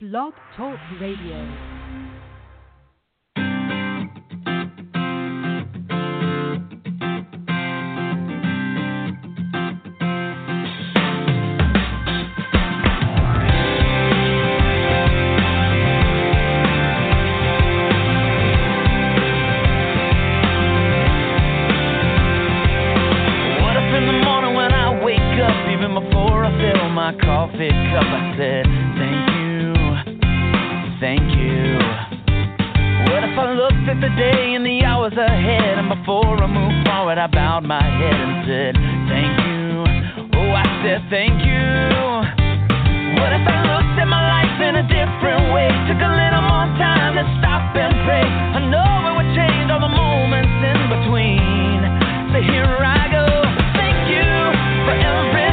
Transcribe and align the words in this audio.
Blog 0.00 0.34
Talk 0.56 0.76
Radio. 1.00 1.38
What 23.62 23.76
if 23.76 23.88
in 23.98 24.06
the 24.06 24.18
morning 24.24 24.54
when 24.54 24.72
I 24.72 25.02
wake 25.04 25.18
up, 25.40 25.56
even 25.72 25.94
before 25.94 26.44
I 26.44 26.50
fill 26.60 26.88
my 26.90 27.12
coffee 27.24 27.70
cup, 27.92 28.04
I 28.04 28.34
said, 28.36 28.64
Thank 28.98 29.28
you, 29.28 29.33
thank 31.04 31.36
you. 31.36 31.76
What 33.12 33.20
if 33.28 33.36
I 33.36 33.52
looked 33.52 33.84
at 33.92 34.00
the 34.00 34.08
day 34.16 34.56
and 34.56 34.64
the 34.64 34.80
hours 34.88 35.12
ahead, 35.12 35.76
and 35.76 35.92
before 35.92 36.32
I 36.40 36.48
moved 36.48 36.88
forward, 36.88 37.20
I 37.20 37.28
bowed 37.28 37.68
my 37.68 37.84
head 37.84 38.16
and 38.16 38.34
said, 38.48 38.72
Thank 39.12 39.36
you, 39.44 39.84
oh, 40.32 40.56
I 40.56 40.64
said, 40.80 41.04
Thank 41.12 41.44
you. 41.44 41.60
What 43.20 43.36
if 43.36 43.44
I 43.44 43.58
looked 43.68 44.00
at 44.00 44.08
my 44.08 44.24
life 44.32 44.56
in 44.64 44.80
a 44.80 44.86
different 44.88 45.52
way, 45.52 45.68
took 45.92 46.00
a 46.00 46.08
little 46.08 46.44
more 46.48 46.72
time 46.80 47.20
to 47.20 47.24
stop 47.36 47.76
and 47.76 47.92
pray? 48.08 48.24
I 48.24 48.64
know 48.72 48.88
it 49.04 49.12
would 49.12 49.30
change 49.36 49.68
all 49.68 49.84
the 49.84 49.92
moments 49.92 50.56
in 50.56 50.80
between. 50.88 51.84
So 52.32 52.40
here 52.40 52.64
I 52.64 53.12
go. 53.12 53.28
Thank 53.76 54.08
you 54.08 54.24
for 54.88 54.96
everything. 54.96 55.43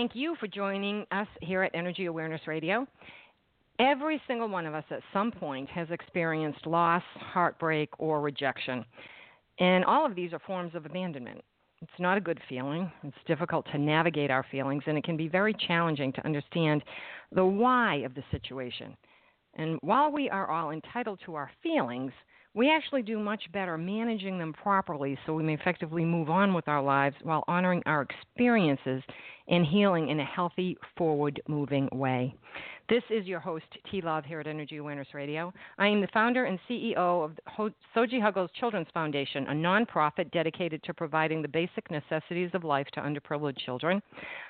Thank 0.00 0.16
you 0.16 0.34
for 0.40 0.46
joining 0.46 1.04
us 1.10 1.26
here 1.42 1.62
at 1.62 1.74
Energy 1.74 2.06
Awareness 2.06 2.40
Radio. 2.46 2.86
Every 3.78 4.18
single 4.26 4.48
one 4.48 4.64
of 4.64 4.72
us 4.74 4.84
at 4.88 5.02
some 5.12 5.30
point 5.30 5.68
has 5.68 5.88
experienced 5.90 6.66
loss, 6.66 7.02
heartbreak, 7.16 7.90
or 7.98 8.22
rejection. 8.22 8.82
And 9.58 9.84
all 9.84 10.06
of 10.06 10.14
these 10.14 10.32
are 10.32 10.38
forms 10.38 10.74
of 10.74 10.86
abandonment. 10.86 11.44
It's 11.82 11.90
not 11.98 12.16
a 12.16 12.20
good 12.22 12.40
feeling. 12.48 12.90
It's 13.02 13.14
difficult 13.26 13.66
to 13.72 13.78
navigate 13.78 14.30
our 14.30 14.46
feelings, 14.50 14.84
and 14.86 14.96
it 14.96 15.04
can 15.04 15.18
be 15.18 15.28
very 15.28 15.54
challenging 15.68 16.14
to 16.14 16.24
understand 16.24 16.82
the 17.32 17.44
why 17.44 17.96
of 17.96 18.14
the 18.14 18.24
situation. 18.30 18.96
And 19.56 19.78
while 19.82 20.10
we 20.10 20.30
are 20.30 20.50
all 20.50 20.70
entitled 20.70 21.20
to 21.26 21.34
our 21.34 21.50
feelings, 21.62 22.12
we 22.54 22.70
actually 22.70 23.02
do 23.02 23.18
much 23.18 23.42
better 23.52 23.78
managing 23.78 24.38
them 24.38 24.52
properly 24.52 25.16
so 25.24 25.34
we 25.34 25.42
may 25.42 25.54
effectively 25.54 26.04
move 26.04 26.30
on 26.30 26.52
with 26.52 26.66
our 26.66 26.82
lives 26.82 27.14
while 27.22 27.44
honoring 27.46 27.82
our 27.86 28.02
experiences 28.02 29.02
and 29.50 29.66
healing 29.66 30.08
in 30.08 30.20
a 30.20 30.24
healthy, 30.24 30.78
forward 30.96 31.40
moving 31.48 31.88
way. 31.92 32.34
This 32.88 33.02
is 33.08 33.24
your 33.24 33.38
host, 33.38 33.66
T 33.88 34.00
Love, 34.00 34.24
here 34.24 34.40
at 34.40 34.48
Energy 34.48 34.78
Awareness 34.78 35.14
Radio. 35.14 35.52
I 35.78 35.86
am 35.86 36.00
the 36.00 36.08
founder 36.08 36.46
and 36.46 36.58
CEO 36.68 36.96
of 36.96 37.36
Soji 37.94 38.20
Huggles 38.20 38.50
Children's 38.58 38.88
Foundation, 38.92 39.46
a 39.46 39.52
nonprofit 39.52 40.28
dedicated 40.32 40.82
to 40.82 40.94
providing 40.94 41.40
the 41.40 41.46
basic 41.46 41.88
necessities 41.88 42.50
of 42.52 42.64
life 42.64 42.88
to 42.94 43.00
underprivileged 43.00 43.58
children. 43.58 44.02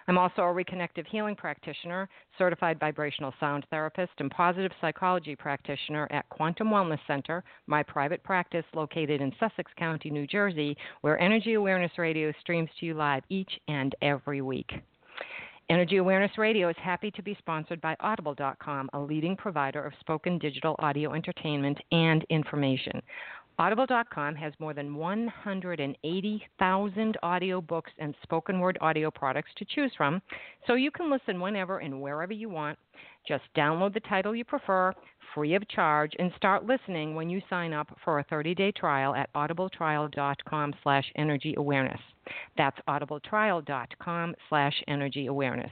I'm 0.08 0.17
also 0.17 0.41
a 0.41 0.55
reconnective 0.55 1.06
healing 1.06 1.37
practitioner, 1.37 2.08
certified 2.38 2.81
vibrational 2.81 3.35
sound 3.38 3.67
therapist, 3.69 4.12
and 4.20 4.31
positive 4.31 4.73
psychology 4.81 5.37
practitioner 5.37 6.08
at 6.11 6.26
Quantum 6.31 6.69
Wellness 6.69 7.00
Center, 7.06 7.44
my 7.67 7.82
private 7.82 8.23
practice 8.25 8.64
located 8.75 9.20
in 9.20 9.35
Sussex 9.38 9.70
County, 9.76 10.08
New 10.08 10.26
Jersey, 10.26 10.79
where 11.02 11.20
Energy 11.20 11.55
Awareness 11.55 11.93
Radio 11.99 12.32
streams 12.41 12.70
to 12.81 12.87
you 12.87 12.94
live 12.94 13.23
each 13.29 13.52
and 13.69 13.94
every 14.00 14.41
week. 14.41 14.70
Energy 15.70 15.99
Awareness 15.99 16.37
Radio 16.37 16.69
is 16.69 16.75
happy 16.82 17.12
to 17.12 17.22
be 17.22 17.37
sponsored 17.38 17.81
by 17.81 17.94
Audible.com, 18.00 18.90
a 18.93 18.99
leading 18.99 19.37
provider 19.37 19.81
of 19.81 19.93
spoken 20.00 20.37
digital 20.37 20.75
audio 20.81 21.12
entertainment 21.12 21.78
and 21.93 22.26
information. 22.28 23.00
Audible.com 23.61 24.35
has 24.37 24.55
more 24.59 24.73
than 24.73 24.95
180,000 24.95 27.17
audiobooks 27.23 27.91
and 27.99 28.15
spoken 28.23 28.59
word 28.59 28.79
audio 28.81 29.11
products 29.11 29.51
to 29.59 29.67
choose 29.67 29.93
from, 29.99 30.23
so 30.67 30.77
you 30.77 30.91
can 30.91 31.11
listen 31.11 31.39
whenever 31.39 31.81
and 31.81 32.01
wherever 32.01 32.33
you 32.33 32.49
want. 32.49 32.79
Just 33.29 33.45
download 33.55 33.93
the 33.93 34.01
title 34.01 34.35
you 34.35 34.47
prefer, 34.47 34.95
free 35.35 35.55
of 35.55 35.69
charge, 35.69 36.12
and 36.19 36.33
start 36.39 36.65
listening 36.65 37.15
when 37.15 37.29
you 37.29 37.43
sign 37.51 37.75
up 37.75 37.95
for 38.03 38.21
a 38.21 38.25
30-day 38.25 38.73
trial 38.73 39.15
at 39.15 39.31
audibletrial.com 39.35 40.75
slash 40.83 41.05
energyawareness. 41.19 42.01
That's 42.57 42.79
audibletrial.com 42.89 44.37
slash 44.49 44.83
energyawareness. 44.89 45.69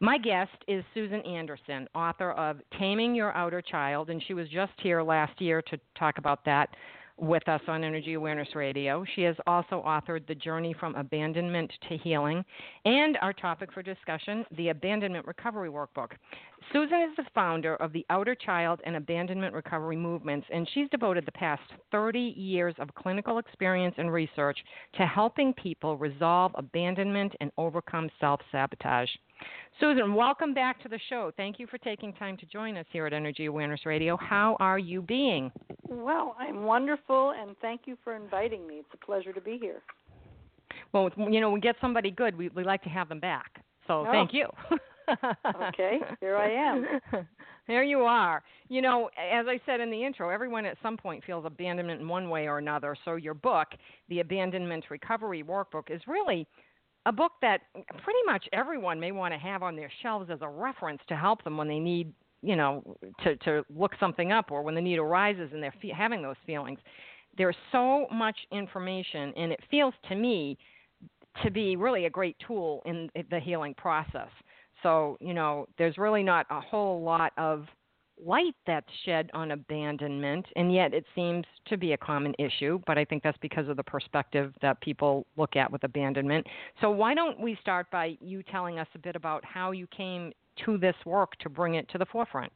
My 0.00 0.18
guest 0.18 0.50
is 0.66 0.82
Susan 0.92 1.20
Anderson, 1.20 1.86
author 1.94 2.32
of 2.32 2.58
Taming 2.76 3.14
Your 3.14 3.32
Outer 3.36 3.62
Child, 3.62 4.10
and 4.10 4.20
she 4.26 4.34
was 4.34 4.48
just 4.48 4.72
here 4.82 5.00
last 5.00 5.40
year 5.40 5.62
to 5.62 5.78
talk 5.96 6.18
about 6.18 6.44
that 6.44 6.70
with 7.16 7.48
us 7.48 7.60
on 7.68 7.84
Energy 7.84 8.14
Awareness 8.14 8.48
Radio. 8.54 9.04
She 9.14 9.22
has 9.22 9.36
also 9.46 9.82
authored 9.86 10.26
The 10.26 10.34
Journey 10.34 10.74
from 10.78 10.94
Abandonment 10.96 11.72
to 11.88 11.96
Healing 11.96 12.44
and 12.84 13.16
our 13.18 13.32
topic 13.32 13.72
for 13.72 13.82
discussion, 13.82 14.44
the 14.56 14.70
Abandonment 14.70 15.26
Recovery 15.26 15.70
Workbook. 15.70 16.12
Susan 16.72 17.02
is 17.02 17.16
the 17.16 17.24
founder 17.34 17.76
of 17.76 17.92
the 17.92 18.04
Outer 18.10 18.34
Child 18.34 18.80
and 18.84 18.96
Abandonment 18.96 19.54
Recovery 19.54 19.96
Movements, 19.96 20.46
and 20.52 20.68
she's 20.72 20.88
devoted 20.90 21.26
the 21.26 21.32
past 21.32 21.62
30 21.92 22.18
years 22.18 22.74
of 22.78 22.94
clinical 22.94 23.38
experience 23.38 23.94
and 23.98 24.12
research 24.12 24.58
to 24.94 25.06
helping 25.06 25.52
people 25.52 25.96
resolve 25.96 26.52
abandonment 26.56 27.34
and 27.40 27.50
overcome 27.58 28.10
self 28.20 28.40
sabotage. 28.50 29.10
Susan, 29.80 30.14
welcome 30.14 30.54
back 30.54 30.80
to 30.82 30.88
the 30.88 30.98
show. 31.08 31.32
Thank 31.36 31.58
you 31.58 31.66
for 31.66 31.78
taking 31.78 32.12
time 32.12 32.36
to 32.36 32.46
join 32.46 32.76
us 32.76 32.86
here 32.92 33.06
at 33.06 33.12
Energy 33.12 33.46
Awareness 33.46 33.84
Radio. 33.84 34.16
How 34.16 34.56
are 34.60 34.78
you 34.78 35.02
being? 35.02 35.50
Well, 35.88 36.36
I'm 36.38 36.64
wonderful, 36.64 37.34
and 37.40 37.56
thank 37.60 37.82
you 37.86 37.96
for 38.04 38.14
inviting 38.14 38.66
me. 38.66 38.76
It's 38.76 38.88
a 38.94 39.04
pleasure 39.04 39.32
to 39.32 39.40
be 39.40 39.58
here. 39.60 39.82
Well, 40.92 41.10
you 41.16 41.40
know, 41.40 41.50
we 41.50 41.60
get 41.60 41.76
somebody 41.80 42.10
good, 42.10 42.36
we, 42.36 42.50
we 42.50 42.62
like 42.62 42.82
to 42.84 42.88
have 42.88 43.08
them 43.08 43.20
back. 43.20 43.62
So 43.86 44.04
oh. 44.06 44.12
thank 44.12 44.32
you. 44.32 44.46
okay, 45.68 45.98
here 46.20 46.36
I 46.36 46.50
am. 46.50 47.26
There 47.66 47.82
you 47.82 48.00
are. 48.00 48.42
You 48.68 48.82
know, 48.82 49.08
as 49.18 49.46
I 49.48 49.58
said 49.64 49.80
in 49.80 49.90
the 49.90 50.04
intro, 50.04 50.28
everyone 50.28 50.66
at 50.66 50.76
some 50.82 50.96
point 50.96 51.24
feels 51.24 51.46
abandonment 51.46 52.00
in 52.00 52.08
one 52.08 52.28
way 52.28 52.46
or 52.46 52.58
another. 52.58 52.94
So 53.04 53.16
your 53.16 53.34
book, 53.34 53.68
the 54.08 54.20
Abandonment 54.20 54.84
Recovery 54.90 55.42
Workbook, 55.42 55.90
is 55.90 56.02
really 56.06 56.46
a 57.06 57.12
book 57.12 57.32
that 57.42 57.62
pretty 58.02 58.18
much 58.26 58.46
everyone 58.52 58.98
may 58.98 59.12
want 59.12 59.34
to 59.34 59.38
have 59.38 59.62
on 59.62 59.76
their 59.76 59.90
shelves 60.02 60.30
as 60.30 60.38
a 60.40 60.48
reference 60.48 61.00
to 61.08 61.16
help 61.16 61.44
them 61.44 61.56
when 61.56 61.68
they 61.68 61.78
need, 61.78 62.12
you 62.42 62.56
know, 62.56 62.96
to 63.22 63.36
to 63.36 63.64
look 63.74 63.92
something 64.00 64.32
up 64.32 64.50
or 64.50 64.62
when 64.62 64.74
the 64.74 64.80
need 64.80 64.98
arises 64.98 65.50
and 65.52 65.62
they're 65.62 65.74
fe- 65.82 65.92
having 65.96 66.22
those 66.22 66.36
feelings. 66.46 66.78
There's 67.36 67.56
so 67.72 68.06
much 68.12 68.36
information, 68.52 69.32
and 69.36 69.52
it 69.52 69.60
feels 69.70 69.94
to 70.08 70.14
me 70.14 70.56
to 71.42 71.50
be 71.50 71.76
really 71.76 72.06
a 72.06 72.10
great 72.10 72.36
tool 72.46 72.80
in 72.86 73.10
the 73.30 73.40
healing 73.40 73.74
process. 73.74 74.28
So, 74.82 75.16
you 75.20 75.34
know, 75.34 75.66
there's 75.78 75.98
really 75.98 76.22
not 76.22 76.46
a 76.50 76.60
whole 76.60 77.02
lot 77.02 77.32
of 77.36 77.66
light 78.22 78.54
that's 78.66 78.86
shed 79.04 79.30
on 79.34 79.52
abandonment, 79.52 80.46
and 80.56 80.72
yet 80.72 80.94
it 80.94 81.04
seems 81.14 81.44
to 81.66 81.76
be 81.76 81.92
a 81.92 81.96
common 81.96 82.34
issue. 82.38 82.80
But 82.86 82.98
I 82.98 83.04
think 83.04 83.22
that's 83.22 83.38
because 83.38 83.68
of 83.68 83.76
the 83.76 83.82
perspective 83.82 84.52
that 84.62 84.80
people 84.80 85.26
look 85.36 85.56
at 85.56 85.70
with 85.70 85.84
abandonment. 85.84 86.46
So, 86.80 86.90
why 86.90 87.14
don't 87.14 87.40
we 87.40 87.56
start 87.60 87.90
by 87.90 88.16
you 88.20 88.42
telling 88.42 88.78
us 88.78 88.88
a 88.94 88.98
bit 88.98 89.16
about 89.16 89.44
how 89.44 89.72
you 89.72 89.86
came 89.88 90.32
to 90.64 90.78
this 90.78 90.96
work 91.04 91.36
to 91.40 91.48
bring 91.48 91.74
it 91.74 91.88
to 91.90 91.98
the 91.98 92.06
forefront? 92.06 92.52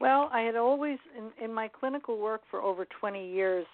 Well, 0.00 0.30
I 0.32 0.42
had 0.42 0.56
always, 0.56 0.98
in, 1.16 1.44
in 1.44 1.52
my 1.52 1.68
clinical 1.68 2.18
work 2.18 2.42
for 2.50 2.62
over 2.62 2.86
20 3.00 3.32
years, 3.32 3.66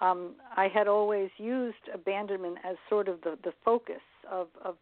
um, 0.00 0.34
I 0.56 0.68
had 0.68 0.88
always 0.88 1.30
used 1.38 1.76
abandonment 1.92 2.58
as 2.68 2.76
sort 2.88 3.08
of 3.08 3.20
the, 3.22 3.38
the 3.44 3.52
focus 3.64 4.00
of, 4.30 4.48
of, 4.64 4.76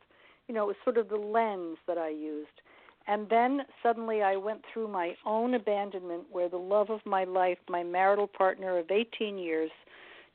you 0.49 0.55
know, 0.55 0.65
it 0.65 0.67
was 0.69 0.77
sort 0.85 0.99
of 0.99 1.09
the 1.09 1.17
lens 1.17 1.79
that 1.87 1.99
I 1.99 2.09
used. 2.09 2.49
And 3.09 3.29
then 3.29 3.61
suddenly 3.83 4.23
I 4.23 4.37
went 4.37 4.63
through 4.73 4.89
my 4.89 5.15
own 5.25 5.55
abandonment 5.55 6.25
where 6.31 6.49
the 6.49 6.57
love 6.57 6.91
of 6.91 7.01
my 7.05 7.25
life, 7.25 7.59
my 7.69 7.83
marital 7.83 8.27
partner 8.27 8.79
of 8.79 8.91
18 8.91 9.39
years, 9.39 9.71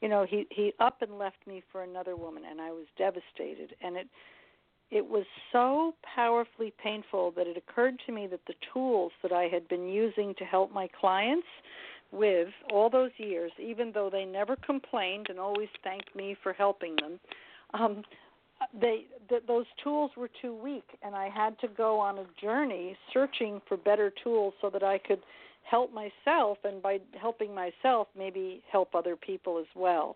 you 0.01 0.07
know, 0.07 0.25
he 0.27 0.47
he 0.50 0.73
up 0.79 1.01
and 1.01 1.18
left 1.18 1.38
me 1.45 1.62
for 1.71 1.83
another 1.83 2.15
woman 2.15 2.44
and 2.50 2.59
I 2.62 2.71
was 2.71 2.85
devastated. 2.97 3.75
And 3.81 3.97
it 3.97 4.07
it 4.89 5.07
was 5.07 5.25
so 5.51 5.94
powerfully 6.15 6.73
painful 6.83 7.31
that 7.38 7.47
it 7.47 7.56
occurred 7.56 7.95
to 8.06 8.12
me 8.12 8.27
that 8.27 8.45
the 8.45 8.53
tools 8.74 9.13
that 9.24 9.31
I 9.31 9.44
had 9.44 9.67
been 9.69 9.88
using 9.88 10.35
to 10.38 10.44
help 10.44 10.74
my 10.74 10.89
clients 11.00 11.47
with 12.12 12.50
all 12.74 12.89
those 12.89 13.12
years, 13.17 13.51
even 13.57 13.91
though 13.94 14.09
they 14.09 14.25
never 14.25 14.57
complained 14.57 15.27
and 15.29 15.39
always 15.39 15.69
thanked 15.81 16.13
me 16.13 16.35
for 16.44 16.51
helping 16.51 16.97
them, 16.97 17.19
um, 17.74 18.03
they 18.79 19.06
th- 19.29 19.44
those 19.47 19.65
tools 19.83 20.12
were 20.15 20.29
too 20.41 20.53
weak 20.53 20.85
and 21.01 21.15
I 21.15 21.29
had 21.29 21.59
to 21.59 21.68
go 21.68 22.00
on 22.00 22.19
a 22.19 22.25
journey 22.41 22.95
searching 23.13 23.62
for 23.68 23.77
better 23.77 24.13
tools 24.23 24.53
so 24.62 24.69
that 24.69 24.83
I 24.83 24.97
could 24.97 25.19
help 25.63 25.91
myself 25.94 26.57
and 26.63 26.81
by 26.81 27.00
helping 27.19 27.53
myself 27.53 28.07
maybe 28.18 28.62
help 28.71 28.95
other 28.95 29.15
people 29.15 29.57
as 29.57 29.68
well. 29.75 30.15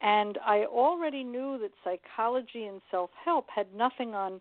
And 0.00 0.38
I 0.44 0.64
already 0.64 1.24
knew 1.24 1.58
that 1.58 1.70
psychology 1.82 2.64
and 2.64 2.80
self-help 2.90 3.46
had 3.54 3.66
nothing 3.74 4.14
on 4.14 4.40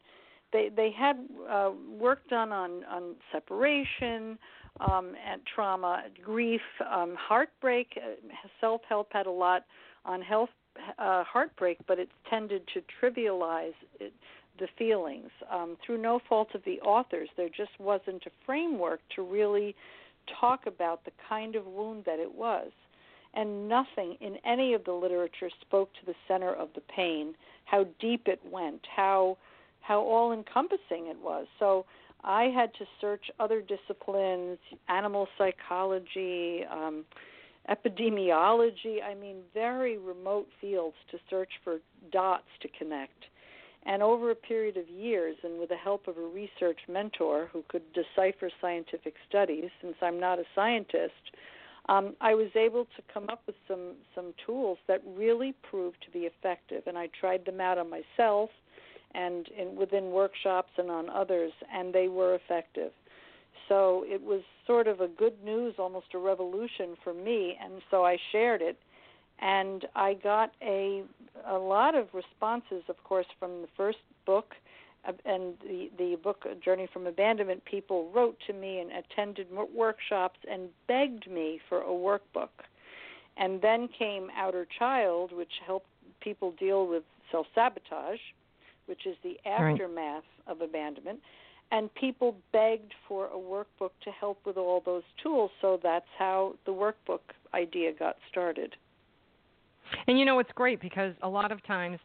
they 0.51 0.69
they 0.75 0.91
had 0.91 1.17
uh, 1.49 1.71
work 1.99 2.27
done 2.29 2.51
on 2.51 2.83
on 2.85 3.15
separation 3.31 4.37
um, 4.79 5.13
and 5.27 5.41
trauma, 5.53 6.03
grief, 6.23 6.61
um, 6.91 7.15
heartbreak. 7.17 7.97
Uh, 7.97 8.15
self-help 8.59 9.07
had 9.11 9.25
a 9.25 9.31
lot 9.31 9.65
on 10.05 10.21
health 10.21 10.49
uh, 10.97 11.23
heartbreak, 11.23 11.77
but 11.87 11.99
it's 11.99 12.11
tended 12.29 12.63
to 12.73 12.81
trivialize 13.01 13.73
it, 13.99 14.13
the 14.59 14.67
feelings. 14.77 15.29
Um, 15.51 15.77
through 15.85 16.01
no 16.01 16.19
fault 16.27 16.49
of 16.53 16.63
the 16.63 16.79
authors, 16.81 17.29
there 17.37 17.49
just 17.49 17.71
wasn't 17.79 18.23
a 18.25 18.31
framework 18.45 18.99
to 19.15 19.21
really 19.21 19.75
talk 20.39 20.65
about 20.67 21.03
the 21.05 21.11
kind 21.27 21.55
of 21.55 21.65
wound 21.65 22.03
that 22.05 22.19
it 22.19 22.33
was. 22.33 22.71
And 23.33 23.67
nothing 23.67 24.15
in 24.21 24.37
any 24.45 24.73
of 24.73 24.85
the 24.85 24.93
literature 24.93 25.49
spoke 25.61 25.91
to 25.93 26.05
the 26.05 26.13
center 26.27 26.53
of 26.53 26.69
the 26.75 26.81
pain, 26.81 27.33
how 27.65 27.87
deep 27.99 28.27
it 28.27 28.39
went, 28.49 28.81
how 28.95 29.37
how 29.81 29.99
all 29.99 30.31
encompassing 30.31 31.07
it 31.07 31.17
was. 31.21 31.45
So 31.59 31.85
I 32.23 32.43
had 32.43 32.73
to 32.75 32.85
search 33.01 33.29
other 33.39 33.61
disciplines, 33.61 34.57
animal 34.87 35.27
psychology, 35.37 36.63
um, 36.71 37.03
epidemiology, 37.69 39.01
I 39.03 39.15
mean, 39.15 39.37
very 39.53 39.97
remote 39.97 40.47
fields 40.59 40.95
to 41.11 41.17
search 41.29 41.51
for 41.63 41.77
dots 42.11 42.47
to 42.61 42.67
connect. 42.77 43.25
And 43.85 44.01
over 44.01 44.31
a 44.31 44.35
period 44.35 44.77
of 44.77 44.87
years, 44.89 45.35
and 45.43 45.59
with 45.59 45.69
the 45.69 45.75
help 45.75 46.07
of 46.07 46.17
a 46.17 46.21
research 46.21 46.79
mentor 46.87 47.49
who 47.51 47.63
could 47.67 47.83
decipher 47.93 48.49
scientific 48.61 49.15
studies, 49.27 49.69
since 49.81 49.95
I'm 50.01 50.19
not 50.19 50.39
a 50.39 50.43
scientist, 50.55 51.13
um, 51.89 52.15
I 52.21 52.33
was 52.33 52.47
able 52.55 52.85
to 52.85 53.01
come 53.13 53.27
up 53.29 53.41
with 53.45 53.57
some 53.67 53.95
some 54.15 54.33
tools 54.45 54.77
that 54.87 55.01
really 55.17 55.53
proved 55.69 55.97
to 56.05 56.11
be 56.11 56.19
effective. 56.19 56.83
And 56.87 56.97
I 56.97 57.09
tried 57.19 57.45
them 57.45 57.59
out 57.59 57.77
on 57.77 57.89
myself, 57.89 58.49
and 59.13 59.49
in, 59.49 59.75
within 59.75 60.11
workshops 60.11 60.71
and 60.77 60.89
on 60.89 61.09
others, 61.09 61.51
and 61.73 61.93
they 61.93 62.07
were 62.07 62.35
effective. 62.35 62.91
So 63.69 64.03
it 64.07 64.21
was 64.21 64.41
sort 64.67 64.87
of 64.87 64.99
a 64.99 65.07
good 65.07 65.43
news, 65.43 65.75
almost 65.77 66.07
a 66.13 66.17
revolution 66.17 66.95
for 67.03 67.13
me, 67.13 67.57
and 67.61 67.81
so 67.89 68.05
I 68.05 68.17
shared 68.31 68.61
it. 68.61 68.77
And 69.39 69.85
I 69.95 70.13
got 70.13 70.51
a 70.61 71.03
a 71.47 71.57
lot 71.57 71.95
of 71.95 72.07
responses, 72.13 72.83
of 72.87 73.03
course, 73.03 73.25
from 73.39 73.61
the 73.61 73.67
first 73.75 73.97
book 74.25 74.53
and 75.25 75.55
the 75.63 75.89
the 75.97 76.17
book 76.21 76.45
Journey 76.63 76.87
from 76.91 77.07
Abandonment. 77.07 77.63
People 77.65 78.09
wrote 78.13 78.37
to 78.47 78.53
me 78.53 78.79
and 78.79 78.91
attended 78.91 79.47
workshops 79.75 80.39
and 80.49 80.69
begged 80.87 81.29
me 81.29 81.59
for 81.67 81.81
a 81.81 81.85
workbook. 81.85 82.49
And 83.35 83.61
then 83.61 83.89
came 83.97 84.29
Outer 84.37 84.67
Child, 84.77 85.31
which 85.31 85.53
helped 85.65 85.87
people 86.21 86.53
deal 86.59 86.87
with 86.87 87.03
self 87.31 87.47
sabotage, 87.55 88.19
which 88.85 89.05
is 89.05 89.15
the 89.23 89.37
aftermath 89.47 90.23
right. 90.47 90.51
of 90.51 90.61
abandonment. 90.61 91.19
And 91.71 91.93
people 91.95 92.35
begged 92.51 92.93
for 93.07 93.27
a 93.27 93.37
workbook 93.37 93.91
to 94.03 94.11
help 94.11 94.39
with 94.45 94.57
all 94.57 94.81
those 94.85 95.03
tools. 95.21 95.51
So 95.61 95.79
that's 95.81 96.05
how 96.17 96.55
the 96.65 96.71
workbook 96.71 97.21
idea 97.53 97.91
got 97.93 98.17
started. 98.29 98.75
And 100.07 100.19
you 100.19 100.25
know, 100.25 100.39
it's 100.39 100.51
great 100.53 100.81
because 100.81 101.13
a 101.21 101.29
lot 101.29 101.51
of 101.51 101.65
times 101.65 101.99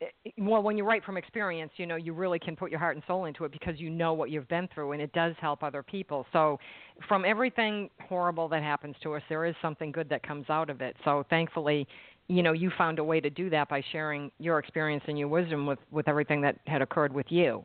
eh, 0.00 0.30
well 0.38 0.62
when 0.62 0.78
you 0.78 0.84
write 0.84 1.04
from 1.04 1.16
experience 1.16 1.70
you 1.76 1.86
know 1.86 1.96
you 1.96 2.12
really 2.12 2.38
can 2.38 2.56
put 2.56 2.70
your 2.70 2.80
heart 2.80 2.96
and 2.96 3.04
soul 3.06 3.26
into 3.26 3.44
it 3.44 3.52
because 3.52 3.78
you 3.78 3.90
know 3.90 4.12
what 4.12 4.30
you've 4.30 4.48
been 4.48 4.68
through 4.74 4.92
and 4.92 5.02
it 5.02 5.12
does 5.12 5.34
help 5.40 5.62
other 5.62 5.82
people 5.82 6.26
so 6.32 6.58
from 7.06 7.24
everything 7.24 7.90
horrible 8.08 8.48
that 8.48 8.62
happens 8.62 8.96
to 9.02 9.14
us 9.14 9.22
there 9.28 9.44
is 9.44 9.54
something 9.60 9.92
good 9.92 10.08
that 10.08 10.22
comes 10.22 10.46
out 10.48 10.70
of 10.70 10.80
it 10.80 10.96
so 11.04 11.24
thankfully 11.28 11.86
you 12.28 12.42
know 12.42 12.52
you 12.52 12.70
found 12.78 12.98
a 12.98 13.04
way 13.04 13.20
to 13.20 13.30
do 13.30 13.50
that 13.50 13.68
by 13.68 13.82
sharing 13.92 14.30
your 14.38 14.58
experience 14.58 15.02
and 15.06 15.18
your 15.18 15.28
wisdom 15.28 15.66
with 15.66 15.78
with 15.90 16.08
everything 16.08 16.40
that 16.40 16.58
had 16.66 16.80
occurred 16.82 17.12
with 17.12 17.26
you 17.28 17.64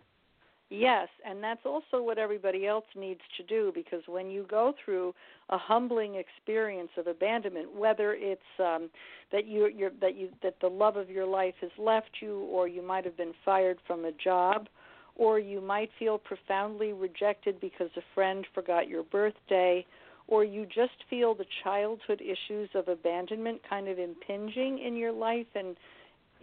Yes, 0.75 1.07
and 1.23 1.43
that's 1.43 1.67
also 1.67 2.01
what 2.01 2.17
everybody 2.17 2.65
else 2.65 2.85
needs 2.95 3.19
to 3.37 3.43
do 3.43 3.71
because 3.75 4.01
when 4.07 4.31
you 4.31 4.43
go 4.49 4.73
through 4.83 5.13
a 5.51 5.57
humbling 5.57 6.15
experience 6.15 6.89
of 6.97 7.05
abandonment, 7.05 7.75
whether 7.75 8.15
it's 8.17 8.41
um, 8.57 8.89
that 9.31 9.45
you 9.45 9.67
you're, 9.67 9.91
that 10.01 10.15
you 10.15 10.29
that 10.41 10.55
the 10.61 10.67
love 10.67 10.97
of 10.97 11.11
your 11.11 11.27
life 11.27 11.53
has 11.61 11.69
left 11.77 12.09
you, 12.23 12.39
or 12.45 12.67
you 12.67 12.81
might 12.81 13.05
have 13.05 13.15
been 13.15 13.35
fired 13.45 13.77
from 13.85 14.05
a 14.05 14.11
job, 14.13 14.67
or 15.15 15.37
you 15.37 15.61
might 15.61 15.91
feel 15.99 16.17
profoundly 16.17 16.91
rejected 16.91 17.61
because 17.61 17.91
a 17.95 18.01
friend 18.15 18.43
forgot 18.55 18.87
your 18.87 19.03
birthday, 19.03 19.85
or 20.27 20.43
you 20.43 20.65
just 20.65 21.03
feel 21.07 21.35
the 21.35 21.45
childhood 21.63 22.19
issues 22.19 22.67
of 22.73 22.87
abandonment 22.87 23.61
kind 23.69 23.87
of 23.87 23.99
impinging 23.99 24.79
in 24.83 24.95
your 24.95 25.11
life 25.11 25.45
and 25.53 25.77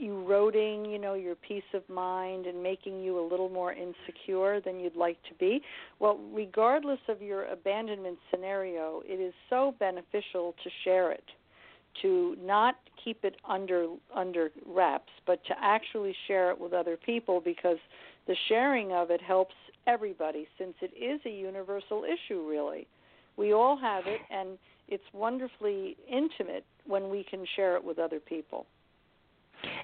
eroding, 0.00 0.84
you 0.84 0.98
know, 0.98 1.14
your 1.14 1.34
peace 1.34 1.62
of 1.74 1.88
mind 1.88 2.46
and 2.46 2.62
making 2.62 3.00
you 3.00 3.18
a 3.18 3.26
little 3.26 3.48
more 3.48 3.72
insecure 3.72 4.60
than 4.60 4.80
you'd 4.80 4.96
like 4.96 5.22
to 5.24 5.34
be. 5.38 5.62
Well, 5.98 6.18
regardless 6.32 7.00
of 7.08 7.20
your 7.20 7.44
abandonment 7.46 8.18
scenario, 8.30 9.02
it 9.04 9.20
is 9.20 9.34
so 9.48 9.74
beneficial 9.78 10.54
to 10.62 10.70
share 10.84 11.12
it, 11.12 11.24
to 12.02 12.36
not 12.42 12.76
keep 13.02 13.24
it 13.24 13.36
under 13.48 13.86
under 14.14 14.50
wraps, 14.66 15.12
but 15.26 15.44
to 15.46 15.54
actually 15.60 16.14
share 16.26 16.50
it 16.50 16.60
with 16.60 16.72
other 16.72 16.96
people 16.96 17.40
because 17.40 17.78
the 18.26 18.36
sharing 18.48 18.92
of 18.92 19.10
it 19.10 19.20
helps 19.20 19.54
everybody 19.86 20.46
since 20.58 20.74
it 20.80 20.92
is 20.96 21.20
a 21.26 21.30
universal 21.30 22.04
issue 22.04 22.46
really. 22.48 22.86
We 23.36 23.52
all 23.52 23.76
have 23.78 24.06
it 24.06 24.20
and 24.30 24.58
it's 24.88 25.04
wonderfully 25.12 25.96
intimate 26.10 26.64
when 26.86 27.08
we 27.10 27.24
can 27.24 27.46
share 27.56 27.76
it 27.76 27.84
with 27.84 27.98
other 27.98 28.20
people. 28.20 28.66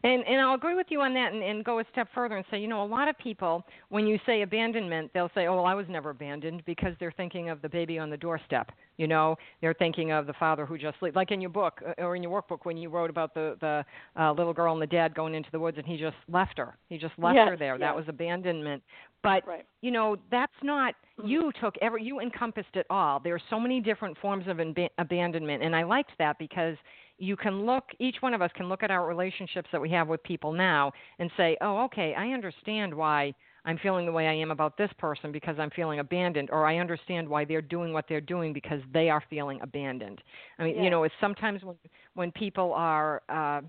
And 0.02 0.24
and 0.26 0.40
I'll 0.40 0.54
agree 0.54 0.74
with 0.74 0.86
you 0.90 1.00
on 1.00 1.14
that 1.14 1.32
and, 1.32 1.42
and 1.42 1.64
go 1.64 1.80
a 1.80 1.84
step 1.92 2.08
further 2.14 2.36
and 2.36 2.44
say, 2.50 2.58
you 2.58 2.68
know, 2.68 2.82
a 2.82 2.86
lot 2.86 3.08
of 3.08 3.16
people 3.18 3.64
when 3.88 4.06
you 4.06 4.18
say 4.26 4.42
abandonment, 4.42 5.10
they'll 5.14 5.30
say, 5.34 5.46
"Oh, 5.46 5.56
well, 5.56 5.66
I 5.66 5.74
was 5.74 5.86
never 5.88 6.10
abandoned," 6.10 6.64
because 6.64 6.94
they're 7.00 7.12
thinking 7.12 7.50
of 7.50 7.62
the 7.62 7.68
baby 7.68 7.98
on 7.98 8.10
the 8.10 8.16
doorstep. 8.16 8.72
You 8.96 9.06
know, 9.06 9.36
they're 9.60 9.74
thinking 9.74 10.12
of 10.12 10.26
the 10.26 10.32
father 10.34 10.64
who 10.64 10.78
just 10.78 10.96
left. 11.02 11.16
like 11.16 11.30
in 11.30 11.40
your 11.40 11.50
book 11.50 11.82
uh, 11.86 12.02
or 12.02 12.16
in 12.16 12.22
your 12.22 12.42
workbook 12.42 12.64
when 12.64 12.76
you 12.76 12.88
wrote 12.88 13.10
about 13.10 13.34
the 13.34 13.56
the 13.60 13.84
uh, 14.20 14.32
little 14.32 14.54
girl 14.54 14.72
and 14.72 14.82
the 14.82 14.86
dad 14.86 15.14
going 15.14 15.34
into 15.34 15.50
the 15.52 15.60
woods 15.60 15.76
and 15.78 15.86
he 15.86 15.96
just 15.96 16.16
left 16.28 16.58
her. 16.58 16.76
He 16.88 16.98
just 16.98 17.14
left 17.18 17.36
yes, 17.36 17.48
her 17.48 17.56
there. 17.56 17.74
Yes. 17.74 17.80
That 17.80 17.96
was 17.96 18.04
abandonment. 18.08 18.82
But 19.22 19.46
right. 19.46 19.66
you 19.80 19.90
know, 19.90 20.16
that's 20.30 20.52
not 20.62 20.94
you 21.24 21.50
took 21.60 21.74
every 21.82 22.02
you 22.02 22.20
encompassed 22.20 22.74
it 22.74 22.86
all. 22.90 23.20
There 23.20 23.34
are 23.34 23.42
so 23.50 23.58
many 23.58 23.80
different 23.80 24.16
forms 24.18 24.46
of 24.46 24.60
ab- 24.60 24.90
abandonment, 24.98 25.62
and 25.62 25.74
I 25.74 25.82
liked 25.82 26.12
that 26.18 26.38
because 26.38 26.76
you 27.18 27.36
can 27.36 27.64
look 27.64 27.84
each 27.98 28.16
one 28.20 28.34
of 28.34 28.42
us 28.42 28.50
can 28.56 28.68
look 28.68 28.82
at 28.82 28.90
our 28.90 29.06
relationships 29.06 29.68
that 29.72 29.80
we 29.80 29.90
have 29.90 30.08
with 30.08 30.22
people 30.22 30.52
now 30.52 30.92
and 31.18 31.30
say 31.36 31.56
oh 31.60 31.84
okay 31.84 32.14
i 32.16 32.28
understand 32.28 32.94
why 32.94 33.32
i'm 33.64 33.78
feeling 33.78 34.06
the 34.06 34.12
way 34.12 34.26
i 34.26 34.32
am 34.32 34.50
about 34.50 34.76
this 34.76 34.90
person 34.98 35.32
because 35.32 35.56
i'm 35.58 35.70
feeling 35.70 35.98
abandoned 36.00 36.48
or 36.52 36.66
i 36.66 36.78
understand 36.78 37.28
why 37.28 37.44
they're 37.44 37.62
doing 37.62 37.92
what 37.92 38.04
they're 38.08 38.20
doing 38.20 38.52
because 38.52 38.80
they 38.92 39.08
are 39.08 39.22
feeling 39.30 39.58
abandoned 39.62 40.20
i 40.58 40.64
mean 40.64 40.74
yes. 40.74 40.84
you 40.84 40.90
know 40.90 41.04
it's 41.04 41.14
sometimes 41.20 41.62
when 41.62 41.76
when 42.14 42.30
people 42.32 42.72
are 42.74 43.22
uh 43.28 43.60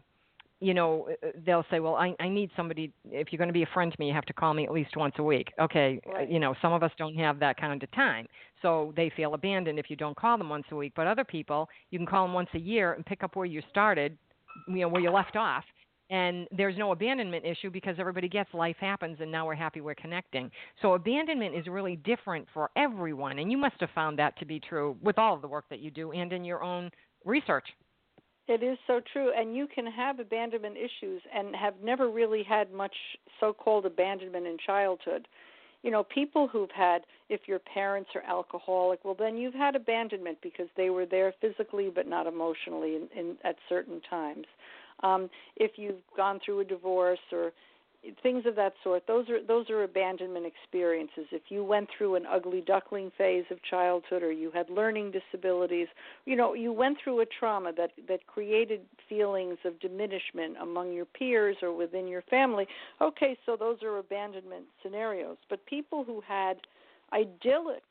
you 0.60 0.74
know 0.74 1.08
uh, 1.24 1.28
they'll 1.46 1.66
say 1.70 1.80
well 1.80 1.96
i 1.96 2.14
i 2.20 2.28
need 2.28 2.50
somebody 2.56 2.92
if 3.12 3.32
you're 3.32 3.38
going 3.38 3.50
to 3.50 3.54
be 3.54 3.64
a 3.64 3.70
friend 3.74 3.92
to 3.92 3.98
me 4.00 4.08
you 4.08 4.14
have 4.14 4.26
to 4.26 4.34
call 4.34 4.54
me 4.54 4.66
at 4.66 4.72
least 4.72 4.96
once 4.96 5.14
a 5.20 5.24
week. 5.24 5.50
Okay 5.60 6.00
right. 6.06 6.30
you 6.30 6.40
know 6.40 6.56
some 6.62 6.74
of 6.74 6.84
us 6.84 6.92
don't 6.98 7.16
have 7.16 7.40
that 7.40 7.58
kind 7.60 7.82
of 7.82 7.92
time 7.92 8.28
so 8.62 8.94
they 8.96 9.12
feel 9.16 9.34
abandoned 9.34 9.80
if 9.80 9.90
you 9.90 9.96
don't 9.96 10.16
call 10.16 10.38
them 10.38 10.50
once 10.50 10.66
a 10.72 10.76
week 10.76 10.94
but 10.96 11.08
other 11.08 11.24
people 11.24 11.70
you 11.92 12.00
can 12.00 12.06
call 12.06 12.26
them 12.26 12.34
once 12.34 12.50
a 12.54 12.60
year 12.60 12.94
and 12.94 13.06
pick 13.06 13.24
up 13.24 13.36
where 13.36 13.46
you 13.46 13.62
started 13.70 14.18
you 14.68 14.78
know 14.78 14.88
where 14.88 15.02
you 15.02 15.12
left 15.12 15.36
off 15.36 15.64
and 16.10 16.48
there's 16.56 16.78
no 16.78 16.92
abandonment 16.92 17.46
issue 17.46 17.70
because 17.70 17.96
everybody 18.00 18.30
gets 18.30 18.54
life 18.54 18.78
happens 18.80 19.18
and 19.20 19.32
now 19.32 19.46
we're 19.46 19.56
happy 19.56 19.82
we're 19.82 19.96
connecting. 19.96 20.50
So 20.82 20.94
abandonment 20.94 21.54
is 21.54 21.68
really 21.68 21.98
different 21.98 22.48
for 22.54 22.70
everyone 22.78 23.40
and 23.40 23.52
you 23.52 23.58
must 23.58 23.76
have 23.80 23.90
found 23.94 24.18
that 24.20 24.38
to 24.40 24.46
be 24.46 24.60
true 24.60 24.96
with 25.02 25.18
all 25.18 25.36
of 25.36 25.42
the 25.42 25.48
work 25.48 25.66
that 25.70 25.80
you 25.80 25.92
do 25.92 26.12
and 26.14 26.32
in 26.32 26.46
your 26.46 26.64
own 26.64 26.90
research 27.26 27.66
it 28.48 28.64
is 28.64 28.78
so 28.88 29.02
true, 29.12 29.32
and 29.38 29.56
you 29.56 29.68
can 29.68 29.86
have 29.86 30.20
abandonment 30.20 30.78
issues 30.78 31.22
and 31.34 31.56
have 31.56 31.74
never 31.84 32.10
really 32.10 32.44
had 32.44 32.72
much 32.72 32.96
so-called 33.40 33.86
abandonment 33.86 34.48
in 34.48 34.58
childhood. 34.66 35.28
You 35.84 35.92
know, 35.92 36.04
people 36.04 36.48
who've 36.48 36.72
had, 36.72 37.02
if 37.30 37.42
your 37.46 37.60
parents 37.60 38.10
are 38.16 38.24
alcoholic, 38.24 39.04
well, 39.04 39.16
then 39.18 39.38
you've 39.38 39.54
had 39.54 39.76
abandonment 39.76 40.38
because 40.42 40.68
they 40.76 40.90
were 40.90 41.06
there 41.06 41.34
physically 41.40 41.92
but 41.94 42.08
not 42.08 42.26
emotionally 42.26 42.96
in, 42.96 43.08
in, 43.16 43.36
at 43.44 43.58
certain 43.70 44.02
times. 44.10 44.46
Um, 45.04 45.30
if 45.58 45.72
you've 45.76 46.02
gone 46.16 46.40
through 46.44 46.62
a 46.62 46.66
divorce 46.66 47.20
or 47.32 47.52
things 48.22 48.46
of 48.46 48.56
that 48.56 48.74
sort. 48.84 49.06
Those 49.08 49.30
are 49.30 49.44
those 49.44 49.70
are 49.70 49.84
abandonment 49.84 50.46
experiences. 50.46 51.26
If 51.32 51.44
you 51.50 51.64
went 51.64 51.90
through 51.96 52.16
an 52.16 52.26
ugly 52.26 52.62
duckling 52.62 53.12
phase 53.18 53.46
of 53.52 53.62
childhood 53.64 54.24
or 54.24 54.32
you 54.32 54.52
had 54.52 54.70
learning 54.70 55.12
disabilities 55.12 55.88
you 56.26 56.36
know 56.36 56.54
you 56.54 56.72
went 56.72 56.98
through 57.04 57.22
a 57.22 57.26
trauma 57.26 57.72
that 57.78 57.92
that 58.08 58.26
created 58.28 58.82
feelings 59.10 59.58
of 59.66 59.80
diminishment 59.80 60.56
among 60.62 60.94
your 60.94 61.06
peers 61.06 61.58
or 61.62 61.76
within 61.76 62.08
your 62.08 62.24
family. 62.24 62.68
Okay 63.02 63.38
so 63.46 63.56
those 63.56 63.82
are 63.84 63.98
abandonment 63.98 64.66
scenarios. 64.82 65.38
But 65.50 65.66
people 65.66 66.04
who 66.04 66.22
had 66.28 66.58
idyllic 67.14 67.84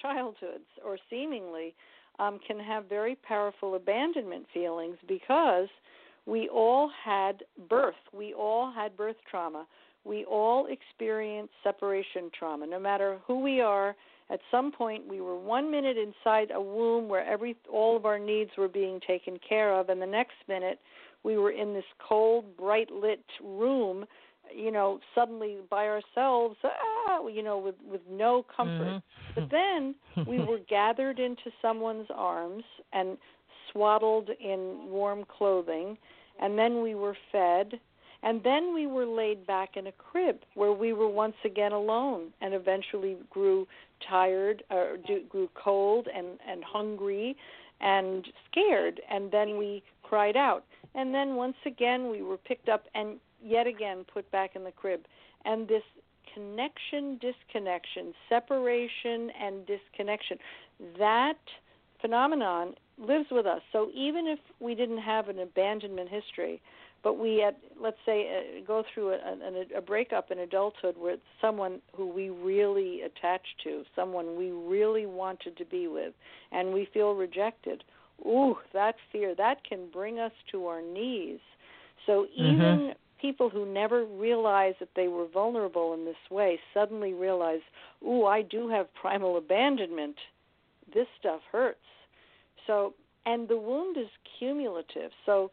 childhoods 0.00 0.66
or 0.84 0.98
seemingly 1.08 1.74
um, 2.18 2.38
can 2.46 2.58
have 2.58 2.88
very 2.88 3.16
powerful 3.16 3.74
abandonment 3.74 4.46
feelings 4.52 4.96
because 5.06 5.68
we 6.26 6.48
all 6.48 6.90
had 7.04 7.44
birth. 7.68 7.94
We 8.12 8.34
all 8.34 8.72
had 8.72 8.96
birth 8.96 9.16
trauma. 9.30 9.66
We 10.04 10.24
all 10.24 10.66
experience 10.66 11.48
separation 11.64 12.30
trauma. 12.36 12.66
No 12.66 12.78
matter 12.78 13.18
who 13.26 13.40
we 13.40 13.60
are, 13.60 13.96
at 14.30 14.40
some 14.50 14.72
point 14.72 15.06
we 15.06 15.20
were 15.20 15.38
one 15.38 15.70
minute 15.70 15.96
inside 15.96 16.50
a 16.52 16.60
womb 16.60 17.08
where 17.08 17.24
every 17.24 17.56
all 17.72 17.96
of 17.96 18.04
our 18.04 18.18
needs 18.18 18.50
were 18.58 18.68
being 18.68 19.00
taken 19.06 19.38
care 19.48 19.72
of, 19.72 19.88
and 19.88 20.02
the 20.02 20.06
next 20.06 20.34
minute 20.48 20.80
we 21.22 21.36
were 21.36 21.50
in 21.50 21.74
this 21.74 21.84
cold, 22.06 22.56
bright 22.56 22.90
lit 22.90 23.24
room, 23.42 24.04
you 24.54 24.70
know, 24.70 25.00
suddenly 25.14 25.58
by 25.68 25.86
ourselves, 25.86 26.56
ah, 26.64 27.26
you 27.26 27.42
know, 27.42 27.58
with 27.58 27.74
with 27.84 28.00
no 28.10 28.44
comfort. 28.56 29.02
Mm-hmm. 29.34 29.40
But 29.40 29.50
then 29.50 29.94
we 30.26 30.38
were 30.38 30.60
gathered 30.68 31.18
into 31.18 31.50
someone's 31.62 32.08
arms 32.14 32.64
and 32.92 33.16
swaddled 33.76 34.30
in 34.40 34.88
warm 34.88 35.24
clothing 35.24 35.96
and 36.40 36.58
then 36.58 36.82
we 36.82 36.94
were 36.94 37.16
fed, 37.32 37.80
and 38.22 38.42
then 38.42 38.74
we 38.74 38.86
were 38.86 39.06
laid 39.06 39.46
back 39.46 39.76
in 39.76 39.86
a 39.86 39.92
crib 39.92 40.40
where 40.54 40.72
we 40.72 40.92
were 40.92 41.08
once 41.08 41.36
again 41.44 41.72
alone, 41.72 42.32
and 42.40 42.54
eventually 42.54 43.16
grew 43.30 43.66
tired, 44.06 44.62
uh, 44.70 44.74
or 44.74 44.98
grew 45.28 45.48
cold 45.54 46.08
and 46.14 46.38
and 46.46 46.62
hungry, 46.64 47.36
and 47.80 48.26
scared, 48.50 49.00
and 49.10 49.30
then 49.30 49.56
we 49.56 49.82
cried 50.02 50.36
out, 50.36 50.64
and 50.94 51.14
then 51.14 51.36
once 51.36 51.56
again 51.64 52.10
we 52.10 52.22
were 52.22 52.38
picked 52.38 52.68
up 52.68 52.84
and 52.94 53.18
yet 53.42 53.66
again 53.66 54.04
put 54.12 54.30
back 54.30 54.56
in 54.56 54.64
the 54.64 54.72
crib, 54.72 55.00
and 55.44 55.68
this 55.68 55.82
connection 56.34 57.18
disconnection 57.18 58.12
separation 58.28 59.30
and 59.40 59.66
disconnection 59.66 60.36
that 60.98 61.38
phenomenon 62.02 62.74
lives 62.98 63.26
with 63.30 63.46
us. 63.46 63.60
So 63.72 63.90
even 63.94 64.26
if 64.26 64.38
we 64.60 64.74
didn't 64.74 64.98
have 64.98 65.28
an 65.28 65.38
abandonment 65.40 66.08
history, 66.08 66.60
but 67.02 67.18
we 67.18 67.36
had, 67.36 67.54
let's 67.80 67.98
say, 68.04 68.26
uh, 68.28 68.66
go 68.66 68.82
through 68.92 69.10
a, 69.10 69.16
a, 69.16 69.78
a 69.78 69.80
breakup 69.80 70.30
in 70.30 70.40
adulthood 70.40 70.96
with 70.98 71.20
someone 71.40 71.80
who 71.94 72.06
we 72.06 72.30
really 72.30 73.02
attached 73.02 73.60
to, 73.64 73.84
someone 73.94 74.36
we 74.36 74.50
really 74.50 75.06
wanted 75.06 75.56
to 75.58 75.64
be 75.64 75.86
with, 75.86 76.14
and 76.52 76.72
we 76.72 76.88
feel 76.92 77.14
rejected. 77.14 77.84
Ooh, 78.24 78.56
that 78.72 78.94
fear 79.12 79.34
that 79.36 79.62
can 79.62 79.90
bring 79.92 80.18
us 80.18 80.32
to 80.50 80.66
our 80.66 80.80
knees. 80.80 81.38
So 82.06 82.26
Mm-hmm. 82.40 82.60
even 82.60 82.62
Mm-hmm. 82.62 82.92
people 83.20 83.50
who 83.50 83.66
never 83.66 84.04
realized 84.04 84.78
that 84.80 84.88
they 84.96 85.08
were 85.08 85.26
vulnerable 85.26 85.94
in 85.94 86.04
this 86.04 86.16
way 86.30 86.58
suddenly 86.72 87.12
realize, 87.12 87.60
ooh, 88.02 88.24
I 88.24 88.42
do 88.42 88.68
have 88.68 88.92
primal 88.94 89.36
abandonment. 89.36 90.16
This 90.92 91.06
stuff 91.20 91.40
hurts 91.52 91.78
so, 92.66 92.94
and 93.24 93.48
the 93.48 93.56
wound 93.56 93.96
is 93.96 94.08
cumulative. 94.38 95.10
So, 95.24 95.50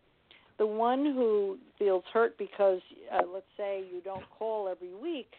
the 0.60 0.67
one 0.67 1.05
who 1.05 1.58
feels 1.79 2.03
hurt 2.13 2.38
because, 2.38 2.79
uh, 3.12 3.22
let's 3.34 3.46
say, 3.58 3.84
you 3.91 4.01
don't 4.01 4.29
call 4.38 4.67
every 4.67 4.93
week, 4.93 5.32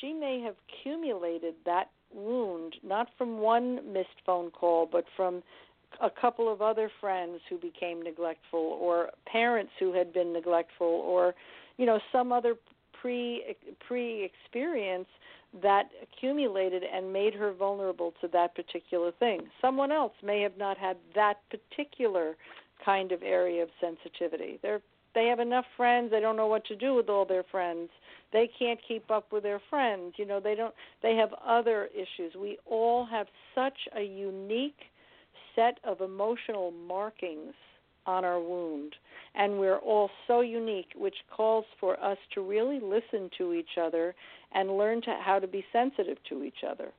she 0.00 0.12
may 0.12 0.40
have 0.40 0.54
accumulated 0.68 1.54
that 1.64 1.90
wound 2.14 2.76
not 2.84 3.08
from 3.18 3.38
one 3.38 3.80
missed 3.92 4.20
phone 4.24 4.50
call, 4.50 4.88
but 4.90 5.04
from 5.16 5.42
a 6.00 6.10
couple 6.10 6.52
of 6.52 6.62
other 6.62 6.90
friends 7.00 7.40
who 7.48 7.58
became 7.58 8.02
neglectful, 8.02 8.78
or 8.80 9.10
parents 9.26 9.72
who 9.78 9.92
had 9.92 10.12
been 10.12 10.32
neglectful, 10.32 10.86
or 10.86 11.34
you 11.78 11.86
know 11.86 11.98
some 12.12 12.32
other 12.32 12.54
pre 13.00 13.56
pre 13.86 14.24
experience 14.24 15.08
that 15.62 15.90
accumulated 16.02 16.82
and 16.82 17.12
made 17.12 17.34
her 17.34 17.52
vulnerable 17.52 18.12
to 18.20 18.28
that 18.28 18.54
particular 18.54 19.12
thing. 19.12 19.42
Someone 19.60 19.92
else 19.92 20.12
may 20.22 20.40
have 20.42 20.56
not 20.58 20.76
had 20.76 20.96
that 21.14 21.38
particular 21.50 22.36
kind 22.84 23.12
of 23.12 23.22
area 23.22 23.62
of 23.62 23.68
sensitivity. 23.80 24.58
They're 24.62 24.80
they 25.14 25.28
have 25.28 25.40
enough 25.40 25.64
friends, 25.78 26.10
they 26.10 26.20
don't 26.20 26.36
know 26.36 26.46
what 26.46 26.66
to 26.66 26.76
do 26.76 26.94
with 26.94 27.08
all 27.08 27.24
their 27.24 27.44
friends. 27.50 27.88
They 28.34 28.50
can't 28.58 28.78
keep 28.86 29.10
up 29.10 29.32
with 29.32 29.44
their 29.44 29.62
friends. 29.70 30.12
You 30.18 30.26
know, 30.26 30.40
they 30.40 30.54
don't 30.54 30.74
they 31.02 31.16
have 31.16 31.30
other 31.44 31.88
issues. 31.94 32.34
We 32.38 32.58
all 32.66 33.06
have 33.06 33.26
such 33.54 33.78
a 33.96 34.02
unique 34.02 34.76
set 35.54 35.78
of 35.84 36.02
emotional 36.02 36.70
markings 36.70 37.54
on 38.06 38.24
our 38.24 38.40
wound. 38.40 38.94
And 39.34 39.58
we're 39.58 39.78
all 39.78 40.10
so 40.26 40.40
unique, 40.40 40.92
which 40.96 41.16
calls 41.34 41.64
for 41.78 42.02
us 42.02 42.18
to 42.34 42.40
really 42.40 42.80
listen 42.80 43.30
to 43.38 43.52
each 43.52 43.78
other 43.80 44.14
and 44.54 44.78
learn 44.78 45.02
to, 45.02 45.16
how 45.20 45.38
to 45.38 45.46
be 45.46 45.64
sensitive 45.72 46.18
to 46.28 46.42
each 46.42 46.64
other. 46.68 46.92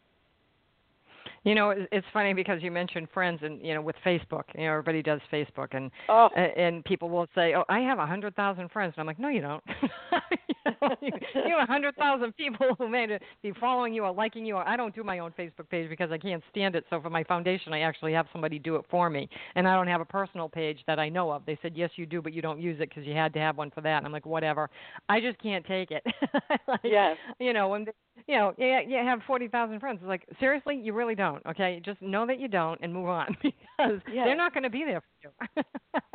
You 1.47 1.55
know, 1.55 1.73
it's 1.93 2.05
funny 2.11 2.33
because 2.33 2.61
you 2.61 2.71
mentioned 2.71 3.07
friends, 3.13 3.39
and 3.41 3.65
you 3.65 3.73
know, 3.73 3.81
with 3.81 3.95
Facebook, 4.05 4.43
you 4.53 4.65
know, 4.65 4.71
everybody 4.71 5.01
does 5.01 5.21
Facebook, 5.31 5.69
and 5.71 5.89
oh. 6.09 6.27
and 6.35 6.83
people 6.83 7.09
will 7.09 7.27
say, 7.33 7.53
"Oh, 7.55 7.63
I 7.69 7.79
have 7.79 7.99
a 7.99 8.05
hundred 8.05 8.35
thousand 8.35 8.69
friends," 8.69 8.95
and 8.97 9.01
I'm 9.01 9.07
like, 9.07 9.17
"No, 9.17 9.29
you 9.29 9.39
don't. 9.39 9.63
you, 9.71 10.71
know, 10.81 10.95
you, 10.99 11.11
you 11.45 11.55
have 11.57 11.69
a 11.69 11.71
hundred 11.71 11.95
thousand 11.95 12.35
people 12.35 12.75
who 12.77 12.89
may 12.89 13.17
be 13.41 13.53
following 13.61 13.93
you 13.93 14.03
or 14.03 14.11
liking 14.11 14.45
you. 14.45 14.55
Or 14.55 14.67
I 14.67 14.75
don't 14.75 14.93
do 14.93 15.05
my 15.05 15.19
own 15.19 15.31
Facebook 15.39 15.69
page 15.69 15.89
because 15.89 16.11
I 16.11 16.17
can't 16.17 16.43
stand 16.51 16.75
it. 16.75 16.83
So 16.89 16.99
for 16.99 17.09
my 17.09 17.23
foundation, 17.23 17.71
I 17.71 17.79
actually 17.79 18.11
have 18.11 18.25
somebody 18.33 18.59
do 18.59 18.75
it 18.75 18.83
for 18.91 19.09
me, 19.09 19.29
and 19.55 19.65
I 19.65 19.75
don't 19.75 19.87
have 19.87 20.01
a 20.01 20.05
personal 20.05 20.49
page 20.49 20.79
that 20.85 20.99
I 20.99 21.07
know 21.07 21.31
of. 21.31 21.45
They 21.45 21.57
said, 21.61 21.77
"Yes, 21.77 21.91
you 21.95 22.05
do, 22.05 22.21
but 22.21 22.33
you 22.33 22.41
don't 22.41 22.59
use 22.59 22.81
it 22.81 22.89
because 22.89 23.05
you 23.05 23.13
had 23.13 23.31
to 23.35 23.39
have 23.39 23.55
one 23.55 23.71
for 23.71 23.79
that." 23.79 23.99
And 23.99 24.05
I'm 24.05 24.11
like, 24.11 24.25
"Whatever. 24.25 24.69
I 25.07 25.21
just 25.21 25.41
can't 25.41 25.65
take 25.65 25.91
it." 25.91 26.03
like, 26.67 26.81
yes. 26.83 27.15
You 27.39 27.53
know, 27.53 27.69
when 27.69 27.85
you 28.25 28.35
know, 28.35 28.53
you, 28.57 28.79
you 28.87 28.97
have 28.97 29.19
40,000 29.27 29.79
friends. 29.79 29.99
It's 30.01 30.07
like, 30.07 30.25
seriously, 30.39 30.79
you 30.81 30.93
really 30.93 31.15
don't, 31.15 31.36
okay? 31.47 31.81
Just 31.83 32.01
know 32.01 32.25
that 32.25 32.39
you 32.39 32.47
don't 32.47 32.79
and 32.81 32.93
move 32.93 33.07
on 33.07 33.35
because 33.41 34.01
yes. 34.11 34.25
they're 34.25 34.37
not 34.37 34.53
going 34.53 34.63
to 34.63 34.69
be 34.69 34.83
there 34.85 35.01
for 35.01 35.31
you. 35.55 35.63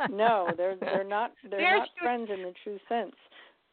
no, 0.15 0.49
they're 0.57 0.75
they're 0.75 1.03
not 1.03 1.31
they're, 1.49 1.59
they're 1.59 1.77
not 1.79 1.89
friends 2.01 2.29
in 2.33 2.43
the 2.43 2.53
true 2.63 2.79
sense. 2.89 3.15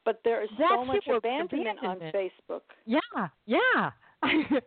But 0.04 0.20
there 0.24 0.42
is 0.42 0.48
so 0.58 0.84
much 0.84 1.04
abandonment, 1.06 1.78
abandonment 1.82 2.12
on 2.14 2.20
Facebook. 2.20 2.62
Yeah, 2.86 3.28
yeah. 3.46 3.90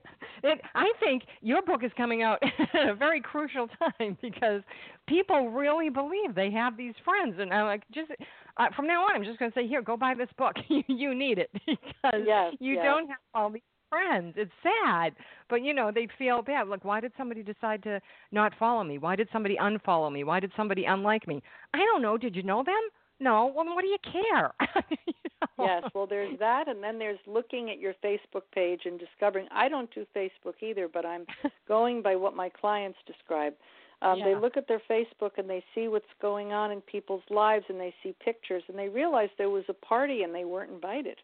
it, 0.44 0.62
I 0.74 0.92
think 1.00 1.24
your 1.42 1.62
book 1.62 1.84
is 1.84 1.92
coming 1.96 2.24
out 2.24 2.42
at 2.74 2.90
a 2.90 2.96
very 2.96 3.22
crucial 3.22 3.68
time 4.00 4.18
because 4.22 4.62
people 5.08 5.50
really 5.50 5.90
believe 5.90 6.34
they 6.36 6.50
have 6.52 6.76
these 6.76 6.94
friends, 7.04 7.36
and 7.40 7.54
I'm 7.54 7.66
like, 7.66 7.84
just 7.94 8.12
uh, 8.58 8.68
from 8.76 8.88
now 8.88 9.04
on, 9.04 9.16
I'm 9.16 9.24
just 9.24 9.40
going 9.40 9.52
to 9.52 9.56
say, 9.60 9.68
here, 9.68 9.82
go 9.82 9.96
buy 9.96 10.14
this 10.16 10.30
book. 10.38 10.54
you, 10.70 10.84
you 10.88 11.16
need 11.16 11.38
it 11.38 11.52
because 11.54 12.22
yes, 12.26 12.54
you 12.60 12.76
yes. 12.76 12.84
don't 12.84 13.08
have 13.08 13.18
all 13.34 13.50
these 13.50 13.62
friends. 13.94 14.34
It's 14.38 14.52
sad, 14.62 15.14
but 15.50 15.64
you 15.64 15.74
know 15.74 15.92
they 15.94 16.08
feel 16.18 16.42
bad. 16.42 16.68
Like, 16.68 16.84
why 16.84 17.00
did 17.00 17.12
somebody 17.18 17.44
decide 17.44 17.84
to 17.84 18.02
not 18.32 18.54
follow 18.58 18.84
me? 18.84 18.98
Why 18.98 19.16
did 19.16 19.30
somebody 19.32 19.56
unfollow 19.58 20.12
me? 20.12 20.24
Why 20.24 20.40
did 20.40 20.52
somebody 20.58 20.86
unlike 20.86 21.28
me? 21.28 21.42
I 21.74 21.80
don't 21.80 22.02
know. 22.02 22.18
Did 22.18 22.36
you 22.36 22.44
know 22.44 22.64
them? 22.64 22.82
No. 23.20 23.52
Well, 23.56 23.66
then 23.66 23.76
what 23.76 23.84
do 23.84 23.88
you 23.88 23.98
care? 24.04 24.54
you 24.90 25.14
know? 25.58 25.66
Yes. 25.66 25.84
Well, 25.94 26.08
there's 26.08 26.38
that, 26.40 26.68
and 26.68 26.84
then 26.84 26.98
there's 26.98 27.20
looking 27.28 27.70
at 27.70 27.80
your 27.80 27.94
Facebook 28.04 28.44
page 28.54 28.82
and 28.86 29.00
discovering. 29.00 29.48
I 29.52 29.70
don't 29.70 29.94
do 29.94 30.06
Facebook 30.16 30.62
either, 30.62 30.88
but 30.92 31.06
I'm 31.06 31.26
going 31.68 32.02
by 32.02 32.16
what 32.16 32.36
my 32.36 32.50
clients 32.50 32.98
describe. 33.06 33.54
Um, 34.02 34.20
yeah. 34.20 34.26
They 34.26 34.36
look 34.36 34.58
at 34.58 34.68
their 34.68 34.82
Facebook 34.90 35.38
and 35.38 35.50
they 35.50 35.64
see 35.74 35.88
what's 35.88 36.06
going 36.22 36.52
on 36.52 36.72
in 36.72 36.82
people's 36.82 37.24
lives, 37.30 37.66
and 37.70 37.80
they 37.80 37.94
see 38.04 38.14
pictures, 38.24 38.64
and 38.68 38.78
they 38.78 38.90
realize 38.90 39.30
there 39.38 39.50
was 39.50 39.64
a 39.70 39.74
party 39.74 40.24
and 40.24 40.36
they 40.36 40.44
weren't 40.44 40.72
invited, 40.72 41.18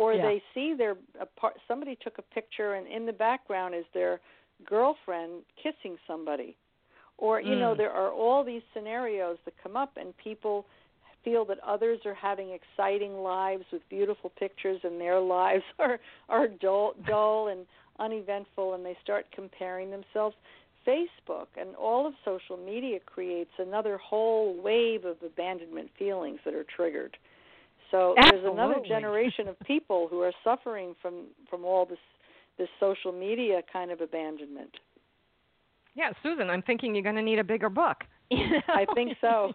or 0.00 0.14
yeah. 0.14 0.22
they 0.22 0.42
see 0.54 0.74
their 0.74 0.96
a 1.20 1.26
part, 1.26 1.54
somebody 1.68 1.96
took 2.02 2.16
a 2.16 2.22
picture 2.34 2.72
and 2.72 2.86
in 2.86 3.04
the 3.04 3.12
background 3.12 3.74
is 3.74 3.84
their 3.92 4.18
girlfriend 4.66 5.42
kissing 5.62 5.98
somebody, 6.06 6.56
or 7.18 7.38
you 7.38 7.54
mm. 7.54 7.60
know 7.60 7.74
there 7.74 7.92
are 7.92 8.10
all 8.10 8.42
these 8.42 8.62
scenarios 8.72 9.36
that 9.44 9.52
come 9.62 9.76
up, 9.76 9.92
and 9.96 10.16
people 10.16 10.64
feel 11.22 11.44
that 11.44 11.58
others 11.66 11.98
are 12.06 12.14
having 12.14 12.48
exciting 12.50 13.18
lives 13.18 13.64
with 13.70 13.82
beautiful 13.90 14.32
pictures 14.38 14.80
and 14.84 14.98
their 14.98 15.20
lives 15.38 15.64
are 15.78 16.00
are 16.30 16.48
dull 16.48 16.94
dull 17.06 17.48
and 17.48 17.66
uneventful 17.98 18.72
and 18.72 18.82
they 18.82 18.96
start 19.02 19.26
comparing 19.34 19.90
themselves 19.90 20.34
Facebook 20.88 21.48
and 21.60 21.76
all 21.76 22.06
of 22.06 22.14
social 22.24 22.56
media 22.56 22.98
creates 23.04 23.50
another 23.58 23.98
whole 23.98 24.56
wave 24.62 25.04
of 25.04 25.18
abandonment 25.22 25.90
feelings 25.98 26.38
that 26.46 26.54
are 26.54 26.64
triggered. 26.74 27.18
So 27.90 28.14
Absolutely. 28.16 28.40
there's 28.40 28.52
another 28.52 28.80
generation 28.86 29.48
of 29.48 29.58
people 29.60 30.08
who 30.08 30.20
are 30.20 30.32
suffering 30.44 30.94
from 31.00 31.26
from 31.48 31.64
all 31.64 31.86
this 31.86 31.98
this 32.58 32.68
social 32.78 33.12
media 33.12 33.62
kind 33.72 33.90
of 33.90 34.00
abandonment. 34.00 34.70
Yeah, 35.94 36.12
Susan, 36.22 36.50
I'm 36.50 36.62
thinking 36.62 36.94
you're 36.94 37.02
going 37.02 37.16
to 37.16 37.22
need 37.22 37.38
a 37.38 37.44
bigger 37.44 37.68
book. 37.68 38.04
You 38.40 38.48
know? 38.48 38.60
I 38.68 38.86
think 38.94 39.16
so. 39.20 39.52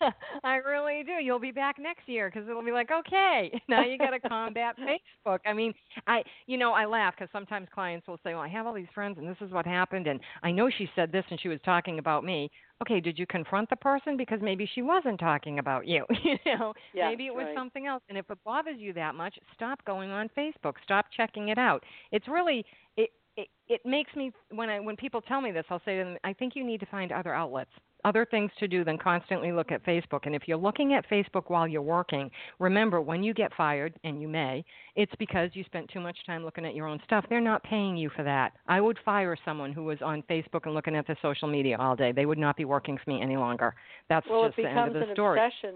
I 0.44 0.56
really 0.56 1.04
do. 1.04 1.12
You'll 1.22 1.38
be 1.38 1.52
back 1.52 1.76
next 1.78 2.08
year 2.08 2.28
because 2.28 2.48
it'll 2.48 2.64
be 2.64 2.72
like, 2.72 2.90
okay, 2.90 3.60
now 3.68 3.84
you 3.84 3.96
got 3.96 4.10
to 4.10 4.20
combat 4.20 4.74
Facebook. 4.76 5.38
I 5.46 5.52
mean, 5.52 5.72
I, 6.06 6.22
you 6.46 6.58
know, 6.58 6.72
I 6.72 6.84
laugh 6.84 7.14
because 7.16 7.30
sometimes 7.32 7.68
clients 7.72 8.08
will 8.08 8.18
say, 8.24 8.34
well, 8.34 8.42
I 8.42 8.48
have 8.48 8.66
all 8.66 8.74
these 8.74 8.86
friends 8.92 9.18
and 9.18 9.28
this 9.28 9.36
is 9.40 9.52
what 9.52 9.66
happened, 9.66 10.08
and 10.08 10.18
I 10.42 10.50
know 10.50 10.68
she 10.68 10.88
said 10.96 11.12
this 11.12 11.24
and 11.30 11.40
she 11.40 11.48
was 11.48 11.60
talking 11.64 12.00
about 12.00 12.24
me. 12.24 12.50
Okay, 12.82 13.00
did 13.00 13.18
you 13.18 13.26
confront 13.26 13.70
the 13.70 13.76
person 13.76 14.16
because 14.16 14.40
maybe 14.42 14.68
she 14.74 14.82
wasn't 14.82 15.18
talking 15.20 15.60
about 15.60 15.86
you? 15.86 16.04
you 16.24 16.36
know, 16.58 16.74
yeah, 16.92 17.08
maybe 17.08 17.26
it 17.26 17.34
was 17.34 17.46
right. 17.46 17.56
something 17.56 17.86
else. 17.86 18.02
And 18.08 18.18
if 18.18 18.28
it 18.30 18.38
bothers 18.44 18.78
you 18.78 18.92
that 18.94 19.14
much, 19.14 19.38
stop 19.54 19.82
going 19.84 20.10
on 20.10 20.28
Facebook. 20.36 20.74
Stop 20.82 21.06
checking 21.16 21.48
it 21.48 21.58
out. 21.58 21.84
It's 22.10 22.28
really 22.28 22.64
it 22.96 23.10
it, 23.36 23.48
it 23.68 23.80
makes 23.84 24.14
me 24.14 24.32
when 24.50 24.70
I 24.70 24.80
when 24.80 24.96
people 24.96 25.20
tell 25.20 25.40
me 25.40 25.52
this, 25.52 25.64
I'll 25.70 25.82
say 25.84 25.98
to 25.98 26.04
them, 26.04 26.16
I 26.24 26.32
think 26.32 26.54
you 26.56 26.64
need 26.64 26.80
to 26.80 26.86
find 26.86 27.12
other 27.12 27.34
outlets, 27.34 27.70
other 28.04 28.24
things 28.24 28.50
to 28.58 28.68
do 28.68 28.84
than 28.84 28.96
constantly 28.96 29.52
look 29.52 29.70
at 29.70 29.84
Facebook. 29.84 30.20
And 30.24 30.34
if 30.34 30.42
you're 30.46 30.56
looking 30.56 30.94
at 30.94 31.08
Facebook 31.10 31.44
while 31.48 31.68
you're 31.68 31.82
working, 31.82 32.30
remember 32.58 33.00
when 33.00 33.22
you 33.22 33.34
get 33.34 33.52
fired, 33.54 33.94
and 34.04 34.22
you 34.22 34.28
may, 34.28 34.64
it's 34.94 35.12
because 35.18 35.50
you 35.52 35.64
spent 35.64 35.90
too 35.90 36.00
much 36.00 36.16
time 36.26 36.44
looking 36.44 36.64
at 36.64 36.74
your 36.74 36.86
own 36.86 37.00
stuff. 37.04 37.24
They're 37.28 37.40
not 37.40 37.62
paying 37.64 37.96
you 37.96 38.10
for 38.16 38.22
that. 38.22 38.52
I 38.68 38.80
would 38.80 38.98
fire 39.04 39.36
someone 39.44 39.72
who 39.72 39.84
was 39.84 39.98
on 40.02 40.22
Facebook 40.30 40.64
and 40.64 40.74
looking 40.74 40.96
at 40.96 41.06
the 41.06 41.16
social 41.20 41.48
media 41.48 41.76
all 41.78 41.96
day. 41.96 42.12
They 42.12 42.26
would 42.26 42.38
not 42.38 42.56
be 42.56 42.64
working 42.64 42.98
for 43.02 43.10
me 43.10 43.20
any 43.20 43.36
longer. 43.36 43.74
That's 44.08 44.26
well, 44.30 44.46
just 44.46 44.58
it 44.58 44.62
the 44.62 44.68
end 44.68 44.78
of 44.78 44.86
becomes 44.86 45.04
the 45.04 45.10
an 45.10 45.14
story. 45.14 45.40
obsession 45.40 45.74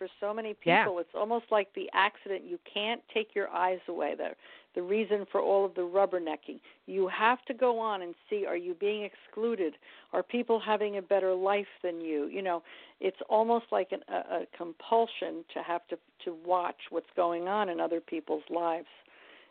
for 0.00 0.08
so 0.18 0.32
many 0.32 0.54
people. 0.54 0.66
Yeah. 0.66 1.00
It's 1.00 1.14
almost 1.14 1.44
like 1.50 1.68
the 1.74 1.90
accident. 1.92 2.42
You 2.46 2.58
can't 2.72 3.02
take 3.12 3.34
your 3.34 3.50
eyes 3.50 3.80
away. 3.86 4.14
The 4.16 4.30
the 4.74 4.80
reason 4.82 5.26
for 5.30 5.40
all 5.40 5.66
of 5.66 5.74
the 5.74 5.82
rubbernecking. 5.82 6.60
You 6.86 7.08
have 7.08 7.44
to 7.46 7.54
go 7.54 7.78
on 7.78 8.02
and 8.02 8.14
see 8.30 8.46
are 8.46 8.56
you 8.56 8.74
being 8.74 9.02
excluded? 9.04 9.74
Are 10.12 10.22
people 10.22 10.58
having 10.58 10.96
a 10.96 11.02
better 11.02 11.34
life 11.34 11.66
than 11.82 12.00
you? 12.00 12.28
You 12.28 12.40
know, 12.40 12.62
it's 13.00 13.18
almost 13.28 13.66
like 13.72 13.88
an, 13.92 14.00
a, 14.08 14.42
a 14.42 14.46
compulsion 14.56 15.44
to 15.52 15.62
have 15.62 15.86
to 15.88 15.98
to 16.24 16.36
watch 16.46 16.80
what's 16.88 17.10
going 17.14 17.46
on 17.46 17.68
in 17.68 17.78
other 17.78 18.00
people's 18.00 18.44
lives. 18.48 18.88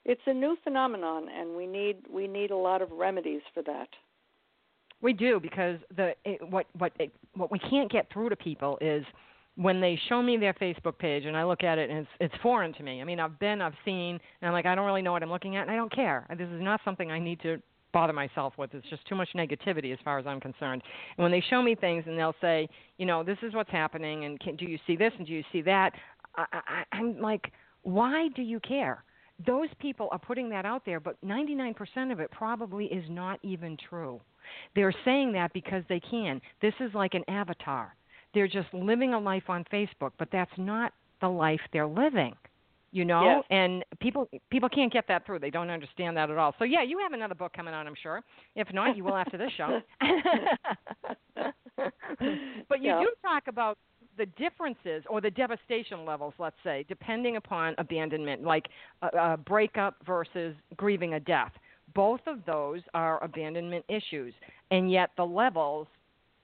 It's 0.03 0.21
a 0.25 0.33
new 0.33 0.57
phenomenon, 0.63 1.27
and 1.29 1.55
we 1.55 1.67
need 1.67 1.97
we 2.11 2.27
need 2.27 2.49
a 2.49 2.57
lot 2.57 2.81
of 2.81 2.89
remedies 2.91 3.41
for 3.53 3.61
that. 3.63 3.89
We 5.01 5.13
do 5.13 5.39
because 5.39 5.77
the 5.95 6.15
it, 6.25 6.41
what 6.49 6.65
what 6.75 6.91
it, 6.99 7.11
what 7.35 7.51
we 7.51 7.59
can't 7.59 7.91
get 7.91 8.11
through 8.11 8.29
to 8.29 8.35
people 8.35 8.79
is 8.81 9.05
when 9.59 9.81
they 9.81 9.99
show 10.07 10.21
me 10.21 10.37
their 10.37 10.53
Facebook 10.53 10.97
page 10.97 11.25
and 11.25 11.35
I 11.35 11.43
look 11.43 11.63
at 11.63 11.77
it 11.77 11.89
and 11.89 11.99
it's 11.99 12.09
it's 12.21 12.41
foreign 12.41 12.73
to 12.75 12.83
me. 12.83 13.01
I 13.01 13.03
mean, 13.03 13.19
I've 13.19 13.37
been, 13.39 13.61
I've 13.61 13.73
seen, 13.83 14.17
and 14.41 14.47
I'm 14.47 14.53
like, 14.53 14.65
I 14.65 14.73
don't 14.73 14.85
really 14.85 15.01
know 15.01 15.11
what 15.11 15.21
I'm 15.21 15.29
looking 15.29 15.57
at, 15.57 15.63
and 15.63 15.71
I 15.71 15.75
don't 15.75 15.93
care. 15.93 16.25
This 16.29 16.47
is 16.47 16.61
not 16.61 16.79
something 16.85 17.11
I 17.11 17.19
need 17.19 17.41
to 17.41 17.61
bother 17.91 18.13
myself 18.13 18.53
with. 18.57 18.73
It's 18.73 18.87
just 18.89 19.05
too 19.05 19.15
much 19.15 19.27
negativity 19.35 19.91
as 19.91 19.99
far 20.05 20.17
as 20.17 20.25
I'm 20.25 20.39
concerned. 20.39 20.81
And 21.17 21.23
when 21.23 21.31
they 21.31 21.43
show 21.49 21.61
me 21.61 21.75
things 21.75 22.05
and 22.07 22.17
they'll 22.17 22.35
say, 22.39 22.69
you 22.97 23.05
know, 23.05 23.21
this 23.21 23.37
is 23.43 23.53
what's 23.53 23.71
happening, 23.71 24.23
and 24.23 24.39
can, 24.39 24.55
do 24.55 24.63
you 24.63 24.79
see 24.87 24.95
this 24.95 25.11
and 25.17 25.27
do 25.27 25.33
you 25.33 25.43
see 25.51 25.61
that? 25.63 25.91
I, 26.37 26.45
I, 26.53 26.83
I'm 26.93 27.19
like, 27.19 27.51
why 27.83 28.29
do 28.37 28.41
you 28.41 28.61
care? 28.61 29.03
Those 29.45 29.69
people 29.79 30.07
are 30.13 30.19
putting 30.19 30.49
that 30.51 30.65
out 30.65 30.83
there, 30.85 31.01
but 31.01 31.17
99% 31.25 31.75
of 32.13 32.21
it 32.21 32.31
probably 32.31 32.85
is 32.85 33.03
not 33.09 33.39
even 33.43 33.75
true. 33.89 34.21
They're 34.73 34.95
saying 35.03 35.33
that 35.33 35.51
because 35.51 35.83
they 35.89 35.99
can. 35.99 36.39
This 36.61 36.73
is 36.79 36.93
like 36.93 37.13
an 37.13 37.23
avatar 37.27 37.93
they're 38.33 38.47
just 38.47 38.73
living 38.73 39.13
a 39.13 39.19
life 39.19 39.49
on 39.49 39.65
Facebook, 39.71 40.11
but 40.17 40.29
that's 40.31 40.51
not 40.57 40.93
the 41.21 41.27
life 41.27 41.61
they're 41.73 41.87
living. 41.87 42.35
You 42.91 43.05
know, 43.05 43.23
yes. 43.23 43.43
and 43.51 43.85
people 43.99 44.27
people 44.49 44.67
can't 44.67 44.91
get 44.91 45.05
that 45.09 45.23
through. 45.23 45.37
They 45.39 45.51
don't 45.51 45.69
understand 45.69 46.17
that 46.17 46.31
at 46.31 46.37
all. 46.37 46.55
So 46.57 46.65
yeah, 46.65 46.81
you 46.81 46.97
have 46.97 47.13
another 47.13 47.35
book 47.35 47.53
coming 47.53 47.71
out, 47.71 47.85
I'm 47.85 47.93
sure. 48.01 48.23
If 48.55 48.73
not, 48.73 48.97
you 48.97 49.03
will 49.03 49.15
after 49.15 49.37
this 49.37 49.51
show. 49.55 49.79
but 52.67 52.81
you 52.81 52.87
yeah. 52.87 52.99
do 52.99 53.09
talk 53.21 53.43
about 53.47 53.77
the 54.17 54.25
differences 54.37 55.03
or 55.07 55.21
the 55.21 55.29
devastation 55.29 56.03
levels, 56.03 56.33
let's 56.39 56.55
say, 56.63 56.83
depending 56.89 57.37
upon 57.37 57.75
abandonment, 57.77 58.43
like 58.43 58.65
a, 59.03 59.33
a 59.33 59.37
breakup 59.37 59.95
versus 60.05 60.55
grieving 60.75 61.13
a 61.13 61.19
death. 61.19 61.51
Both 61.93 62.21
of 62.25 62.39
those 62.45 62.81
are 62.95 63.23
abandonment 63.23 63.85
issues, 63.87 64.33
and 64.71 64.91
yet 64.91 65.11
the 65.15 65.23
levels 65.23 65.87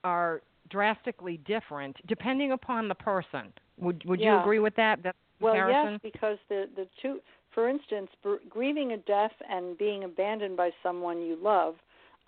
are 0.04 0.42
drastically 0.70 1.38
different 1.38 1.96
depending 2.06 2.52
upon 2.52 2.88
the 2.88 2.94
person. 2.94 3.52
Would 3.78 4.04
Would 4.04 4.20
yeah. 4.20 4.34
you 4.34 4.40
agree 4.40 4.58
with 4.58 4.74
that? 4.76 5.02
that 5.02 5.16
well, 5.40 5.54
comparison? 5.54 5.92
yes, 5.92 6.12
because 6.12 6.38
the 6.48 6.68
the 6.76 6.86
two, 7.00 7.20
for 7.52 7.68
instance, 7.68 8.10
br- 8.22 8.36
grieving 8.48 8.92
a 8.92 8.96
death 8.98 9.32
and 9.48 9.76
being 9.78 10.04
abandoned 10.04 10.56
by 10.56 10.70
someone 10.82 11.20
you 11.22 11.36
love, 11.40 11.76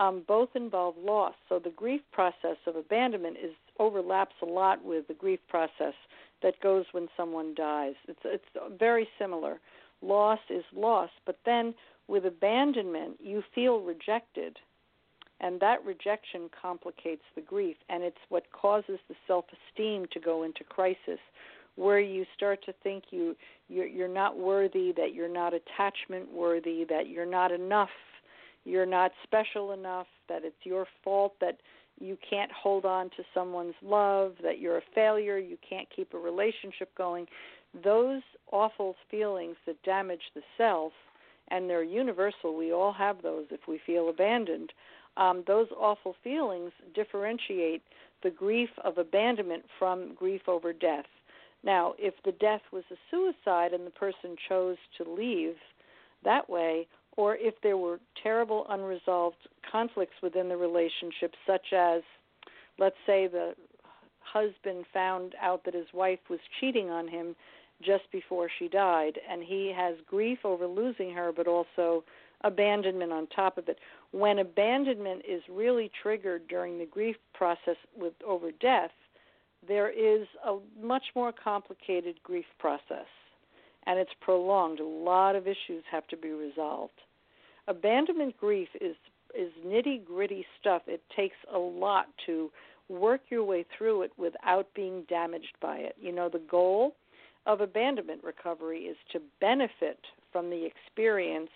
um, 0.01 0.23
both 0.27 0.51
involve 0.55 0.97
loss. 0.99 1.35
So 1.49 1.59
the 1.59 1.71
grief 1.71 2.03
process 2.13 2.57
of 2.67 2.77
abandonment 2.77 3.37
is 3.43 3.53
overlaps 3.79 4.35
a 4.43 4.47
lot 4.47 4.85
with 4.85 5.09
the 5.09 5.15
grief 5.15 5.41
process 5.49 5.95
that 6.43 6.61
goes 6.61 6.85
when 6.93 7.09
someone 7.17 7.55
dies. 7.55 7.95
It's 8.07 8.21
it's 8.25 8.79
very 8.79 9.09
similar. 9.19 9.61
Loss 10.01 10.41
is 10.51 10.65
loss, 10.75 11.11
but 11.27 11.39
then 11.45 11.75
with 12.07 12.25
abandonment, 12.25 13.17
you 13.21 13.43
feel 13.55 13.81
rejected 13.81 14.59
and 15.41 15.61
that 15.61 15.85
rejection 15.85 16.51
complicates 16.61 17.23
the 17.35 17.41
grief 17.41 17.77
and 17.89 18.03
it's 18.03 18.17
what 18.29 18.45
causes 18.53 18.99
the 19.09 19.15
self-esteem 19.27 20.07
to 20.13 20.21
go 20.21 20.43
into 20.43 20.65
crisis 20.65 21.21
where 21.77 22.01
you 22.01 22.25
start 22.35 22.65
to 22.65 22.73
think 22.83 23.05
you 23.11 23.37
you're, 23.69 23.87
you're 23.87 24.09
not 24.09 24.39
worthy 24.39 24.93
that 24.93 25.15
you're 25.15 25.33
not 25.33 25.53
attachment 25.55 26.33
worthy 26.33 26.85
that 26.85 27.09
you're 27.09 27.27
not 27.27 27.53
enough 27.53 27.91
you're 28.65 28.87
not 28.87 29.13
special 29.23 29.73
enough 29.73 30.07
that 30.29 30.45
it's 30.45 30.57
your 30.65 30.87
fault 31.03 31.35
that 31.41 31.59
you 32.01 32.17
can't 32.29 32.51
hold 32.53 32.85
on 32.85 33.07
to 33.11 33.25
someone's 33.35 33.75
love 33.83 34.35
that 34.43 34.59
you're 34.59 34.79
a 34.79 34.83
failure 34.95 35.39
you 35.39 35.57
can't 35.69 35.89
keep 35.95 36.15
a 36.15 36.19
relationship 36.19 36.95
going. 36.97 37.27
Those 37.83 38.23
awful 38.53 38.95
feelings 39.11 39.57
that 39.67 39.83
damage 39.83 40.23
the 40.35 40.43
self 40.57 40.93
and 41.49 41.69
they're 41.69 41.83
universal 41.83 42.57
we 42.57 42.73
all 42.73 42.93
have 42.93 43.23
those 43.23 43.47
if 43.51 43.61
we 43.67 43.81
feel 43.85 44.09
abandoned 44.09 44.73
um, 45.19 45.45
those 45.47 45.67
awful 45.79 46.15
feelings 46.25 46.73
differentiate 46.95 47.83
the 48.23 48.31
grief 48.31 48.71
of 48.85 48.99
abandonment 48.99 49.65
from 49.79 50.15
grief 50.15 50.43
over 50.49 50.73
death. 50.73 51.07
Now, 51.65 51.95
if 51.99 52.15
the 52.25 52.33
death 52.33 52.63
was 52.73 52.85
a 52.91 52.97
suicide 53.11 53.73
and 53.73 53.87
the 53.87 53.91
person 53.91 54.37
chose 54.49 54.77
to 54.97 55.11
leave 55.11 55.57
that 56.25 56.49
way, 56.49 56.87
or 57.17 57.37
if 57.37 57.55
there 57.63 57.77
were 57.77 57.99
terrible 58.23 58.65
unresolved 58.69 59.37
conflicts 59.71 60.15
within 60.23 60.49
the 60.49 60.57
relationship, 60.57 61.35
such 61.47 61.73
as, 61.77 62.03
let's 62.79 62.97
say, 63.07 63.27
the 63.27 63.55
husband 64.21 64.85
found 64.93 65.35
out 65.41 65.65
that 65.65 65.75
his 65.75 65.87
wife 65.93 66.21
was 66.31 66.39
cheating 66.61 66.91
on 66.91 67.09
him 67.09 67.35
just 67.85 68.05
before 68.13 68.49
she 68.59 68.69
died, 68.69 69.19
and 69.31 69.43
he 69.43 69.73
has 69.77 69.95
grief 70.09 70.39
over 70.45 70.67
losing 70.67 71.13
her, 71.13 71.33
but 71.37 71.47
also 71.47 72.05
abandonment 72.43 73.13
on 73.13 73.27
top 73.29 73.59
of 73.59 73.69
it. 73.69 73.79
When 74.13 74.39
abandonment 74.39 75.23
is 75.29 75.43
really 75.51 75.91
triggered 76.03 76.49
during 76.49 76.79
the 76.79 76.87
grief 76.87 77.17
process 77.35 77.77
with 77.97 78.15
over 78.27 78.51
death, 78.53 78.91
there 79.67 79.91
is 79.91 80.27
a 80.47 80.59
much 80.81 81.05
more 81.15 81.33
complicated 81.33 82.23
grief 82.23 82.47
process 82.59 83.07
and 83.87 83.99
it's 83.99 84.11
prolonged. 84.21 84.81
A 84.81 84.87
lot 84.87 85.35
of 85.35 85.49
issues 85.49 85.83
have 85.91 86.07
to 86.09 86.17
be 86.17 86.31
resolved. 86.31 87.01
Abandonment 87.67 88.37
grief 88.39 88.69
is 88.81 88.95
is 89.39 89.53
nitty 89.67 90.05
gritty 90.07 90.45
stuff. 90.59 90.83
It 90.87 91.03
takes 91.15 91.37
a 91.53 91.59
lot 91.59 92.07
to 92.25 92.51
work 92.89 93.21
your 93.29 93.45
way 93.45 93.67
through 93.77 94.03
it 94.03 94.13
without 94.17 94.67
being 94.75 95.03
damaged 95.09 95.55
by 95.61 95.77
it. 95.77 95.95
You 96.01 96.13
know, 96.13 96.31
the 96.31 96.43
goal 96.51 96.97
of 97.45 97.61
abandonment 97.61 98.25
recovery 98.25 98.81
is 98.85 98.97
to 99.13 99.21
benefit 99.41 99.99
from 100.33 100.49
the 100.49 100.67
experience 100.67 101.51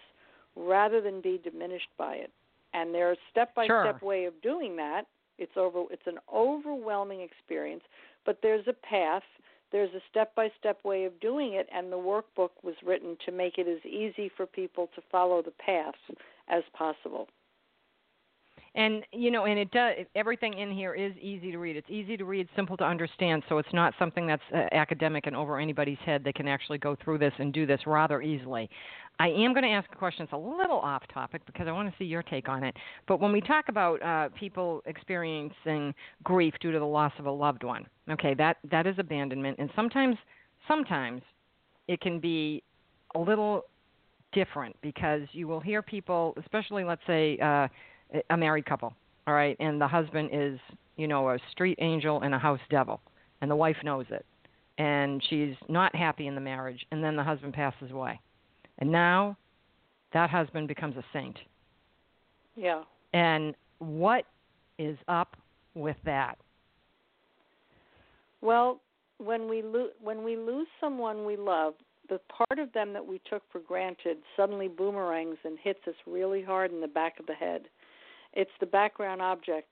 rather 0.56 1.00
than 1.00 1.20
be 1.20 1.40
diminished 1.42 1.88
by 1.98 2.14
it. 2.14 2.30
And 2.74 2.94
there's 2.94 3.18
step 3.30 3.54
by 3.54 3.66
step 3.66 4.02
way 4.02 4.24
of 4.24 4.40
doing 4.42 4.76
that. 4.76 5.02
It's 5.38 5.56
over 5.56 5.84
it's 5.90 6.06
an 6.06 6.18
overwhelming 6.32 7.20
experience, 7.20 7.82
but 8.24 8.38
there's 8.42 8.66
a 8.66 8.72
path, 8.72 9.22
there's 9.72 9.92
a 9.94 10.00
step 10.10 10.34
by 10.34 10.50
step 10.58 10.78
way 10.84 11.04
of 11.04 11.18
doing 11.20 11.54
it 11.54 11.68
and 11.74 11.90
the 11.90 11.96
workbook 11.96 12.50
was 12.62 12.74
written 12.84 13.16
to 13.26 13.32
make 13.32 13.58
it 13.58 13.66
as 13.66 13.84
easy 13.84 14.30
for 14.36 14.46
people 14.46 14.88
to 14.94 15.02
follow 15.10 15.42
the 15.42 15.52
paths 15.52 15.98
as 16.48 16.62
possible 16.74 17.28
and 18.74 19.04
you 19.12 19.30
know 19.30 19.44
and 19.44 19.58
it 19.58 19.70
does 19.70 19.94
everything 20.14 20.54
in 20.54 20.70
here 20.70 20.94
is 20.94 21.12
easy 21.20 21.50
to 21.50 21.58
read. 21.58 21.76
It's 21.76 21.90
easy 21.90 22.16
to 22.16 22.24
read 22.24 22.48
simple 22.56 22.76
to 22.78 22.84
understand. 22.84 23.42
So 23.48 23.58
it's 23.58 23.72
not 23.72 23.94
something 23.98 24.26
that's 24.26 24.42
uh, 24.54 24.64
academic 24.72 25.26
and 25.26 25.36
over 25.36 25.58
anybody's 25.58 25.98
head. 26.04 26.22
They 26.24 26.32
can 26.32 26.48
actually 26.48 26.78
go 26.78 26.96
through 27.02 27.18
this 27.18 27.32
and 27.38 27.52
do 27.52 27.66
this 27.66 27.80
rather 27.86 28.22
easily. 28.22 28.70
I 29.18 29.28
am 29.28 29.52
going 29.52 29.64
to 29.64 29.70
ask 29.70 29.88
a 29.92 29.96
question. 29.96 30.24
That's 30.24 30.32
a 30.32 30.36
little 30.36 30.78
off 30.78 31.02
topic 31.12 31.44
because 31.44 31.68
i 31.68 31.72
want 31.72 31.88
to 31.88 31.94
see 31.98 32.06
your 32.06 32.22
take 32.22 32.48
on 32.48 32.64
it. 32.64 32.74
But 33.06 33.20
when 33.20 33.30
we 33.30 33.42
talk 33.42 33.66
about 33.68 34.02
uh, 34.02 34.30
people 34.30 34.82
experiencing 34.86 35.94
grief 36.24 36.54
due 36.60 36.72
to 36.72 36.78
the 36.78 36.84
loss 36.84 37.12
of 37.18 37.26
a 37.26 37.30
loved 37.30 37.64
one 37.64 37.86
okay 38.10 38.34
that 38.34 38.56
that 38.70 38.86
is 38.86 38.96
abandonment. 38.98 39.56
And 39.58 39.70
sometimes 39.76 40.16
sometimes 40.66 41.22
it 41.88 42.00
can 42.00 42.18
be 42.20 42.62
a 43.14 43.18
little 43.18 43.66
different 44.32 44.74
because 44.80 45.22
you 45.32 45.46
will 45.46 45.60
hear 45.60 45.82
people 45.82 46.34
especially 46.38 46.84
let's 46.84 47.02
say 47.06 47.38
uh, 47.38 47.68
a 48.30 48.36
married 48.36 48.66
couple, 48.66 48.94
all 49.26 49.34
right, 49.34 49.56
and 49.60 49.80
the 49.80 49.88
husband 49.88 50.30
is, 50.32 50.58
you 50.96 51.08
know, 51.08 51.30
a 51.30 51.38
street 51.50 51.78
angel 51.80 52.22
and 52.22 52.34
a 52.34 52.38
house 52.38 52.60
devil, 52.70 53.00
and 53.40 53.50
the 53.50 53.56
wife 53.56 53.76
knows 53.84 54.06
it, 54.10 54.24
and 54.78 55.22
she's 55.28 55.54
not 55.68 55.94
happy 55.94 56.26
in 56.26 56.34
the 56.34 56.40
marriage, 56.40 56.84
and 56.90 57.02
then 57.02 57.16
the 57.16 57.24
husband 57.24 57.52
passes 57.54 57.90
away, 57.90 58.20
and 58.78 58.90
now 58.90 59.36
that 60.12 60.30
husband 60.30 60.68
becomes 60.68 60.96
a 60.96 61.04
saint. 61.12 61.38
Yeah. 62.56 62.82
And 63.14 63.54
what 63.78 64.24
is 64.78 64.96
up 65.08 65.36
with 65.74 65.96
that? 66.04 66.38
Well, 68.40 68.80
when 69.18 69.48
we 69.48 69.62
lo- 69.62 69.90
when 70.02 70.24
we 70.24 70.36
lose 70.36 70.66
someone 70.80 71.24
we 71.24 71.36
love, 71.36 71.74
the 72.08 72.20
part 72.28 72.58
of 72.58 72.72
them 72.72 72.92
that 72.92 73.06
we 73.06 73.20
took 73.30 73.42
for 73.50 73.60
granted 73.60 74.18
suddenly 74.36 74.68
boomerangs 74.68 75.38
and 75.44 75.58
hits 75.62 75.80
us 75.86 75.94
really 76.06 76.42
hard 76.42 76.72
in 76.72 76.80
the 76.80 76.88
back 76.88 77.20
of 77.20 77.26
the 77.26 77.34
head. 77.34 77.62
It's 78.32 78.50
the 78.60 78.66
background 78.66 79.22
object. 79.22 79.68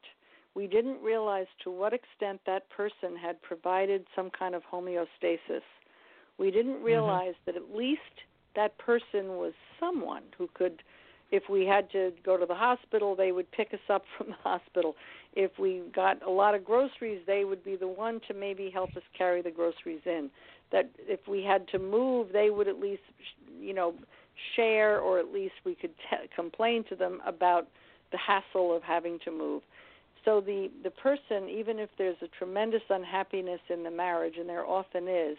We 0.55 0.67
didn't 0.67 1.01
realize 1.03 1.47
to 1.65 1.71
what 1.71 1.93
extent 1.93 2.41
that 2.47 2.69
person 2.71 3.17
had 3.17 3.41
provided 3.43 4.07
some 4.17 4.31
kind 4.31 4.55
of 4.55 4.63
homeostasis. 4.71 5.63
We 6.39 6.51
didn't 6.51 6.77
mm-hmm. 6.77 6.85
realize 6.85 7.35
mm-hmm. 7.47 7.53
that 7.53 7.57
at 7.57 7.77
least 7.77 8.01
that 8.57 8.77
person 8.79 9.29
was 9.37 9.53
someone 9.79 10.25
who 10.37 10.49
could 10.55 10.83
if 11.31 11.45
we 11.49 11.65
had 11.65 11.91
to 11.93 12.13
go 12.25 12.37
to 12.37 12.45
the 12.45 12.55
hospital, 12.55 13.15
they 13.15 13.33
would 13.33 13.51
pick 13.53 13.73
us 13.73 13.81
up 13.89 14.03
from 14.19 14.29
the 14.29 14.37
hospital. 14.43 14.97
If 15.35 15.53
we 15.59 15.83
got 15.95 16.25
a 16.27 16.31
lot 16.31 16.55
of 16.55 16.65
groceries, 16.65 17.21
they 17.27 17.45
would 17.45 17.65
be 17.65 17.77
the 17.77 17.89
one 17.89 18.21
to 18.29 18.35
maybe 18.35 18.71
help 18.71 18.97
us 18.97 19.03
carry 19.17 19.43
the 19.43 19.51
groceries 19.51 20.01
in. 20.05 20.31
That 20.73 20.91
if 20.99 21.21
we 21.29 21.43
had 21.43 21.69
to 21.69 21.79
move, 21.79 22.29
they 22.33 22.51
would 22.51 22.69
at 22.69 22.81
least, 22.81 23.03
you 23.61 23.75
know, 23.75 23.95
share, 24.57 24.99
or 24.99 25.19
at 25.19 25.33
least 25.33 25.55
we 25.65 25.75
could 25.75 25.97
t- 25.99 26.29
complain 26.35 26.85
to 26.89 26.97
them 26.97 27.21
about 27.27 27.69
the 28.13 28.19
hassle 28.19 28.75
of 28.75 28.83
having 28.83 29.19
to 29.25 29.31
move. 29.31 29.63
So 30.25 30.41
the 30.41 30.71
the 30.83 30.91
person, 30.91 31.49
even 31.49 31.79
if 31.79 31.89
there's 31.97 32.17
a 32.23 32.29
tremendous 32.29 32.83
unhappiness 32.91 33.61
in 33.69 33.83
the 33.83 33.91
marriage, 33.91 34.35
and 34.39 34.49
there 34.49 34.67
often 34.67 35.09
is, 35.09 35.37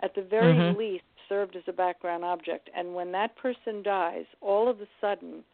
at 0.00 0.14
the 0.14 0.22
very 0.22 0.52
mm-hmm. 0.52 0.78
least 0.78 1.04
served 1.28 1.56
as 1.56 1.62
a 1.66 1.72
background 1.72 2.24
object. 2.24 2.70
And 2.76 2.94
when 2.94 3.12
that 3.12 3.36
person 3.36 3.82
dies, 3.82 4.24
all 4.40 4.68
of 4.68 4.80
a 4.80 4.86
sudden, 5.00 5.44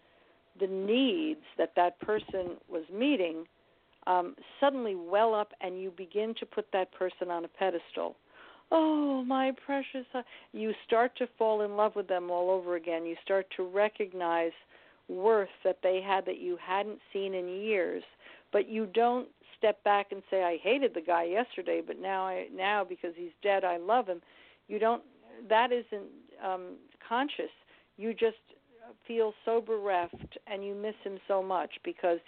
the 0.61 0.67
needs 0.67 1.41
that 1.59 1.73
that 1.77 1.99
person 2.01 2.57
was 2.69 2.83
meeting 2.93 3.45
um, 4.07 4.35
suddenly 4.61 4.95
well 4.95 5.35
up, 5.35 5.53
and 5.61 5.81
you 5.81 5.93
begin 5.97 6.35
to 6.41 6.47
put 6.47 6.67
that 6.73 6.93
person 6.93 7.31
on 7.31 7.45
a 7.45 7.49
pedestal. 7.49 8.17
Oh, 8.71 9.23
my 9.25 9.53
precious! 9.65 10.07
You 10.53 10.73
start 10.87 11.15
to 11.19 11.29
fall 11.39 11.61
in 11.63 11.77
love 11.77 11.95
with 11.95 12.09
them 12.09 12.31
all 12.31 12.51
over 12.51 12.77
again. 12.77 13.05
You 13.05 13.17
start 13.23 13.47
to 13.57 13.65
recognize 13.65 14.53
worth 15.17 15.49
that 15.65 15.79
they 15.83 16.01
had 16.01 16.25
that 16.27 16.39
you 16.39 16.59
hadn't 16.61 16.99
seen 17.13 17.35
in 17.35 17.49
years. 17.49 18.03
But 18.53 18.69
you 18.69 18.87
don't 18.87 19.29
step 19.63 19.83
back 19.85 20.11
and 20.11 20.23
say 20.29 20.43
i 20.43 20.59
hated 20.61 20.93
the 20.93 21.01
guy 21.01 21.23
yesterday 21.23 21.81
but 21.87 21.97
now 21.97 22.27
i 22.27 22.49
now 22.53 22.83
because 22.83 23.13
he's 23.17 23.31
dead 23.45 23.65
i 23.65 23.77
love 23.77 24.09
him. 24.09 24.21
You 24.67 24.81
don't 24.81 25.03
that 25.49 25.71
isn't 25.71 26.09
um 26.45 26.77
conscious. 27.09 27.51
You 27.97 28.13
just 28.13 28.39
feel 29.07 29.33
so 29.45 29.61
bereft 29.61 30.39
and 30.49 30.65
you 30.65 30.75
miss 30.75 30.97
him 31.05 31.19
so 31.29 31.43
much 31.43 31.71
because 31.85 32.19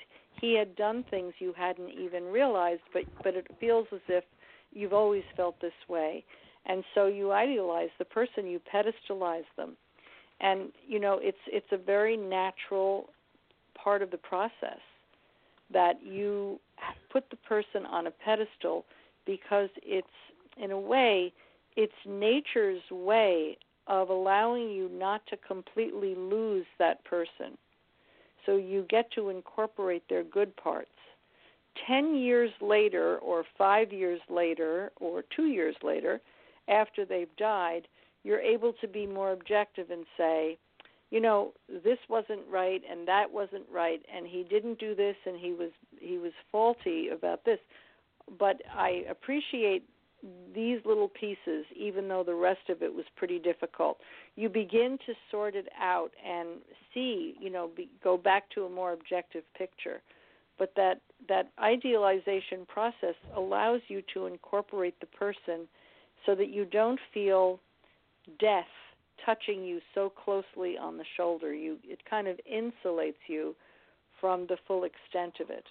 he 0.40 0.56
had 0.56 0.76
done 0.76 1.04
things 1.10 1.34
you 1.40 1.52
hadn't 1.56 1.90
even 1.90 2.24
realized 2.24 2.82
but 2.92 3.02
but 3.24 3.34
it 3.34 3.46
feels 3.58 3.88
as 3.92 4.00
if 4.08 4.24
you've 4.72 4.92
always 4.92 5.24
felt 5.36 5.60
this 5.60 5.72
way. 5.88 6.24
And 6.66 6.84
so 6.94 7.06
you 7.06 7.32
idealize 7.32 7.90
the 7.98 8.04
person 8.04 8.46
you 8.46 8.60
pedestalize 8.72 9.44
them 9.56 9.76
and 10.40 10.72
you 10.86 10.98
know 10.98 11.18
it's 11.22 11.38
it's 11.46 11.66
a 11.72 11.76
very 11.76 12.16
natural 12.16 13.10
part 13.74 14.02
of 14.02 14.10
the 14.10 14.18
process 14.18 14.80
that 15.72 15.94
you 16.02 16.58
put 17.10 17.28
the 17.30 17.36
person 17.36 17.86
on 17.86 18.06
a 18.06 18.10
pedestal 18.10 18.84
because 19.26 19.68
it's 19.82 20.06
in 20.56 20.70
a 20.70 20.78
way, 20.78 21.32
it's 21.76 21.92
nature's 22.06 22.82
way 22.90 23.56
of 23.86 24.08
allowing 24.08 24.70
you 24.70 24.88
not 24.92 25.26
to 25.26 25.36
completely 25.36 26.14
lose 26.14 26.66
that 26.78 27.04
person. 27.04 27.58
So 28.46 28.56
you 28.56 28.86
get 28.88 29.10
to 29.12 29.30
incorporate 29.30 30.02
their 30.08 30.24
good 30.24 30.54
parts. 30.56 30.88
10 31.88 32.14
years 32.14 32.50
later, 32.60 33.18
or 33.18 33.44
five 33.58 33.92
years 33.92 34.20
later, 34.30 34.92
or 35.00 35.24
two 35.34 35.46
years 35.46 35.74
later, 35.82 36.20
after 36.68 37.04
they've 37.04 37.34
died, 37.36 37.88
you're 38.24 38.40
able 38.40 38.72
to 38.80 38.88
be 38.88 39.06
more 39.06 39.32
objective 39.32 39.90
and 39.90 40.04
say, 40.16 40.58
you 41.10 41.20
know, 41.20 41.52
this 41.68 41.98
wasn't 42.08 42.40
right 42.50 42.82
and 42.90 43.06
that 43.06 43.26
wasn't 43.30 43.64
right 43.72 44.02
and 44.12 44.26
he 44.26 44.42
didn't 44.42 44.80
do 44.80 44.94
this 44.96 45.14
and 45.26 45.38
he 45.38 45.52
was 45.52 45.70
he 46.00 46.18
was 46.18 46.32
faulty 46.50 47.10
about 47.10 47.44
this. 47.44 47.60
But 48.38 48.62
I 48.74 49.04
appreciate 49.08 49.84
these 50.54 50.78
little 50.84 51.08
pieces, 51.08 51.66
even 51.76 52.08
though 52.08 52.22
the 52.24 52.34
rest 52.34 52.70
of 52.70 52.82
it 52.82 52.92
was 52.92 53.04
pretty 53.16 53.38
difficult. 53.38 53.98
You 54.36 54.48
begin 54.48 54.98
to 55.06 55.12
sort 55.30 55.54
it 55.54 55.68
out 55.78 56.10
and 56.26 56.60
see, 56.94 57.34
you 57.38 57.50
know, 57.50 57.70
be, 57.76 57.90
go 58.02 58.16
back 58.16 58.48
to 58.54 58.64
a 58.64 58.70
more 58.70 58.92
objective 58.92 59.42
picture. 59.56 60.00
But 60.58 60.72
that 60.76 61.00
that 61.28 61.50
idealization 61.60 62.64
process 62.66 63.14
allows 63.36 63.80
you 63.88 64.02
to 64.14 64.26
incorporate 64.26 64.98
the 65.00 65.06
person 65.06 65.68
so 66.24 66.34
that 66.34 66.48
you 66.48 66.64
don't 66.64 67.00
feel 67.12 67.60
death 68.38 68.66
touching 69.24 69.64
you 69.64 69.80
so 69.94 70.10
closely 70.10 70.76
on 70.76 70.96
the 70.96 71.04
shoulder. 71.16 71.54
You 71.54 71.78
it 71.84 72.00
kind 72.08 72.28
of 72.28 72.38
insulates 72.50 73.14
you 73.26 73.54
from 74.20 74.46
the 74.46 74.56
full 74.66 74.84
extent 74.84 75.34
of 75.40 75.50
it. 75.50 75.64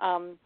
Um, 0.00 0.38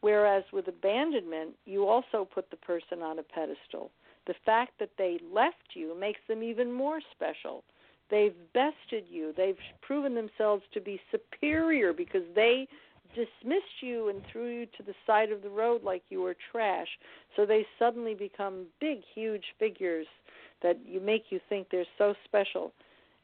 Whereas 0.00 0.44
with 0.52 0.68
abandonment, 0.68 1.50
you 1.66 1.86
also 1.86 2.26
put 2.32 2.50
the 2.50 2.56
person 2.56 3.02
on 3.02 3.18
a 3.18 3.22
pedestal. 3.22 3.90
The 4.26 4.34
fact 4.46 4.72
that 4.78 4.90
they 4.96 5.18
left 5.32 5.74
you 5.74 5.98
makes 5.98 6.20
them 6.28 6.42
even 6.42 6.72
more 6.72 7.00
special. 7.14 7.64
They've 8.10 8.34
bested 8.54 9.04
you. 9.08 9.32
They've 9.36 9.58
proven 9.82 10.14
themselves 10.14 10.62
to 10.72 10.80
be 10.80 11.00
superior 11.10 11.92
because 11.92 12.22
they 12.34 12.66
dismissed 13.14 13.82
you 13.82 14.08
and 14.08 14.22
threw 14.30 14.48
you 14.48 14.66
to 14.66 14.82
the 14.82 14.94
side 15.06 15.32
of 15.32 15.42
the 15.42 15.48
road 15.48 15.82
like 15.82 16.02
you 16.08 16.20
were 16.22 16.36
trash. 16.50 16.88
So 17.36 17.46
they 17.46 17.66
suddenly 17.78 18.14
become 18.14 18.66
big, 18.80 19.00
huge 19.14 19.44
figures 19.58 20.06
that 20.62 20.78
you 20.86 21.00
make 21.00 21.26
you 21.30 21.40
think 21.48 21.68
they're 21.70 21.84
so 21.98 22.14
special. 22.24 22.72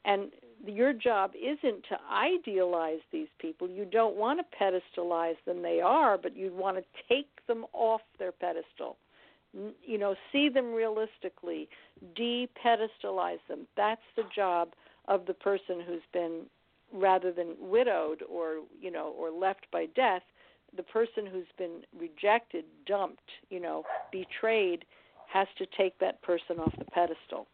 And 0.04 0.30
your 0.64 0.92
job 0.92 1.32
isn't 1.34 1.84
to 1.88 1.98
idealize 2.10 3.00
these 3.12 3.28
people. 3.38 3.68
You 3.68 3.84
don't 3.84 4.16
want 4.16 4.40
to 4.40 4.56
pedestalize 4.56 5.36
them. 5.44 5.62
They 5.62 5.80
are, 5.80 6.16
but 6.16 6.36
you 6.36 6.52
want 6.54 6.76
to 6.78 6.84
take 7.08 7.28
them 7.46 7.66
off 7.72 8.00
their 8.18 8.32
pedestal. 8.32 8.96
You 9.52 9.98
know, 9.98 10.14
see 10.32 10.48
them 10.48 10.72
realistically, 10.72 11.68
de-pedestalize 12.14 13.38
them. 13.48 13.66
That's 13.76 14.02
the 14.16 14.24
job 14.34 14.70
of 15.08 15.26
the 15.26 15.34
person 15.34 15.80
who's 15.86 16.02
been 16.12 16.42
rather 16.92 17.32
than 17.32 17.54
widowed 17.58 18.22
or 18.30 18.60
you 18.80 18.90
know 18.90 19.14
or 19.18 19.30
left 19.30 19.66
by 19.72 19.86
death 19.94 20.22
the 20.76 20.82
person 20.82 21.26
who's 21.26 21.46
been 21.58 21.82
rejected 21.98 22.64
dumped 22.86 23.30
you 23.50 23.60
know 23.60 23.82
betrayed 24.12 24.84
has 25.32 25.48
to 25.58 25.66
take 25.76 25.98
that 25.98 26.20
person 26.22 26.58
off 26.58 26.72
the 26.78 26.84
pedestal 26.86 27.46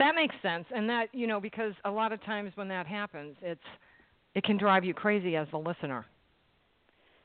that 0.00 0.14
makes 0.14 0.34
sense, 0.42 0.64
and 0.74 0.88
that 0.88 1.08
you 1.12 1.26
know 1.26 1.38
because 1.40 1.74
a 1.84 1.90
lot 1.90 2.12
of 2.12 2.24
times 2.24 2.52
when 2.54 2.68
that 2.68 2.86
happens, 2.86 3.36
it's 3.42 3.60
it 4.34 4.42
can 4.44 4.56
drive 4.56 4.82
you 4.82 4.94
crazy 4.94 5.36
as 5.36 5.46
the 5.52 5.58
listener. 5.58 6.06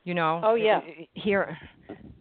You 0.03 0.13
know. 0.13 0.41
Oh 0.43 0.55
yeah. 0.55 0.81
Here, 1.13 1.57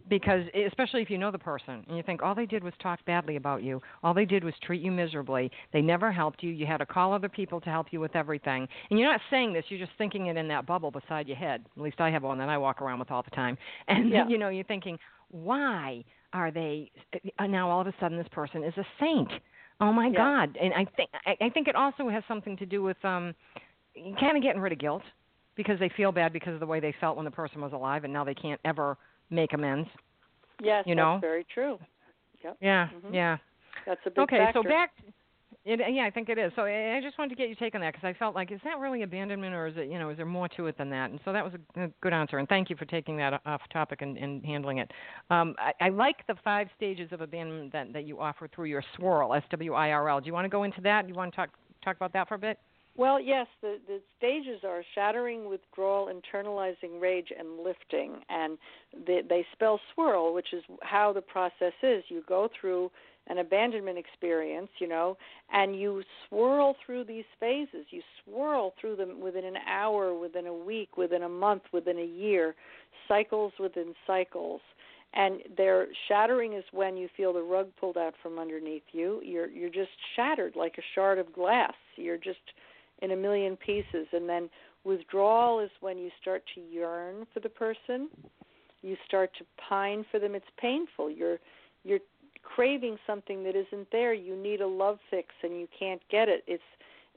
because 0.09 0.43
especially 0.67 1.01
if 1.01 1.09
you 1.09 1.17
know 1.17 1.31
the 1.31 1.39
person 1.39 1.83
and 1.87 1.97
you 1.97 2.03
think 2.03 2.21
all 2.21 2.35
they 2.35 2.45
did 2.45 2.63
was 2.63 2.73
talk 2.81 3.03
badly 3.05 3.35
about 3.35 3.63
you, 3.63 3.81
all 4.03 4.13
they 4.13 4.25
did 4.25 4.43
was 4.43 4.53
treat 4.63 4.81
you 4.81 4.91
miserably. 4.91 5.51
They 5.73 5.81
never 5.81 6.11
helped 6.11 6.43
you. 6.43 6.51
You 6.51 6.65
had 6.65 6.77
to 6.77 6.85
call 6.85 7.13
other 7.13 7.29
people 7.29 7.59
to 7.61 7.69
help 7.69 7.87
you 7.91 7.99
with 7.99 8.15
everything. 8.15 8.67
And 8.89 8.99
you're 8.99 9.11
not 9.11 9.21
saying 9.29 9.53
this. 9.53 9.65
You're 9.69 9.79
just 9.79 9.97
thinking 9.97 10.27
it 10.27 10.37
in 10.37 10.47
that 10.49 10.65
bubble 10.65 10.91
beside 10.91 11.27
your 11.27 11.37
head. 11.37 11.65
At 11.75 11.81
least 11.81 11.99
I 11.99 12.11
have 12.11 12.23
one 12.23 12.37
that 12.37 12.49
I 12.49 12.57
walk 12.57 12.81
around 12.81 12.99
with 12.99 13.11
all 13.11 13.23
the 13.23 13.35
time. 13.35 13.57
And 13.87 14.09
yeah. 14.09 14.27
you 14.27 14.37
know, 14.37 14.49
you're 14.49 14.63
thinking, 14.63 14.97
why 15.29 16.03
are 16.33 16.51
they 16.51 16.91
now 17.39 17.69
all 17.69 17.81
of 17.81 17.87
a 17.87 17.93
sudden 17.99 18.17
this 18.17 18.27
person 18.31 18.63
is 18.63 18.73
a 18.77 18.85
saint? 18.99 19.29
Oh 19.79 19.91
my 19.91 20.07
yeah. 20.07 20.17
God! 20.17 20.57
And 20.61 20.73
I 20.73 20.85
think 20.95 21.09
I, 21.25 21.35
I 21.45 21.49
think 21.49 21.67
it 21.67 21.75
also 21.75 22.09
has 22.09 22.23
something 22.27 22.57
to 22.57 22.65
do 22.65 22.81
with 22.81 22.97
um, 23.03 23.35
kind 24.19 24.37
of 24.37 24.43
getting 24.43 24.61
rid 24.61 24.71
of 24.71 24.79
guilt 24.79 25.03
because 25.55 25.79
they 25.79 25.91
feel 25.95 26.11
bad 26.11 26.33
because 26.33 26.53
of 26.53 26.59
the 26.59 26.65
way 26.65 26.79
they 26.79 26.93
felt 26.99 27.15
when 27.15 27.25
the 27.25 27.31
person 27.31 27.61
was 27.61 27.73
alive, 27.73 28.03
and 28.03 28.13
now 28.13 28.23
they 28.23 28.33
can't 28.33 28.59
ever 28.65 28.97
make 29.29 29.53
amends. 29.53 29.89
Yes, 30.61 30.83
you 30.87 30.95
know? 30.95 31.13
that's 31.15 31.21
very 31.21 31.45
true. 31.53 31.77
Yep. 32.43 32.57
Yeah, 32.61 32.87
mm-hmm. 32.87 33.13
yeah. 33.13 33.37
That's 33.85 34.01
a 34.05 34.09
big 34.09 34.19
okay, 34.19 34.37
factor. 34.37 34.61
so 34.63 34.69
back. 34.69 34.91
It, 35.65 35.79
yeah, 35.91 36.05
I 36.05 36.11
think 36.11 36.29
it 36.29 36.37
is. 36.37 36.51
So 36.55 36.61
I 36.63 36.99
just 37.01 37.17
wanted 37.17 37.29
to 37.29 37.35
get 37.35 37.47
your 37.47 37.55
take 37.55 37.73
on 37.73 37.81
that 37.81 37.93
because 37.93 38.05
I 38.07 38.13
felt 38.13 38.35
like 38.35 38.51
is 38.51 38.59
that 38.63 38.77
really 38.77 39.01
abandonment 39.01 39.55
or 39.55 39.65
is 39.65 39.73
it 39.77 39.89
you 39.91 39.97
know 39.97 40.11
is 40.11 40.17
there 40.17 40.25
more 40.25 40.47
to 40.49 40.67
it 40.67 40.77
than 40.77 40.91
that? 40.91 41.09
And 41.09 41.19
so 41.25 41.33
that 41.33 41.43
was 41.43 41.53
a, 41.75 41.85
a 41.85 41.87
good 42.01 42.13
answer, 42.13 42.37
and 42.37 42.47
thank 42.47 42.69
you 42.69 42.75
for 42.75 42.85
taking 42.85 43.17
that 43.17 43.41
off 43.47 43.61
topic 43.73 44.03
and, 44.03 44.15
and 44.15 44.45
handling 44.45 44.77
it. 44.77 44.91
Um, 45.31 45.55
I, 45.57 45.73
I 45.81 45.89
like 45.89 46.17
the 46.27 46.35
five 46.43 46.67
stages 46.77 47.09
of 47.11 47.21
abandonment 47.21 47.73
that, 47.73 47.93
that 47.93 48.05
you 48.05 48.19
offer 48.19 48.47
through 48.47 48.65
your 48.65 48.83
swirl, 48.95 49.33
S 49.33 49.43
W 49.49 49.73
I 49.73 49.91
R 49.91 50.07
L. 50.07 50.21
Do 50.21 50.27
you 50.27 50.33
want 50.33 50.45
to 50.45 50.49
go 50.49 50.63
into 50.63 50.81
that? 50.81 51.07
Do 51.07 51.09
you 51.09 51.15
want 51.15 51.31
to 51.31 51.35
talk 51.35 51.49
talk 51.83 51.95
about 51.95 52.13
that 52.13 52.27
for 52.27 52.35
a 52.35 52.39
bit? 52.39 52.59
Well, 52.97 53.19
yes, 53.19 53.47
the, 53.61 53.77
the 53.87 53.99
stages 54.17 54.61
are 54.63 54.81
shattering, 54.93 55.49
withdrawal, 55.49 56.07
internalizing 56.07 57.01
rage, 57.01 57.27
and 57.37 57.59
lifting. 57.59 58.21
And 58.29 58.57
they, 59.05 59.21
they 59.27 59.45
spell 59.51 59.79
swirl, 59.93 60.33
which 60.33 60.53
is 60.53 60.63
how 60.81 61.11
the 61.11 61.21
process 61.21 61.73
is. 61.83 62.03
You 62.07 62.23
go 62.27 62.49
through 62.59 62.89
an 63.27 63.39
abandonment 63.39 63.97
experience, 63.97 64.69
you 64.79 64.87
know, 64.87 65.17
and 65.51 65.77
you 65.79 66.03
swirl 66.27 66.75
through 66.85 67.03
these 67.05 67.25
phases. 67.39 67.85
You 67.89 68.01
swirl 68.23 68.73
through 68.79 68.95
them 68.95 69.19
within 69.19 69.43
an 69.43 69.57
hour, 69.67 70.17
within 70.17 70.47
a 70.47 70.53
week, 70.53 70.95
within 70.95 71.23
a 71.23 71.29
month, 71.29 71.63
within 71.73 71.97
a 71.97 72.05
year, 72.05 72.55
cycles 73.07 73.51
within 73.59 73.93
cycles. 74.07 74.61
And 75.13 75.39
their 75.57 75.87
shattering 76.07 76.53
is 76.53 76.63
when 76.71 76.97
you 76.97 77.07
feel 77.15 77.33
the 77.33 77.41
rug 77.41 77.69
pulled 77.79 77.97
out 77.97 78.13
from 78.21 78.37
underneath 78.37 78.83
you. 78.91 79.21
You're 79.23 79.49
you're 79.49 79.69
just 79.69 79.91
shattered 80.15 80.55
like 80.55 80.75
a 80.77 80.81
shard 80.93 81.19
of 81.19 81.33
glass. 81.33 81.73
You're 81.95 82.17
just 82.17 82.39
in 83.05 83.11
a 83.11 83.15
million 83.15 83.55
pieces. 83.55 84.07
And 84.11 84.27
then 84.27 84.49
withdrawal 84.83 85.59
is 85.59 85.69
when 85.79 85.97
you 85.97 86.09
start 86.21 86.43
to 86.55 86.61
yearn 86.61 87.25
for 87.33 87.39
the 87.39 87.49
person. 87.49 88.09
You 88.81 88.97
start 89.07 89.31
to 89.39 89.45
pine 89.69 90.05
for 90.11 90.19
them. 90.19 90.35
It's 90.35 90.45
painful. 90.57 91.09
You're 91.09 91.37
you're 91.83 91.99
craving 92.43 92.97
something 93.07 93.43
that 93.43 93.55
isn't 93.55 93.87
there. 93.91 94.13
You 94.13 94.35
need 94.35 94.61
a 94.61 94.67
love 94.67 94.99
fix 95.09 95.29
and 95.43 95.53
you 95.59 95.67
can't 95.79 96.01
get 96.11 96.29
it. 96.29 96.43
It's 96.47 96.63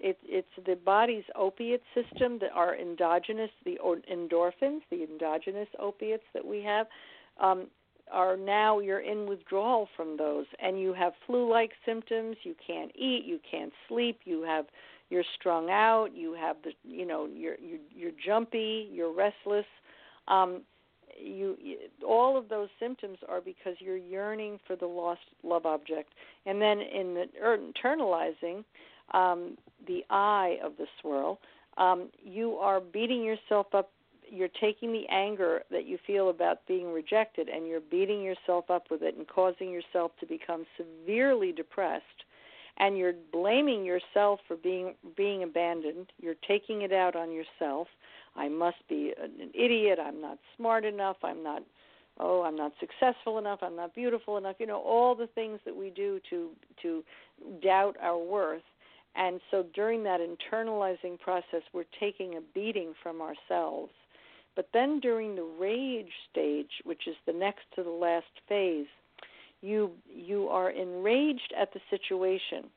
it, 0.00 0.18
it's 0.24 0.48
the 0.64 0.76
body's 0.76 1.24
opiate 1.34 1.82
system 1.94 2.38
that 2.40 2.52
are 2.54 2.76
endogenous, 2.76 3.50
the 3.64 3.78
endorphins, 4.12 4.80
the 4.90 5.02
endogenous 5.02 5.68
opiates 5.78 6.22
that 6.34 6.46
we 6.46 6.62
have, 6.62 6.86
um, 7.40 7.66
are 8.12 8.36
now 8.36 8.78
you're 8.78 9.00
in 9.00 9.28
withdrawal 9.28 9.88
from 9.96 10.16
those, 10.16 10.46
and 10.60 10.80
you 10.80 10.94
have 10.94 11.12
flu-like 11.26 11.72
symptoms. 11.84 12.36
You 12.42 12.54
can't 12.64 12.90
eat, 12.94 13.24
you 13.26 13.38
can't 13.50 13.72
sleep, 13.88 14.20
you 14.24 14.42
have 14.42 14.66
you're 15.10 15.24
strung 15.38 15.70
out, 15.70 16.08
you 16.14 16.34
have 16.34 16.56
the 16.64 16.72
you 16.84 17.06
know 17.06 17.26
you're 17.26 17.56
you're, 17.60 17.80
you're 17.94 18.12
jumpy, 18.24 18.88
you're 18.92 19.12
restless. 19.12 19.66
Um, 20.28 20.62
you, 21.20 21.56
you 21.60 21.76
all 22.06 22.36
of 22.36 22.48
those 22.48 22.68
symptoms 22.78 23.18
are 23.28 23.40
because 23.40 23.74
you're 23.80 23.96
yearning 23.96 24.58
for 24.66 24.76
the 24.76 24.86
lost 24.86 25.20
love 25.42 25.66
object 25.66 26.12
and 26.46 26.60
then 26.60 26.80
in 26.80 27.14
the 27.14 27.24
er, 27.42 27.58
internalizing 27.58 28.64
um, 29.14 29.56
the 29.86 30.04
eye 30.10 30.58
of 30.62 30.72
the 30.78 30.86
swirl 31.00 31.40
um, 31.76 32.08
you 32.22 32.52
are 32.52 32.80
beating 32.80 33.24
yourself 33.24 33.66
up 33.74 33.90
you're 34.30 34.48
taking 34.60 34.92
the 34.92 35.06
anger 35.10 35.62
that 35.70 35.86
you 35.86 35.98
feel 36.06 36.30
about 36.30 36.66
being 36.68 36.92
rejected 36.92 37.48
and 37.48 37.66
you're 37.66 37.80
beating 37.80 38.22
yourself 38.22 38.70
up 38.70 38.84
with 38.90 39.02
it 39.02 39.16
and 39.16 39.26
causing 39.26 39.70
yourself 39.70 40.12
to 40.20 40.26
become 40.26 40.64
severely 40.76 41.50
depressed 41.50 42.04
and 42.78 42.96
you're 42.96 43.14
blaming 43.32 43.84
yourself 43.84 44.40
for 44.46 44.56
being 44.56 44.94
being 45.16 45.42
abandoned. 45.42 46.12
You're 46.20 46.36
taking 46.46 46.82
it 46.82 46.92
out 46.92 47.16
on 47.16 47.32
yourself. 47.32 47.88
I 48.36 48.48
must 48.48 48.76
be 48.88 49.12
an 49.20 49.50
idiot. 49.54 49.98
I'm 50.00 50.20
not 50.20 50.38
smart 50.56 50.84
enough. 50.84 51.16
I'm 51.22 51.42
not 51.42 51.62
oh 52.20 52.42
i'm 52.42 52.56
not 52.56 52.72
successful 52.80 53.38
enough. 53.38 53.60
I'm 53.62 53.76
not 53.76 53.94
beautiful 53.94 54.36
enough. 54.38 54.56
You 54.58 54.66
know 54.66 54.80
all 54.80 55.14
the 55.14 55.26
things 55.26 55.60
that 55.64 55.76
we 55.76 55.90
do 55.90 56.20
to 56.30 56.50
to 56.82 57.04
doubt 57.62 57.96
our 58.00 58.18
worth. 58.18 58.62
And 59.16 59.40
so 59.50 59.64
during 59.74 60.04
that 60.04 60.20
internalizing 60.20 61.18
process 61.18 61.62
we're 61.72 61.84
taking 61.98 62.36
a 62.36 62.40
beating 62.54 62.94
from 63.02 63.20
ourselves. 63.20 63.92
But 64.54 64.68
then 64.72 65.00
during 65.00 65.34
the 65.34 65.48
rage 65.58 66.12
stage 66.30 66.70
which 66.84 67.08
is 67.08 67.16
the 67.26 67.32
next 67.32 67.62
to 67.74 67.82
the 67.82 67.90
last 67.90 68.26
phase 68.48 68.86
you 69.60 69.92
you 70.08 70.48
are 70.48 70.70
enraged 70.70 71.52
at 71.60 71.72
the 71.72 71.80
situation 71.90 72.70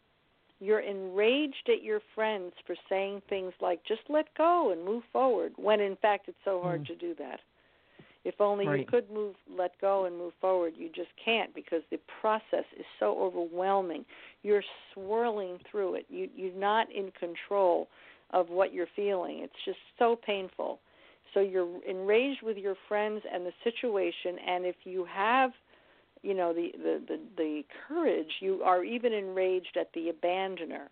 you're 0.62 0.80
enraged 0.80 1.70
at 1.70 1.84
your 1.84 2.00
friends 2.14 2.54
for 2.68 2.76
saying 2.88 3.24
things 3.28 3.52
like, 3.60 3.84
just 3.84 4.02
let 4.10 4.28
go 4.38 4.72
and 4.72 4.86
move 4.86 5.04
forward, 5.12 5.54
when 5.58 5.82
in 5.82 5.96
fact 5.96 6.28
it's 6.28 6.38
so 6.46 6.62
hard 6.62 6.84
mm. 6.84 6.88
to 6.88 6.96
do 6.96 7.16
that. 7.18 7.40
If 8.24 8.40
only 8.40 8.68
Right. 8.68 8.82
you 8.82 8.86
could 8.86 9.10
move, 9.10 9.36
let 9.50 9.72
go, 9.82 10.06
and 10.06 10.16
move 10.16 10.34
forward. 10.40 10.76
You 10.78 10.90
just 10.90 11.10
can't 11.18 11.52
because 11.56 11.82
the 11.90 12.00
process 12.22 12.66
is 12.78 12.86
so 13.00 13.20
overwhelming. 13.20 14.06
You're 14.44 14.64
swirling 14.94 15.60
through 15.70 15.96
it. 15.96 16.06
You, 16.10 16.30
you're 16.36 16.54
not 16.54 16.92
in 16.92 17.12
control 17.20 17.88
of 18.30 18.52
what 18.52 18.72
you're 18.72 18.88
feeling. 18.96 19.40
It's 19.40 19.66
just 19.66 19.80
so 19.98 20.16
painful. 20.16 20.80
So 21.34 21.40
you're 21.40 21.84
enraged 21.86 22.44
with 22.44 22.58
your 22.58 22.76
friends 22.88 23.24
and 23.34 23.44
the 23.44 23.54
situation, 23.64 24.38
and 24.48 24.68
if 24.68 24.76
you 24.84 25.06
have, 25.06 25.52
you 26.24 26.34
know, 26.34 26.54
the 26.54 26.72
the 26.78 27.02
the, 27.08 27.20
the 27.38 27.64
courage, 27.88 28.32
you 28.40 28.62
are 28.64 28.84
even 28.84 29.14
enraged 29.14 29.78
at 29.80 29.92
the 29.94 30.12
abandoner. 30.12 30.88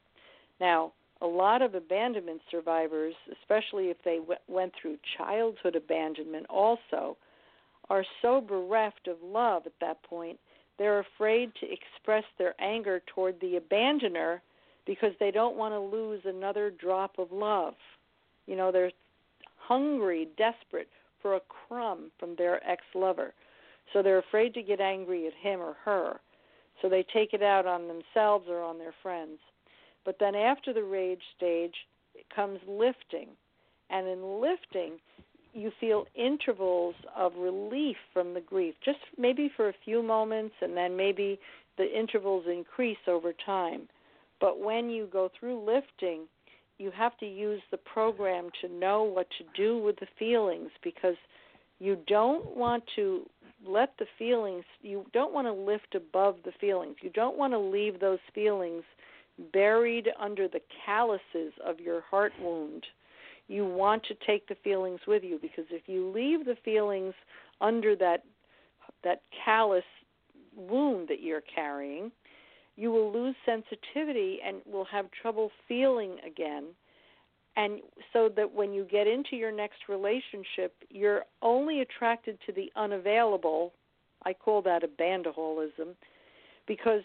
Now, 0.60 0.94
a 1.22 1.28
lot 1.28 1.62
of 1.62 1.76
abandonment 1.76 2.42
survivors, 2.50 3.14
especially 3.42 3.86
if 3.86 3.98
they 4.04 4.18
w- 4.18 4.40
went 4.48 4.74
through 4.82 4.98
childhood 5.18 5.76
abandonment, 5.76 6.46
also 6.50 7.18
are 7.90 8.06
so 8.22 8.40
bereft 8.40 9.08
of 9.08 9.18
love 9.24 9.64
at 9.66 9.74
that 9.82 10.02
point, 10.04 10.40
they're 10.78 11.00
afraid 11.00 11.52
to 11.60 11.68
express 11.72 12.24
their 12.38 12.60
anger 12.62 13.02
toward 13.08 13.40
the 13.42 13.60
abandoner 13.60 14.40
because 14.86 15.12
they 15.20 15.32
don't 15.32 15.58
want 15.58 15.74
to 15.74 15.80
lose 15.80 16.22
another 16.26 16.72
drop 16.72 17.20
of 17.20 17.32
love. 17.32 17.74
You 18.48 18.56
know, 18.56 18.72
they're 18.72 18.92
hungry, 19.58 20.30
desperate 20.38 20.88
for 21.22 21.36
a 21.36 21.42
crumb 21.68 22.12
from 22.20 22.36
their 22.38 22.66
ex 22.68 22.82
lover. 22.96 23.34
So 23.94 24.02
they're 24.02 24.20
afraid 24.20 24.54
to 24.54 24.62
get 24.62 24.80
angry 24.80 25.28
at 25.28 25.34
him 25.34 25.60
or 25.60 25.76
her. 25.86 26.20
So 26.82 26.90
they 26.90 27.06
take 27.14 27.34
it 27.34 27.44
out 27.44 27.66
on 27.66 27.88
themselves 27.88 28.46
or 28.50 28.62
on 28.62 28.78
their 28.78 28.94
friends. 29.02 29.40
But 30.06 30.18
then 30.20 30.36
after 30.36 30.74
the 30.74 30.84
rage 30.84 31.22
stage 31.36 31.76
it 32.16 32.26
comes 32.34 32.60
lifting. 32.68 33.30
And 33.90 34.08
in 34.08 34.42
lifting, 34.42 35.00
you 35.54 35.72
feel 35.80 36.06
intervals 36.16 36.96
of 37.16 37.34
relief 37.38 37.98
from 38.14 38.34
the 38.34 38.42
grief, 38.42 38.76
just 38.84 39.00
maybe 39.18 39.50
for 39.56 39.70
a 39.70 39.74
few 39.84 40.04
moments, 40.04 40.54
and 40.62 40.78
then 40.78 40.96
maybe 40.96 41.40
the 41.78 41.98
intervals 41.98 42.46
increase 42.48 42.98
over 43.08 43.34
time. 43.46 43.88
But 44.40 44.60
when 44.60 44.90
you 44.90 45.08
go 45.12 45.30
through 45.40 45.66
lifting, 45.66 46.28
you 46.78 46.92
have 46.92 47.18
to 47.18 47.26
use 47.26 47.62
the 47.72 47.78
program 47.78 48.50
to 48.62 48.70
know 48.70 49.04
what 49.04 49.28
to 49.38 49.44
do 49.56 49.78
with 49.78 50.00
the 50.00 50.08
feelings 50.18 50.70
because 50.84 51.16
you 51.80 51.98
don't 52.08 52.56
want 52.56 52.84
to 52.96 53.26
let 53.66 53.94
the 54.00 54.06
feelings 54.18 54.64
you 54.82 55.06
don't 55.14 55.34
want 55.34 55.48
to 55.48 55.54
lift 55.54 55.96
above 55.96 56.38
the 56.46 56.52
feelings. 56.60 56.98
You 57.02 57.10
don't 57.10 57.38
want 57.38 57.54
to 57.54 57.60
leave 57.60 58.00
those 58.00 58.20
feelings 58.34 58.84
buried 59.54 60.10
under 60.20 60.48
the 60.48 60.62
calluses 60.86 61.54
of 61.66 61.80
your 61.80 62.02
heart 62.02 62.34
wound. 62.42 62.86
You 63.48 63.66
want 63.66 64.04
to 64.06 64.16
take 64.28 64.48
the 64.48 64.58
feelings 64.64 65.00
with 65.08 65.24
you 65.24 65.40
because 65.42 65.66
if 65.72 65.84
you 65.88 66.10
leave 66.10 66.46
the 66.46 66.58
feelings 66.64 67.14
under 67.62 67.96
that 67.98 68.24
that 69.04 69.22
callous 69.46 69.84
wound 70.56 71.08
that 71.08 71.22
you're 71.22 71.42
carrying 71.42 72.12
you 72.80 72.92
will 72.92 73.12
lose 73.12 73.36
sensitivity 73.46 74.40
and 74.46 74.62
will 74.66 74.86
have 74.86 75.06
trouble 75.22 75.52
feeling 75.68 76.16
again 76.26 76.66
and 77.56 77.80
so 78.14 78.30
that 78.36 78.54
when 78.54 78.74
you 78.74 78.86
get 78.86 79.08
into 79.08 79.36
your 79.36 79.52
next 79.52 79.90
relationship 79.90 80.76
you're 80.90 81.24
only 81.42 81.82
attracted 81.82 82.38
to 82.46 82.52
the 82.52 82.72
unavailable. 82.76 83.74
I 84.26 84.34
call 84.34 84.62
that 84.64 84.84
abandoholism. 84.84 85.96
Because 86.68 87.02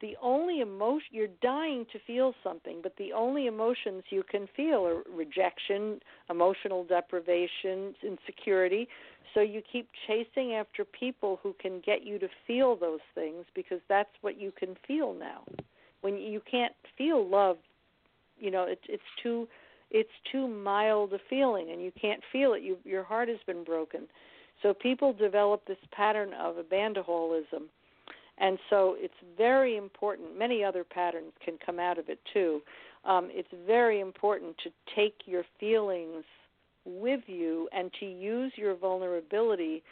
the 0.00 0.16
only 0.20 0.60
emotion 0.60 1.06
you're 1.12 1.28
dying 1.40 1.86
to 1.92 1.98
feel 2.06 2.34
something 2.42 2.80
but 2.82 2.94
the 2.98 3.12
only 3.12 3.46
emotions 3.46 4.02
you 4.10 4.22
can 4.28 4.48
feel 4.56 4.84
are 4.86 5.02
rejection 5.10 6.00
emotional 6.28 6.84
deprivation 6.84 7.94
insecurity. 8.02 8.88
So 9.32 9.40
you 9.40 9.62
keep 9.70 9.88
chasing 10.06 10.54
after 10.54 10.84
people 10.84 11.38
who 11.42 11.54
can 11.60 11.80
get 11.84 12.04
you 12.04 12.18
to 12.18 12.28
feel 12.46 12.76
those 12.76 13.00
things 13.14 13.46
because 13.54 13.80
that's 13.88 14.10
what 14.20 14.38
you 14.40 14.52
can 14.58 14.76
feel 14.86 15.14
now. 15.14 15.44
When 16.02 16.18
you 16.18 16.42
can't 16.50 16.74
feel 16.98 17.26
love 17.26 17.56
you 18.38 18.50
know 18.50 18.64
it, 18.64 18.80
it's 18.88 19.02
too 19.22 19.48
it's 19.94 20.10
too 20.32 20.48
mild 20.48 21.12
a 21.12 21.18
feeling 21.30 21.70
and 21.70 21.80
you 21.80 21.92
can't 21.98 22.20
feel 22.32 22.52
it. 22.52 22.62
You 22.62 22.76
your 22.84 23.04
heart 23.04 23.28
has 23.28 23.38
been 23.46 23.62
broken. 23.62 24.08
So 24.62 24.74
people 24.74 25.12
develop 25.12 25.64
this 25.66 25.78
pattern 25.92 26.32
of 26.34 26.56
abandoholism. 26.56 27.68
And 28.38 28.58
so 28.68 28.96
it's 28.98 29.14
very 29.38 29.76
important 29.76 30.36
many 30.36 30.64
other 30.64 30.82
patterns 30.82 31.32
can 31.44 31.54
come 31.64 31.78
out 31.78 31.98
of 31.98 32.08
it 32.08 32.18
too. 32.32 32.60
Um, 33.04 33.28
it's 33.30 33.48
very 33.66 34.00
important 34.00 34.56
to 34.64 34.70
take 34.96 35.14
your 35.26 35.44
feelings 35.60 36.24
with 36.84 37.20
you 37.26 37.68
and 37.72 37.92
to 38.00 38.06
use 38.06 38.52
your 38.56 38.74
vulnerability 38.74 39.84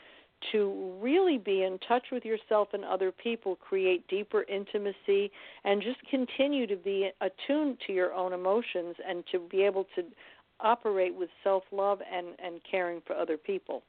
to 0.51 0.99
really 1.01 1.39
be 1.39 1.63
in 1.63 1.79
touch 1.87 2.07
with 2.11 2.25
yourself 2.25 2.69
and 2.73 2.85
other 2.85 3.13
people, 3.13 3.57
create 3.57 4.07
deeper 4.09 4.45
intimacy, 4.45 5.31
and 5.65 5.83
just 5.83 5.99
continue 6.11 6.67
to 6.67 6.77
be 6.77 7.11
attuned 7.21 7.79
to 7.87 7.93
your 7.93 8.13
own 8.13 8.33
emotions 8.33 8.97
and 9.07 9.25
to 9.31 9.39
be 9.51 9.63
able 9.63 9.87
to 9.95 10.03
operate 10.61 11.15
with 11.15 11.29
self 11.45 11.63
love 11.73 12.01
and, 12.13 12.29
and 12.45 12.61
caring 12.69 13.01
for 13.07 13.15
other 13.17 13.37
people. 13.37 13.83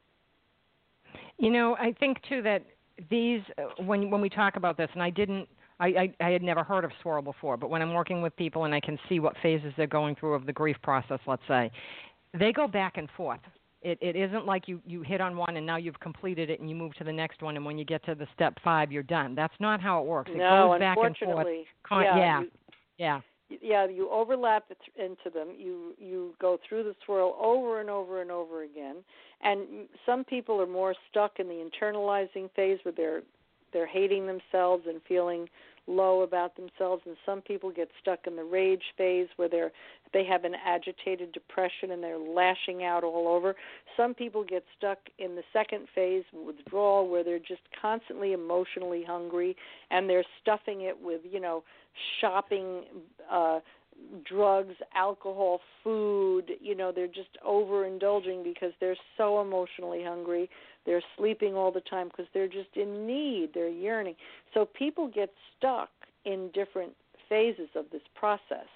You 1.37 1.51
know, 1.51 1.75
I 1.79 1.93
think 1.99 2.17
too 2.27 2.41
that 2.43 2.63
these 3.09 3.41
uh, 3.57 3.83
when 3.83 4.09
when 4.09 4.21
we 4.21 4.29
talk 4.29 4.55
about 4.55 4.77
this, 4.77 4.89
and 4.93 5.01
I 5.01 5.09
didn't. 5.09 5.47
I, 5.79 5.87
I, 5.87 6.25
I 6.27 6.29
had 6.29 6.43
never 6.43 6.63
heard 6.63 6.85
of 6.85 6.91
swirl 7.01 7.23
before, 7.23 7.57
but 7.57 7.71
when 7.71 7.81
I'm 7.81 7.95
working 7.95 8.21
with 8.21 8.33
people 8.37 8.65
and 8.65 8.75
I 8.75 8.79
can 8.79 8.97
see 9.09 9.19
what 9.19 9.33
phases 9.41 9.73
they're 9.75 9.87
going 9.87 10.15
through 10.15 10.35
of 10.35 10.45
the 10.45 10.53
grief 10.53 10.77
process, 10.83 11.19
let's 11.25 11.41
say, 11.47 11.71
they 12.37 12.53
go 12.53 12.67
back 12.67 12.97
and 12.97 13.09
forth. 13.17 13.39
It, 13.83 13.97
it 14.01 14.15
isn't 14.15 14.45
like 14.45 14.67
you, 14.67 14.81
you 14.85 15.01
hit 15.01 15.19
on 15.19 15.35
one 15.35 15.57
and 15.57 15.65
now 15.65 15.75
you've 15.75 15.99
completed 15.99 16.49
it 16.49 16.59
and 16.61 16.69
you 16.69 16.75
move 16.75 16.93
to 16.95 17.03
the 17.03 17.11
next 17.11 17.41
one 17.41 17.57
and 17.57 17.65
when 17.65 17.77
you 17.77 17.83
get 17.83 18.03
to 18.05 18.15
the 18.15 18.27
step 18.33 18.57
five 18.63 18.91
you're 18.91 19.03
done. 19.03 19.35
That's 19.35 19.53
not 19.59 19.81
how 19.81 20.01
it 20.01 20.05
works. 20.05 20.31
It 20.33 20.37
no, 20.37 20.69
goes 20.71 20.79
back 20.79 20.97
and 20.97 21.17
forth. 21.17 21.17
unfortunately, 21.21 21.65
Con- 21.83 22.03
yeah, 22.03 22.17
yeah, 22.17 22.39
you, 22.39 22.51
yeah. 22.97 23.21
yeah, 23.61 23.87
you 23.87 24.09
overlap 24.09 24.65
it 24.69 24.77
into 24.97 25.29
them. 25.29 25.49
You 25.57 25.93
you 25.97 26.33
go 26.39 26.57
through 26.67 26.83
the 26.83 26.95
swirl 27.05 27.35
over 27.41 27.81
and 27.81 27.89
over 27.89 28.21
and 28.21 28.31
over 28.31 28.63
again. 28.63 28.97
And 29.41 29.87
some 30.05 30.23
people 30.23 30.61
are 30.61 30.67
more 30.67 30.95
stuck 31.11 31.39
in 31.39 31.47
the 31.47 31.69
internalizing 31.69 32.49
phase 32.55 32.79
where 32.83 32.93
they're 32.95 33.23
they're 33.73 33.87
hating 33.87 34.27
themselves 34.27 34.85
and 34.87 35.01
feeling 35.07 35.49
low 35.87 36.21
about 36.21 36.55
themselves 36.55 37.03
and 37.05 37.15
some 37.25 37.41
people 37.41 37.71
get 37.71 37.89
stuck 38.01 38.19
in 38.25 38.35
the 38.35 38.43
rage 38.43 38.83
phase 38.97 39.27
where 39.35 39.49
they're 39.49 39.71
they 40.13 40.23
have 40.23 40.43
an 40.43 40.53
agitated 40.63 41.31
depression 41.31 41.91
and 41.91 42.03
they're 42.03 42.19
lashing 42.19 42.83
out 42.83 43.03
all 43.03 43.27
over. 43.27 43.55
Some 43.97 44.13
people 44.13 44.43
get 44.43 44.63
stuck 44.77 44.99
in 45.17 45.35
the 45.35 45.41
second 45.51 45.87
phase 45.93 46.23
withdrawal 46.33 47.09
where 47.09 47.23
they're 47.23 47.39
just 47.39 47.61
constantly 47.81 48.33
emotionally 48.33 49.03
hungry 49.03 49.55
and 49.89 50.07
they're 50.07 50.25
stuffing 50.41 50.81
it 50.81 50.95
with 51.01 51.21
you 51.29 51.39
know 51.39 51.63
shopping 52.21 52.83
uh 53.31 53.59
drugs 54.27 54.75
alcohol 54.95 55.59
food. 55.83 56.51
You 56.61 56.75
know 56.75 56.91
they're 56.91 57.07
just 57.07 57.37
overindulging 57.45 58.43
because 58.43 58.71
they're 58.79 58.97
so 59.17 59.41
emotionally 59.41 60.03
hungry 60.03 60.49
they're 60.85 61.01
sleeping 61.17 61.55
all 61.55 61.71
the 61.71 61.81
time 61.81 62.09
because 62.09 62.25
they're 62.33 62.47
just 62.47 62.75
in 62.75 63.07
need. 63.07 63.49
They're 63.53 63.69
yearning. 63.69 64.15
So 64.53 64.65
people 64.65 65.07
get 65.07 65.29
stuck 65.57 65.89
in 66.25 66.49
different 66.53 66.93
phases 67.29 67.69
of 67.75 67.85
this 67.91 68.01
process. 68.15 68.67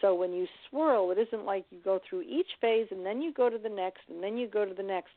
So 0.00 0.14
when 0.14 0.32
you 0.32 0.46
swirl 0.68 1.10
it 1.10 1.18
isn't 1.18 1.44
like 1.44 1.64
you 1.70 1.78
go 1.84 2.00
through 2.08 2.22
each 2.22 2.48
phase 2.60 2.86
and 2.90 3.04
then 3.04 3.20
you 3.20 3.32
go 3.32 3.50
to 3.50 3.58
the 3.58 3.68
next 3.68 4.00
and 4.08 4.22
then 4.22 4.36
you 4.36 4.48
go 4.48 4.64
to 4.64 4.74
the 4.74 4.82
next. 4.82 5.12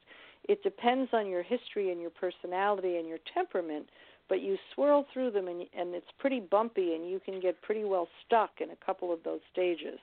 It 0.50 0.62
depends 0.62 1.10
on 1.14 1.28
your 1.28 1.44
history 1.44 1.92
and 1.92 2.02
your 2.02 2.10
personality 2.10 2.98
and 2.98 3.08
your 3.08 3.20
temperament 3.34 3.88
but 4.30 4.42
you 4.42 4.58
swirl 4.74 5.06
through 5.14 5.32
them 5.32 5.48
and 5.48 5.62
and 5.78 5.94
it's 5.94 6.08
pretty 6.20 6.40
bumpy 6.40 6.96
and 6.96 7.10
you 7.10 7.20
can 7.24 7.40
get 7.40 7.62
pretty 7.62 7.84
well 7.84 8.08
stuck 8.26 8.52
in 8.62 8.72
a 8.72 8.86
couple 8.86 9.14
of 9.14 9.20
those 9.24 9.42
stages. 9.52 10.00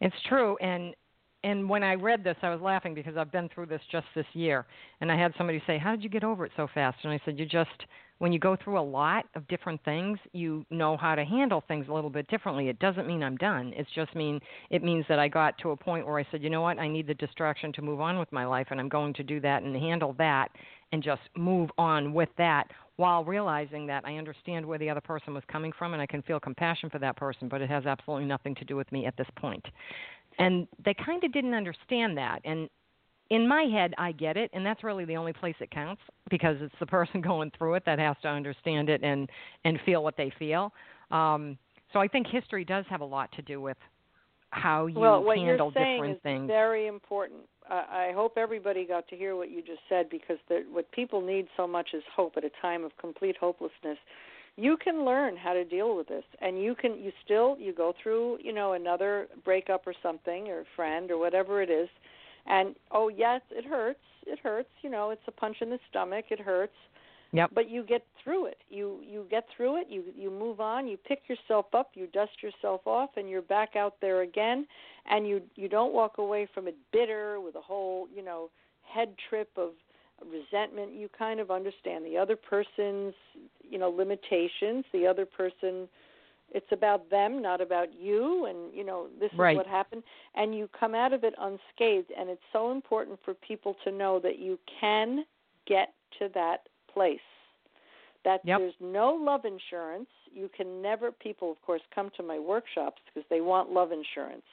It's 0.00 0.16
true, 0.28 0.56
and 0.58 0.94
and 1.42 1.68
when 1.68 1.82
I 1.82 1.94
read 1.94 2.22
this, 2.22 2.36
I 2.42 2.50
was 2.50 2.60
laughing 2.60 2.94
because 2.94 3.16
I've 3.16 3.32
been 3.32 3.48
through 3.48 3.66
this 3.66 3.82
just 3.90 4.06
this 4.14 4.26
year, 4.32 4.66
and 5.00 5.10
I 5.10 5.16
had 5.16 5.32
somebody 5.36 5.62
say, 5.66 5.78
"How 5.78 5.90
did 5.92 6.02
you 6.02 6.10
get 6.10 6.24
over 6.24 6.44
it 6.44 6.52
so 6.56 6.66
fast?" 6.74 6.98
And 7.04 7.12
I 7.12 7.20
said, 7.24 7.38
"You 7.38 7.46
just 7.46 7.86
when 8.18 8.32
you 8.32 8.38
go 8.38 8.54
through 8.54 8.78
a 8.78 8.82
lot 8.82 9.24
of 9.34 9.48
different 9.48 9.82
things, 9.82 10.18
you 10.32 10.66
know 10.68 10.94
how 10.94 11.14
to 11.14 11.24
handle 11.24 11.62
things 11.66 11.88
a 11.88 11.92
little 11.92 12.10
bit 12.10 12.28
differently. 12.28 12.68
It 12.68 12.78
doesn't 12.78 13.06
mean 13.06 13.22
I'm 13.22 13.38
done. 13.38 13.72
It's 13.74 13.90
just 13.92 14.14
mean 14.14 14.40
it 14.68 14.84
means 14.84 15.06
that 15.08 15.18
I 15.18 15.26
got 15.26 15.56
to 15.58 15.70
a 15.70 15.76
point 15.76 16.06
where 16.06 16.18
I 16.18 16.26
said, 16.30 16.42
you 16.42 16.50
know 16.50 16.60
what, 16.60 16.78
I 16.78 16.86
need 16.86 17.06
the 17.06 17.14
distraction 17.14 17.72
to 17.72 17.82
move 17.82 18.00
on 18.02 18.18
with 18.18 18.30
my 18.30 18.44
life, 18.44 18.66
and 18.70 18.78
I'm 18.78 18.90
going 18.90 19.14
to 19.14 19.22
do 19.22 19.40
that 19.40 19.62
and 19.62 19.74
handle 19.74 20.14
that, 20.18 20.50
and 20.92 21.02
just 21.02 21.22
move 21.34 21.70
on 21.78 22.12
with 22.12 22.28
that." 22.36 22.70
While 22.96 23.24
realizing 23.24 23.86
that 23.86 24.04
I 24.06 24.16
understand 24.16 24.66
where 24.66 24.76
the 24.76 24.90
other 24.90 25.00
person 25.00 25.32
was 25.32 25.42
coming 25.50 25.72
from 25.72 25.94
and 25.94 26.02
I 26.02 26.06
can 26.06 26.20
feel 26.20 26.38
compassion 26.38 26.90
for 26.90 26.98
that 26.98 27.16
person, 27.16 27.48
but 27.48 27.62
it 27.62 27.70
has 27.70 27.86
absolutely 27.86 28.26
nothing 28.26 28.54
to 28.56 28.64
do 28.66 28.76
with 28.76 28.92
me 28.92 29.06
at 29.06 29.16
this 29.16 29.30
point. 29.36 29.66
And 30.40 30.66
they 30.84 30.94
kind 30.94 31.22
of 31.22 31.32
didn't 31.32 31.54
understand 31.54 32.16
that. 32.18 32.40
And 32.44 32.68
in 33.30 33.46
my 33.46 33.62
head, 33.62 33.94
I 33.96 34.12
get 34.12 34.36
it, 34.36 34.50
and 34.52 34.66
that's 34.66 34.82
really 34.82 35.04
the 35.04 35.16
only 35.16 35.32
place 35.32 35.54
it 35.60 35.70
counts 35.70 36.02
because 36.30 36.56
it's 36.60 36.74
the 36.80 36.86
person 36.86 37.20
going 37.30 37.52
through 37.56 37.74
it 37.74 37.84
that 37.86 37.98
has 37.98 38.16
to 38.22 38.28
understand 38.28 38.88
it 38.88 39.02
and 39.02 39.30
and 39.64 39.78
feel 39.86 40.02
what 40.02 40.16
they 40.16 40.32
feel. 40.38 40.72
Um, 41.10 41.56
so 41.92 42.00
I 42.00 42.08
think 42.08 42.26
history 42.26 42.64
does 42.64 42.84
have 42.88 43.00
a 43.00 43.04
lot 43.04 43.30
to 43.32 43.42
do 43.42 43.60
with 43.60 43.76
how 44.50 44.86
you 44.86 44.98
well, 44.98 45.22
what 45.22 45.38
handle 45.38 45.72
you're 45.74 45.84
saying 45.84 45.96
different 45.96 46.16
is 46.16 46.22
things. 46.22 46.46
very 46.48 46.86
important. 46.86 47.40
Uh, 47.70 47.84
I 47.88 48.12
hope 48.14 48.32
everybody 48.36 48.84
got 48.84 49.06
to 49.08 49.16
hear 49.16 49.36
what 49.36 49.50
you 49.50 49.62
just 49.62 49.80
said 49.88 50.10
because 50.10 50.38
the, 50.48 50.64
what 50.72 50.90
people 50.90 51.20
need 51.20 51.46
so 51.56 51.68
much 51.68 51.90
is 51.94 52.02
hope 52.14 52.34
at 52.36 52.44
a 52.44 52.50
time 52.60 52.82
of 52.84 52.90
complete 52.98 53.36
hopelessness. 53.38 53.98
You 54.60 54.76
can 54.76 55.04
learn 55.04 55.36
how 55.36 55.54
to 55.54 55.64
deal 55.64 55.96
with 55.96 56.08
this, 56.08 56.24
and 56.42 56.60
you 56.62 56.74
can. 56.74 56.98
You 57.02 57.12
still 57.24 57.56
you 57.58 57.72
go 57.72 57.94
through 58.02 58.38
you 58.42 58.52
know 58.52 58.74
another 58.74 59.28
breakup 59.44 59.86
or 59.86 59.94
something 60.02 60.48
or 60.48 60.64
friend 60.76 61.10
or 61.10 61.18
whatever 61.18 61.62
it 61.62 61.70
is, 61.70 61.88
and 62.46 62.74
oh 62.90 63.08
yes, 63.08 63.40
it 63.50 63.64
hurts. 63.64 64.00
It 64.26 64.38
hurts. 64.40 64.68
You 64.82 64.90
know, 64.90 65.10
it's 65.10 65.22
a 65.26 65.30
punch 65.32 65.56
in 65.62 65.70
the 65.70 65.78
stomach. 65.88 66.26
It 66.30 66.40
hurts 66.40 66.74
Yep. 67.32 67.50
but 67.54 67.70
you 67.70 67.84
get 67.84 68.04
through 68.22 68.46
it 68.46 68.58
you 68.68 68.98
you 69.08 69.24
get 69.30 69.44
through 69.56 69.80
it 69.80 69.86
you 69.88 70.02
you 70.16 70.30
move 70.30 70.60
on 70.60 70.88
you 70.88 70.96
pick 70.96 71.22
yourself 71.28 71.66
up 71.72 71.90
you 71.94 72.08
dust 72.08 72.32
yourself 72.42 72.80
off 72.86 73.10
and 73.16 73.30
you're 73.30 73.40
back 73.40 73.76
out 73.76 73.94
there 74.00 74.22
again 74.22 74.66
and 75.08 75.28
you 75.28 75.40
you 75.54 75.68
don't 75.68 75.92
walk 75.94 76.18
away 76.18 76.48
from 76.52 76.66
it 76.66 76.74
bitter 76.92 77.40
with 77.40 77.54
a 77.54 77.60
whole 77.60 78.08
you 78.12 78.24
know 78.24 78.50
head 78.82 79.14
trip 79.28 79.48
of 79.56 79.70
resentment 80.28 80.92
you 80.92 81.08
kind 81.16 81.40
of 81.40 81.50
understand 81.50 82.04
the 82.04 82.16
other 82.16 82.36
person's 82.36 83.14
you 83.68 83.78
know 83.78 83.88
limitations 83.90 84.84
the 84.92 85.06
other 85.06 85.24
person 85.24 85.88
it's 86.52 86.66
about 86.72 87.08
them 87.10 87.40
not 87.40 87.60
about 87.60 87.88
you 87.94 88.46
and 88.46 88.74
you 88.74 88.84
know 88.84 89.06
this 89.18 89.30
Right. 89.36 89.52
is 89.52 89.56
what 89.56 89.66
happened 89.66 90.02
and 90.34 90.54
you 90.54 90.68
come 90.78 90.94
out 90.94 91.12
of 91.12 91.24
it 91.24 91.34
unscathed 91.40 92.10
and 92.18 92.28
it's 92.28 92.42
so 92.52 92.72
important 92.72 93.18
for 93.24 93.34
people 93.34 93.76
to 93.84 93.92
know 93.92 94.18
that 94.20 94.38
you 94.38 94.58
can 94.80 95.24
get 95.66 95.94
to 96.18 96.28
that 96.34 96.68
place 96.92 97.18
that 98.24 98.42
Yep. 98.44 98.58
there's 98.58 98.74
no 98.80 99.12
love 99.12 99.44
insurance 99.44 100.08
you 100.32 100.50
can 100.56 100.82
never 100.82 101.10
people 101.10 101.50
of 101.50 101.60
course 101.62 101.82
come 101.94 102.10
to 102.16 102.22
my 102.22 102.38
workshops 102.38 103.00
because 103.06 103.26
they 103.30 103.40
want 103.40 103.70
love 103.70 103.90
insurance 103.92 104.44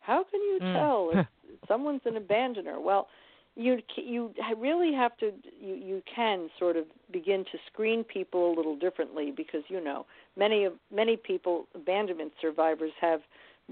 how 0.00 0.24
can 0.24 0.40
you 0.40 0.60
Mm. 0.62 0.72
tell 0.72 1.10
if 1.12 1.26
someone's 1.68 2.00
an 2.06 2.14
abandoner 2.14 2.80
well 2.82 3.08
you 3.56 3.78
you 3.96 4.32
really 4.56 4.92
have 4.92 5.16
to 5.18 5.32
you 5.60 5.74
you 5.74 6.02
can 6.14 6.48
sort 6.58 6.76
of 6.76 6.84
begin 7.12 7.44
to 7.52 7.58
screen 7.72 8.04
people 8.04 8.52
a 8.52 8.54
little 8.54 8.76
differently 8.76 9.32
because 9.36 9.62
you 9.68 9.82
know 9.82 10.06
many 10.36 10.64
of 10.64 10.74
many 10.94 11.16
people 11.16 11.66
abandonment 11.74 12.32
survivors 12.40 12.92
have 13.00 13.20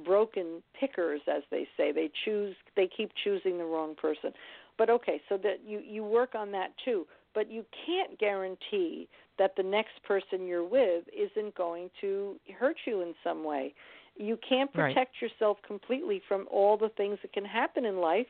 broken 0.04 0.62
pickers 0.78 1.20
as 1.26 1.42
they 1.50 1.66
say. 1.76 1.92
They 1.92 2.10
choose 2.24 2.54
they 2.76 2.88
keep 2.94 3.10
choosing 3.24 3.58
the 3.58 3.64
wrong 3.64 3.94
person. 3.94 4.32
But 4.76 4.90
okay 4.90 5.20
so 5.28 5.36
that 5.38 5.60
you 5.66 5.80
you 5.80 6.04
work 6.04 6.34
on 6.34 6.52
that 6.52 6.72
too. 6.84 7.06
But 7.34 7.50
you 7.50 7.64
can't 7.86 8.18
guarantee 8.18 9.08
that 9.38 9.54
the 9.56 9.62
next 9.62 10.02
person 10.02 10.46
you're 10.46 10.66
with 10.66 11.04
isn't 11.16 11.54
going 11.54 11.90
to 12.00 12.36
hurt 12.58 12.76
you 12.84 13.02
in 13.02 13.14
some 13.22 13.44
way. 13.44 13.74
You 14.16 14.36
can't 14.48 14.70
Right. 14.74 14.92
protect 14.94 15.22
yourself 15.22 15.58
completely 15.64 16.20
from 16.26 16.48
all 16.50 16.76
the 16.76 16.88
things 16.88 17.18
that 17.22 17.32
can 17.32 17.44
happen 17.44 17.84
in 17.84 17.98
life 18.00 18.26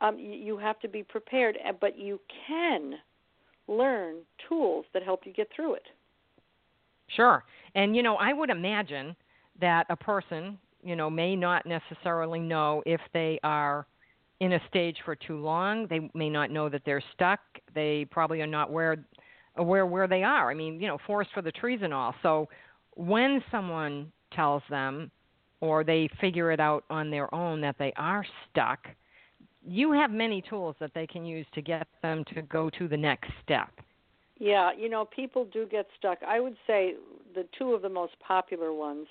um, 0.00 0.18
you, 0.18 0.56
have 0.56 0.78
to 0.80 0.88
be 0.88 1.02
prepared, 1.02 1.58
uh, 1.66 1.72
but 1.78 1.98
you 1.98 2.20
can 2.46 2.94
learn 3.68 4.16
tools 4.48 4.84
that 4.94 5.02
help 5.02 5.26
you 5.26 5.32
get 5.32 5.48
through 5.54 5.74
it. 5.74 5.82
Sure. 7.08 7.44
And 7.74 7.94
you 7.94 8.02
know, 8.02 8.16
I 8.16 8.32
would 8.32 8.50
imagine 8.50 9.14
that 9.60 9.86
a 9.90 9.96
person, 9.96 10.58
you 10.82 10.96
know, 10.96 11.10
may 11.10 11.36
not 11.36 11.66
necessarily 11.66 12.40
know 12.40 12.82
if 12.86 13.00
they 13.12 13.38
are 13.42 13.86
in 14.40 14.54
a 14.54 14.60
stage 14.68 14.96
for 15.04 15.14
too 15.14 15.38
long. 15.38 15.86
They 15.88 16.10
may 16.14 16.30
not 16.30 16.50
know 16.50 16.68
that 16.68 16.82
they're 16.84 17.02
stuck. 17.14 17.40
They 17.74 18.06
probably 18.10 18.40
are 18.40 18.46
not 18.46 18.68
aware 18.68 19.04
aware 19.56 19.84
where 19.84 20.06
they 20.06 20.22
are. 20.22 20.50
I 20.50 20.54
mean, 20.54 20.80
you 20.80 20.86
know, 20.86 20.98
forest 21.06 21.30
for 21.34 21.42
the 21.42 21.52
trees 21.52 21.80
and 21.82 21.92
all. 21.92 22.14
So 22.22 22.48
when 22.94 23.42
someone 23.50 24.10
tells 24.32 24.62
them 24.70 25.10
or 25.60 25.84
they 25.84 26.08
figure 26.20 26.50
it 26.52 26.60
out 26.60 26.84
on 26.88 27.10
their 27.10 27.32
own 27.34 27.60
that 27.60 27.76
they 27.78 27.92
are 27.96 28.24
stuck, 28.50 28.86
you 29.66 29.92
have 29.92 30.10
many 30.10 30.42
tools 30.42 30.76
that 30.80 30.92
they 30.94 31.06
can 31.06 31.24
use 31.24 31.46
to 31.54 31.62
get 31.62 31.86
them 32.02 32.24
to 32.34 32.42
go 32.42 32.70
to 32.70 32.88
the 32.88 32.96
next 32.96 33.30
step. 33.44 33.68
Yeah, 34.38 34.70
you 34.76 34.88
know, 34.88 35.04
people 35.04 35.46
do 35.52 35.66
get 35.66 35.86
stuck. 35.98 36.18
I 36.26 36.40
would 36.40 36.56
say 36.66 36.94
the 37.34 37.46
two 37.58 37.72
of 37.72 37.82
the 37.82 37.88
most 37.90 38.14
popular 38.26 38.72
ones 38.72 39.06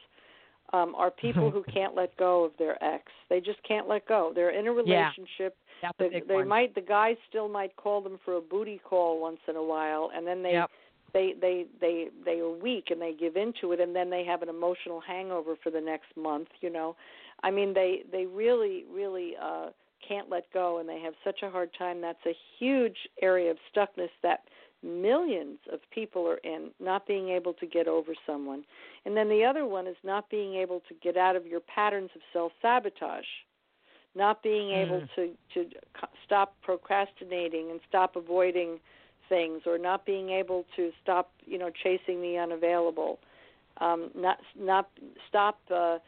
um, 0.74 0.95
are 0.95 1.12
people 1.12 1.52
who 1.52 1.64
can't 1.74 1.95
let 1.95 2.16
go 2.18 2.43
of 2.43 2.52
their 2.58 2.84
ex. 2.84 3.04
They 3.30 3.39
just 3.39 3.62
can't 3.68 3.88
let 3.88 4.08
go. 4.08 4.32
They're 4.34 4.58
in 4.58 4.68
a 4.68 4.72
relationship. 4.72 5.28
Yeah. 5.39 5.50
That's 5.82 6.00
a 6.00 6.04
They, 6.04 6.10
big 6.10 6.28
they 6.28 6.34
one. 6.36 6.47
might 6.47 6.76
the 6.76 6.82
guy 6.82 7.16
still 7.30 7.47
might 7.47 7.76
call 7.76 8.02
them 8.02 8.20
for 8.26 8.36
a 8.36 8.41
booty 8.41 8.82
call 8.84 9.22
once 9.22 9.39
in 9.47 9.56
a 9.56 9.64
while, 9.64 10.12
and 10.14 10.28
then 10.28 10.43
they 10.43 10.52
Yep. 10.54 10.70
they 11.14 11.34
they 11.39 11.66
they 11.80 12.10
they 12.26 12.39
are 12.39 12.50
weak 12.50 12.91
and 12.91 13.02
they 13.02 13.14
give 13.14 13.38
into 13.38 13.72
it, 13.72 13.80
and 13.80 13.95
then 13.95 14.10
they 14.10 14.24
have 14.26 14.41
an 14.41 14.50
emotional 14.50 15.00
hangover 15.00 15.56
for 15.64 15.70
the 15.70 15.80
next 15.80 16.16
month. 16.18 16.50
You 16.60 16.70
know, 16.70 16.95
I 17.43 17.52
mean 17.52 17.74
they 17.74 18.04
they 18.12 18.26
really 18.26 18.84
really 18.93 19.36
uh, 19.41 19.70
can't 20.08 20.30
let 20.30 20.52
go, 20.54 20.80
and 20.80 20.88
they 20.88 21.00
have 21.00 21.14
such 21.24 21.43
a 21.43 21.50
hard 21.50 21.70
time. 21.78 22.02
That's 22.02 22.26
a 22.26 22.36
huge 22.58 22.97
area 23.22 23.52
of 23.52 23.58
stuckness 23.74 24.10
that 24.24 24.41
millions 24.82 25.60
of 25.72 25.80
people 25.91 26.26
are 26.28 26.38
in, 26.43 26.72
not 26.80 27.06
being 27.06 27.30
able 27.30 27.54
to 27.54 27.66
get 27.66 27.88
over 27.88 28.14
someone. 28.26 28.64
And 29.06 29.16
then 29.16 29.30
the 29.30 29.43
other 29.43 29.66
one 29.66 29.88
is 29.88 29.97
not 30.04 30.30
being 30.30 30.56
able 30.56 30.82
to 30.88 30.93
get 31.04 31.18
out 31.18 31.36
of 31.36 31.45
your 31.45 31.60
patterns 31.60 32.12
of 32.16 32.22
self 32.32 32.52
sabotage, 32.62 33.26
not 34.16 34.41
being 34.41 34.72
able 34.72 35.02
Mm. 35.02 35.10
to 35.16 35.38
to 35.54 35.70
co- 35.93 36.08
stop 36.26 36.56
procrastinating 36.62 37.72
and 37.72 37.80
stop 37.88 38.16
avoiding 38.16 38.80
things, 39.28 39.68
or 39.68 39.78
not 39.78 40.06
being 40.06 40.30
able 40.30 40.66
to 40.76 40.91
stop, 41.02 41.32
you 41.45 41.58
know, 41.58 41.70
chasing 41.70 42.22
the 42.22 42.38
unavailable, 42.38 43.20
um, 43.78 44.10
not 44.16 44.39
not 44.56 44.89
stop. 45.28 45.60
Uh, 45.70 46.00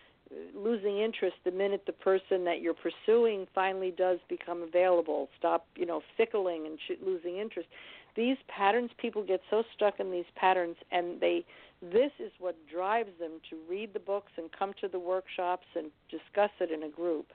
losing 0.56 1.00
interest 1.00 1.36
the 1.44 1.52
minute 1.52 1.84
the 1.86 1.94
person 1.94 2.44
that 2.46 2.62
you're 2.62 2.74
pursuing 2.74 3.48
finally 3.54 3.92
does 3.92 4.20
become 4.30 4.62
available 4.62 5.30
stop 5.38 5.66
you 5.76 5.86
know 5.86 6.02
fickling 6.18 6.66
and 6.66 6.78
ch- 6.78 7.02
losing 7.06 7.38
interest. 7.38 7.68
These 8.16 8.38
patterns 8.48 8.92
people 8.98 9.24
get 9.24 9.42
so 9.50 9.64
stuck 9.76 10.00
in 10.00 10.12
these 10.12 10.26
patterns 10.36 10.76
and 10.92 11.20
they 11.20 11.46
this 11.82 12.12
is 12.20 12.32
what 12.40 12.56
drives 12.72 13.10
them 13.20 13.42
to 13.50 13.58
read 13.70 13.94
the 13.94 14.00
books 14.00 14.32
and 14.38 14.50
come 14.58 14.74
to 14.82 14.88
the 14.88 15.00
workshops 15.00 15.66
and 15.76 15.90
discuss 16.10 16.52
it 16.60 16.72
in 16.72 16.84
a 16.84 16.90
group. 16.90 17.28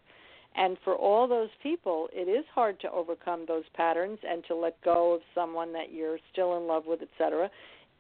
And 0.55 0.79
for 0.85 0.95
all 0.95 1.27
those 1.29 1.51
people 1.63 2.09
it 2.13 2.29
is 2.29 2.45
hard 2.55 2.81
to 2.81 2.91
overcome 2.91 3.45
those 3.47 3.65
patterns 3.75 4.19
and 4.29 4.45
to 4.49 4.55
let 4.55 4.81
go 4.83 5.15
of 5.15 5.21
someone 5.35 5.73
that 5.73 5.93
you're 5.93 6.19
still 6.33 6.57
in 6.57 6.67
love 6.67 6.85
with 6.87 7.01
etc 7.03 7.51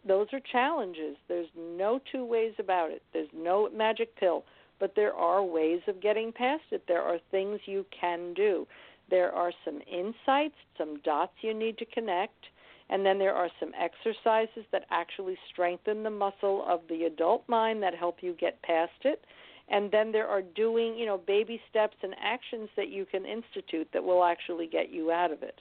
those 0.07 0.29
are 0.33 0.41
challenges. 0.53 1.17
There's 1.27 1.49
no 1.57 2.01
two 2.13 2.25
ways 2.25 2.53
about 2.61 2.93
it. 2.93 3.03
There's 3.13 3.29
no 3.35 3.69
magic 3.75 4.15
pill 4.15 4.45
but 4.79 4.95
there 4.95 5.15
are 5.15 5.43
ways 5.43 5.81
of 5.87 6.01
getting 6.01 6.33
past 6.33 6.65
it 6.71 6.83
there 6.89 7.03
are 7.03 7.19
things 7.31 7.61
you 7.67 7.85
can 7.99 8.35
do 8.35 8.67
there 9.11 9.33
are 9.33 9.53
some 9.65 9.81
insights 9.91 10.57
some 10.79 10.99
dots 11.01 11.33
you 11.43 11.55
need 11.55 11.79
to 11.79 11.85
connect 11.87 12.47
and 12.89 13.05
then 13.05 13.19
there 13.19 13.35
are 13.35 13.51
some 13.59 13.73
exercises 13.79 14.65
that 14.71 14.87
actually 14.91 15.37
strengthen 15.51 16.03
the 16.03 16.11
muscle 16.11 16.65
of 16.69 16.81
the 16.89 17.05
adult 17.05 17.49
mind 17.49 17.83
that 17.83 17.95
help 17.95 18.19
you 18.21 18.35
get 18.39 18.63
past 18.63 18.93
it. 19.03 19.25
And 19.69 19.91
then 19.91 20.13
there 20.13 20.29
are 20.29 20.43
doing, 20.43 20.97
you 20.97 21.07
know, 21.07 21.19
baby 21.19 21.61
steps 21.69 21.97
and 22.03 22.15
actions 22.23 22.69
that 22.77 22.89
you 22.89 23.05
can 23.05 23.27
institute 23.27 23.89
that 23.93 24.05
will 24.05 24.23
actually 24.23 24.69
get 24.69 24.91
you 24.91 25.11
out 25.11 25.33
of 25.33 25.43
it. 25.43 25.59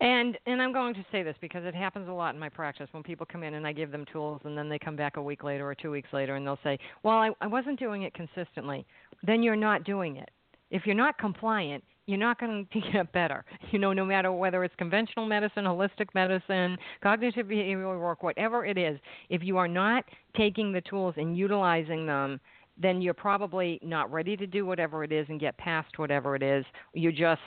And 0.00 0.36
and 0.46 0.60
I'm 0.60 0.72
going 0.72 0.94
to 0.94 1.04
say 1.10 1.22
this 1.22 1.36
because 1.40 1.64
it 1.64 1.74
happens 1.74 2.08
a 2.08 2.12
lot 2.12 2.34
in 2.34 2.40
my 2.40 2.48
practice 2.48 2.88
when 2.92 3.02
people 3.02 3.26
come 3.30 3.42
in 3.42 3.54
and 3.54 3.66
I 3.66 3.72
give 3.72 3.90
them 3.90 4.04
tools 4.12 4.40
and 4.44 4.56
then 4.56 4.68
they 4.68 4.78
come 4.78 4.96
back 4.96 5.16
a 5.16 5.22
week 5.22 5.42
later 5.42 5.66
or 5.66 5.74
two 5.74 5.90
weeks 5.90 6.08
later 6.12 6.36
and 6.36 6.46
they'll 6.46 6.58
say, 6.62 6.78
Well, 7.02 7.16
I, 7.16 7.30
I 7.40 7.46
wasn't 7.46 7.78
doing 7.78 8.02
it 8.02 8.12
consistently. 8.14 8.86
Then 9.26 9.42
you're 9.42 9.56
not 9.56 9.84
doing 9.84 10.16
it. 10.16 10.30
If 10.70 10.84
you're 10.84 10.96
not 10.96 11.16
compliant, 11.18 11.82
you're 12.06 12.18
not 12.18 12.38
going 12.38 12.66
to 12.72 12.80
get 12.92 13.12
better. 13.12 13.44
You 13.70 13.78
know, 13.78 13.92
no 13.92 14.04
matter 14.04 14.30
whether 14.32 14.64
it's 14.64 14.74
conventional 14.76 15.26
medicine, 15.26 15.64
holistic 15.64 16.08
medicine, 16.14 16.76
cognitive 17.02 17.46
behavioral 17.46 18.00
work, 18.00 18.22
whatever 18.22 18.66
it 18.66 18.76
is, 18.76 18.98
if 19.30 19.42
you 19.42 19.56
are 19.56 19.68
not 19.68 20.04
taking 20.36 20.72
the 20.72 20.82
tools 20.82 21.14
and 21.16 21.36
utilizing 21.36 22.06
them, 22.06 22.40
then 22.80 23.00
you're 23.00 23.14
probably 23.14 23.80
not 23.82 24.12
ready 24.12 24.36
to 24.36 24.46
do 24.46 24.66
whatever 24.66 25.02
it 25.02 25.10
is 25.10 25.26
and 25.30 25.40
get 25.40 25.56
past 25.56 25.98
whatever 25.98 26.36
it 26.36 26.42
is. 26.42 26.64
You're 26.92 27.12
just 27.12 27.40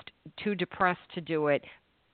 too 0.43 0.55
depressed 0.55 0.99
to 1.13 1.21
do 1.21 1.47
it. 1.47 1.63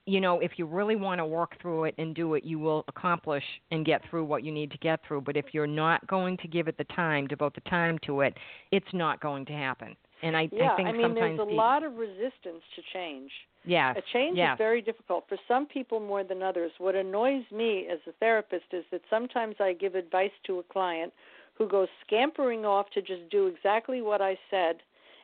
You 0.06 0.20
know, 0.20 0.38
if 0.38 0.52
you 0.56 0.66
really 0.66 0.94
want 0.96 1.18
to 1.18 1.26
work 1.26 1.60
through 1.60 1.84
it 1.84 1.94
and 1.98 2.14
do 2.14 2.34
it, 2.34 2.44
you 2.44 2.58
will 2.58 2.84
accomplish 2.88 3.42
and 3.72 3.84
get 3.84 4.02
through 4.08 4.24
what 4.24 4.44
you 4.44 4.52
need 4.52 4.70
to 4.70 4.78
get 4.78 5.00
through. 5.06 5.22
But 5.22 5.36
if 5.36 5.46
you're 5.52 5.66
not 5.66 6.06
going 6.06 6.36
to 6.38 6.48
give 6.48 6.68
it 6.68 6.78
the 6.78 6.84
time, 6.84 7.26
devote 7.26 7.54
the 7.54 7.60
time 7.62 7.98
to 8.06 8.20
it, 8.20 8.34
it's 8.70 8.86
not 8.92 9.20
going 9.20 9.44
to 9.46 9.52
happen. 9.52 9.96
And 10.22 10.36
I, 10.36 10.48
Yeah, 10.52 10.72
I 10.72 10.76
think 10.76 10.88
I 10.88 10.92
mean, 10.92 11.02
sometimes 11.02 11.36
there's 11.38 11.48
a 11.48 11.50
the, 11.50 11.56
lot 11.56 11.82
of 11.82 11.96
resistance 11.96 12.62
to 12.76 12.82
change. 12.92 13.30
yeah, 13.64 13.92
A 13.96 14.02
change 14.12 14.38
yeah. 14.38 14.52
is 14.54 14.58
very 14.58 14.80
difficult 14.80 15.24
for 15.28 15.36
some 15.48 15.66
people 15.66 16.00
more 16.00 16.24
than 16.24 16.42
others. 16.42 16.70
What 16.78 16.94
annoys 16.94 17.44
me 17.52 17.88
as 17.92 17.98
a 18.08 18.12
therapist 18.12 18.66
is 18.72 18.84
that 18.92 19.02
sometimes 19.10 19.56
I 19.60 19.72
give 19.72 19.94
advice 19.94 20.30
to 20.46 20.60
a 20.60 20.62
client 20.62 21.12
who 21.58 21.68
goes 21.68 21.88
scampering 22.06 22.64
off 22.64 22.90
to 22.90 23.02
just 23.02 23.28
do 23.30 23.46
exactly 23.46 24.02
what 24.02 24.20
I 24.22 24.38
said. 24.50 24.76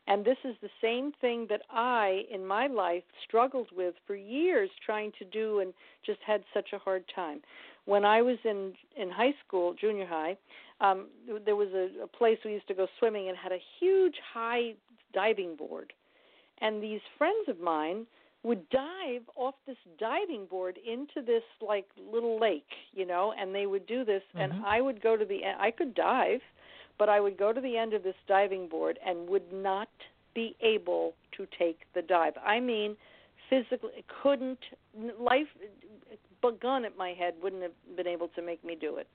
And 0.09 0.25
this 0.25 0.39
is 0.45 0.57
the 0.61 0.69
same 0.81 1.13
thing 1.21 1.47
that 1.49 1.63
I, 1.71 2.23
in 2.33 2.45
my 2.45 2.67
life, 2.67 3.05
struggled 3.27 3.69
with 3.75 3.95
for 4.07 4.17
years 4.17 4.69
trying 4.85 5.13
to 5.19 5.25
do 5.25 5.61
and 5.61 5.73
just 6.05 6.19
had 6.27 6.43
such 6.53 6.71
a 6.73 6.79
hard 6.79 7.05
time. 7.15 7.41
when 7.85 8.05
I 8.05 8.23
was 8.23 8.39
in 8.45 8.75
in 8.97 9.11
high 9.11 9.35
school, 9.47 9.75
junior 9.75 10.07
high, 10.07 10.37
um, 10.81 11.09
there 11.45 11.57
was 11.57 11.69
a, 11.75 12.05
a 12.05 12.07
place 12.07 12.39
we 12.45 12.53
used 12.53 12.69
to 12.69 12.75
go 12.75 12.87
swimming 12.99 13.29
and 13.29 13.37
had 13.37 13.53
a 13.53 13.59
huge 13.81 14.15
high 14.33 14.75
diving 15.13 15.57
board, 15.57 15.93
and 16.61 16.83
these 16.83 17.01
friends 17.19 17.49
of 17.49 17.59
mine 17.61 18.07
would 18.45 18.69
dive 18.71 19.23
off 19.37 19.55
this 19.67 19.77
diving 19.99 20.47
board 20.47 20.77
into 20.87 21.25
this 21.25 21.43
like 21.61 21.87
little 22.13 22.41
lake, 22.41 22.71
you 22.93 23.07
know, 23.07 23.33
and 23.39 23.55
they 23.55 23.67
would 23.67 23.87
do 23.87 24.05
this, 24.05 24.23
mm-hmm. 24.35 24.53
and 24.53 24.67
I 24.67 24.81
would 24.81 25.03
go 25.03 25.17
to 25.17 25.25
the 25.25 25.41
I 25.59 25.71
could 25.71 25.95
dive, 25.95 26.41
but 27.03 27.09
I 27.09 27.19
would 27.19 27.37
go 27.37 27.53
to 27.53 27.61
the 27.61 27.77
end 27.77 27.95
of 27.95 28.05
this 28.05 28.15
diving 28.29 28.69
board 28.69 28.97
and 29.05 29.29
would 29.29 29.53
not 29.53 29.89
be 30.37 30.55
able 30.63 31.15
to 31.37 31.49
take 31.59 31.81
the 31.97 32.03
dive. 32.03 32.35
I 32.47 32.61
mean, 32.61 32.97
physically 33.51 34.05
couldn't 34.23 34.61
life 35.19 35.49
gun 36.61 36.85
at 36.85 36.97
my 36.97 37.09
head 37.11 37.35
wouldn't 37.43 37.63
have 37.63 37.73
been 37.97 38.07
able 38.07 38.29
to 38.29 38.41
make 38.41 38.65
me 38.65 38.77
do 38.81 38.99
it. 38.99 39.09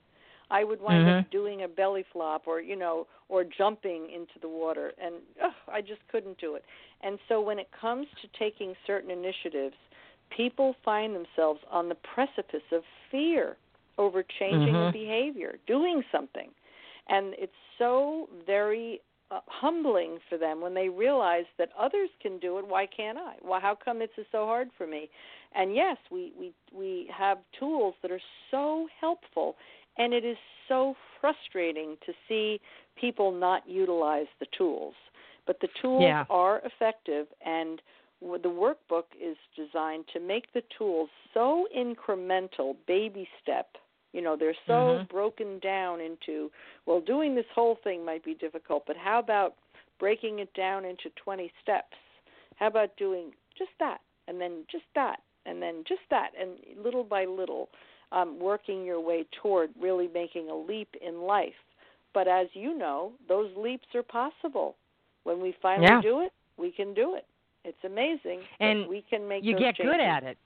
I 0.50 0.64
would 0.64 0.82
wind 0.82 1.06
mm-hmm. 1.06 1.20
up 1.20 1.30
doing 1.30 1.62
a 1.62 1.68
belly 1.68 2.04
flop 2.12 2.42
or 2.46 2.60
you 2.60 2.76
know 2.76 3.06
or 3.30 3.42
jumping 3.42 4.10
into 4.14 4.38
the 4.42 4.48
water 4.48 4.92
and 5.02 5.14
ugh, 5.42 5.52
I 5.66 5.80
just 5.80 6.00
couldn't 6.12 6.36
do 6.36 6.56
it. 6.56 6.66
And 7.00 7.18
so 7.26 7.40
when 7.40 7.58
it 7.58 7.70
comes 7.80 8.06
to 8.20 8.28
taking 8.38 8.74
certain 8.86 9.10
initiatives, 9.10 9.76
people 10.36 10.76
find 10.84 11.16
themselves 11.16 11.60
on 11.70 11.88
the 11.88 11.96
precipice 11.96 12.68
of 12.70 12.82
fear 13.10 13.56
over 13.96 14.22
changing 14.38 14.74
mm-hmm. 14.74 14.88
a 14.88 14.92
behavior, 14.92 15.56
doing 15.66 16.02
something. 16.12 16.50
And 17.08 17.34
it's 17.38 17.52
so 17.78 18.28
very 18.46 19.00
uh, 19.30 19.40
humbling 19.46 20.18
for 20.28 20.38
them 20.38 20.60
when 20.60 20.74
they 20.74 20.88
realize 20.88 21.44
that 21.58 21.70
others 21.78 22.08
can 22.20 22.38
do 22.38 22.58
it. 22.58 22.66
Why 22.66 22.86
can't 22.86 23.18
I? 23.18 23.34
Well, 23.42 23.60
how 23.60 23.76
come 23.82 24.00
it's 24.00 24.12
so 24.16 24.46
hard 24.46 24.68
for 24.76 24.86
me? 24.86 25.08
And 25.54 25.74
yes, 25.74 25.96
we 26.10 26.32
we 26.38 26.52
we 26.74 27.10
have 27.16 27.38
tools 27.58 27.94
that 28.02 28.10
are 28.10 28.20
so 28.50 28.88
helpful, 29.00 29.56
and 29.96 30.12
it 30.12 30.24
is 30.24 30.36
so 30.68 30.94
frustrating 31.20 31.96
to 32.06 32.12
see 32.28 32.60
people 32.96 33.32
not 33.32 33.68
utilize 33.68 34.26
the 34.40 34.46
tools. 34.56 34.94
But 35.46 35.60
the 35.60 35.68
tools 35.80 36.02
yeah. 36.02 36.24
are 36.28 36.60
effective, 36.64 37.26
and 37.44 37.80
the 38.20 38.48
workbook 38.48 39.04
is 39.20 39.36
designed 39.56 40.04
to 40.12 40.20
make 40.20 40.52
the 40.52 40.62
tools 40.76 41.08
so 41.32 41.66
incremental, 41.76 42.76
baby 42.86 43.28
step 43.42 43.68
you 44.12 44.22
know, 44.22 44.36
they're 44.38 44.54
so 44.66 44.72
mm-hmm. 44.72 45.04
broken 45.14 45.58
down 45.58 46.00
into, 46.00 46.50
well, 46.86 47.00
doing 47.00 47.34
this 47.34 47.46
whole 47.54 47.78
thing 47.84 48.04
might 48.04 48.24
be 48.24 48.34
difficult, 48.34 48.84
but 48.86 48.96
how 48.96 49.18
about 49.18 49.54
breaking 49.98 50.38
it 50.38 50.52
down 50.54 50.84
into 50.84 51.10
20 51.22 51.50
steps? 51.62 51.96
How 52.56 52.68
about 52.68 52.96
doing 52.96 53.32
just 53.56 53.70
that, 53.80 53.98
and 54.26 54.40
then 54.40 54.64
just 54.70 54.84
that, 54.94 55.18
and 55.46 55.60
then 55.60 55.84
just 55.86 56.00
that, 56.10 56.30
and 56.40 56.52
little 56.82 57.04
by 57.04 57.24
little, 57.24 57.68
um, 58.10 58.38
working 58.40 58.84
your 58.84 59.00
way 59.00 59.26
toward 59.42 59.70
really 59.80 60.08
making 60.12 60.48
a 60.48 60.56
leap 60.56 60.88
in 61.06 61.22
life. 61.22 61.52
But 62.14 62.26
as 62.26 62.46
you 62.54 62.76
know, 62.76 63.12
those 63.28 63.50
leaps 63.56 63.86
are 63.94 64.02
possible. 64.02 64.76
When 65.24 65.40
we 65.42 65.54
finally 65.60 65.88
yeah. 65.88 66.00
do 66.00 66.20
it, 66.20 66.32
we 66.56 66.72
can 66.72 66.94
do 66.94 67.14
it. 67.14 67.26
It's 67.64 67.84
amazing. 67.84 68.40
And 68.60 68.88
we 68.88 69.04
can 69.10 69.28
make 69.28 69.44
you 69.44 69.52
get 69.52 69.76
changes. 69.76 69.92
good 69.92 70.00
at 70.00 70.22
it 70.24 70.38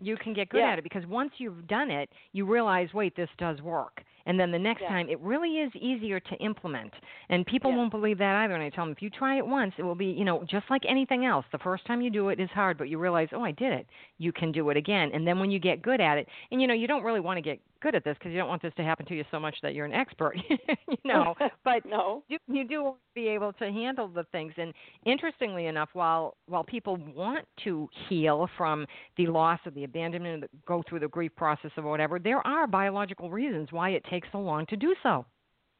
you 0.00 0.16
can 0.16 0.34
get 0.34 0.48
good 0.48 0.60
yeah. 0.60 0.72
at 0.72 0.78
it 0.78 0.82
because 0.82 1.06
once 1.06 1.32
you've 1.38 1.66
done 1.66 1.90
it, 1.90 2.10
you 2.32 2.46
realize, 2.46 2.88
wait, 2.92 3.16
this 3.16 3.30
does 3.38 3.60
work. 3.62 4.02
And 4.26 4.38
then 4.38 4.50
the 4.50 4.58
next 4.58 4.82
yeah. 4.82 4.88
time, 4.88 5.08
it 5.08 5.20
really 5.20 5.58
is 5.58 5.72
easier 5.76 6.18
to 6.18 6.34
implement. 6.36 6.92
And 7.28 7.46
people 7.46 7.70
yeah. 7.70 7.76
won't 7.76 7.92
believe 7.92 8.18
that 8.18 8.34
either. 8.36 8.54
And 8.54 8.62
I 8.62 8.70
tell 8.70 8.84
them, 8.84 8.92
if 8.92 9.00
you 9.00 9.08
try 9.08 9.38
it 9.38 9.46
once, 9.46 9.72
it 9.78 9.84
will 9.84 9.94
be, 9.94 10.06
you 10.06 10.24
know, 10.24 10.44
just 10.50 10.66
like 10.68 10.82
anything 10.88 11.24
else. 11.24 11.46
The 11.52 11.58
first 11.58 11.86
time 11.86 12.00
you 12.00 12.10
do 12.10 12.28
it 12.30 12.40
is 12.40 12.50
hard, 12.50 12.76
but 12.76 12.88
you 12.88 12.98
realize, 12.98 13.28
oh, 13.32 13.42
I 13.42 13.52
did 13.52 13.72
it. 13.72 13.86
You 14.18 14.32
can 14.32 14.50
do 14.50 14.68
it 14.70 14.76
again. 14.76 15.10
And 15.14 15.26
then 15.26 15.38
when 15.38 15.50
you 15.50 15.60
get 15.60 15.80
good 15.80 16.00
at 16.00 16.18
it, 16.18 16.26
and 16.50 16.60
you 16.60 16.66
know, 16.66 16.74
you 16.74 16.88
don't 16.88 17.04
really 17.04 17.20
want 17.20 17.38
to 17.38 17.42
get 17.42 17.60
good 17.80 17.94
at 17.94 18.04
this 18.04 18.16
because 18.18 18.32
you 18.32 18.38
don't 18.38 18.48
want 18.48 18.62
this 18.62 18.72
to 18.76 18.82
happen 18.82 19.06
to 19.06 19.14
you 19.14 19.24
so 19.30 19.40
much 19.40 19.56
that 19.62 19.74
you're 19.74 19.86
an 19.86 19.92
expert, 19.92 20.36
you 20.48 20.96
know. 21.04 21.34
But 21.64 21.84
no, 21.86 22.22
you, 22.28 22.38
you 22.48 22.66
do 22.66 22.82
want 22.84 22.96
to 22.96 23.20
be 23.20 23.28
able 23.28 23.52
to 23.54 23.64
handle 23.64 24.08
the 24.08 24.24
things. 24.32 24.52
And 24.56 24.72
interestingly 25.04 25.66
enough, 25.66 25.90
while 25.92 26.36
while 26.46 26.64
people 26.64 26.96
want 27.14 27.46
to 27.64 27.88
heal 28.08 28.48
from 28.56 28.86
the 29.16 29.26
loss 29.26 29.60
of 29.66 29.74
the 29.74 29.84
abandonment, 29.84 30.44
go 30.66 30.82
through 30.88 31.00
the 31.00 31.08
grief 31.08 31.32
process 31.36 31.70
or 31.76 31.84
whatever, 31.84 32.18
there 32.18 32.46
are 32.46 32.66
biological 32.66 33.30
reasons 33.30 33.68
why 33.70 33.90
it 33.90 34.04
takes 34.10 34.28
so 34.32 34.38
long 34.38 34.66
to 34.66 34.76
do 34.76 34.94
so. 35.02 35.24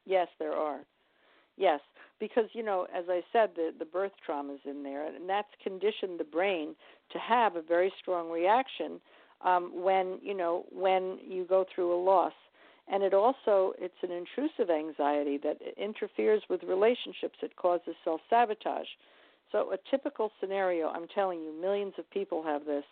Yes, 0.04 0.28
there 0.38 0.54
are. 0.54 0.80
Yes, 1.56 1.80
because 2.20 2.44
you 2.52 2.62
know, 2.62 2.86
as 2.94 3.04
I 3.08 3.22
said, 3.32 3.50
the 3.56 3.72
the 3.78 3.84
birth 3.84 4.12
trauma 4.24 4.54
is 4.54 4.60
in 4.64 4.82
there, 4.82 5.06
and 5.06 5.28
that's 5.28 5.48
conditioned 5.62 6.20
the 6.20 6.24
brain 6.24 6.74
to 7.10 7.18
have 7.18 7.56
a 7.56 7.62
very 7.62 7.92
strong 8.00 8.30
reaction 8.30 9.00
um, 9.44 9.70
when 9.82 10.18
you 10.22 10.34
know 10.34 10.64
when 10.72 11.18
you 11.26 11.44
go 11.44 11.64
through 11.74 11.94
a 11.94 12.00
loss. 12.02 12.32
And 12.88 13.02
it 13.02 13.12
also 13.12 13.72
it's 13.78 14.00
an 14.02 14.12
intrusive 14.12 14.70
anxiety 14.70 15.38
that 15.42 15.58
interferes 15.76 16.42
with 16.48 16.62
relationships. 16.62 17.36
It 17.42 17.56
causes 17.56 17.96
self 18.04 18.20
sabotage 18.30 18.86
so 19.52 19.72
a 19.72 19.78
typical 19.90 20.30
scenario 20.40 20.88
i'm 20.88 21.06
telling 21.14 21.40
you 21.40 21.52
millions 21.60 21.94
of 21.98 22.08
people 22.10 22.42
have 22.42 22.64
this 22.64 22.84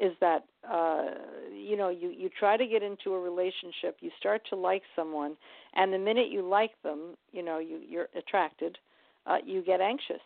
is 0.00 0.12
that 0.20 0.44
uh 0.70 1.04
you 1.52 1.76
know 1.76 1.88
you 1.88 2.10
you 2.10 2.28
try 2.38 2.56
to 2.56 2.66
get 2.66 2.82
into 2.82 3.14
a 3.14 3.20
relationship 3.20 3.96
you 4.00 4.10
start 4.18 4.42
to 4.48 4.56
like 4.56 4.82
someone 4.96 5.36
and 5.74 5.92
the 5.92 5.98
minute 5.98 6.30
you 6.30 6.42
like 6.42 6.72
them 6.82 7.14
you 7.32 7.42
know 7.42 7.58
you 7.58 7.80
you're 7.88 8.08
attracted 8.16 8.76
uh 9.26 9.36
you 9.44 9.62
get 9.62 9.80
anxious 9.80 10.20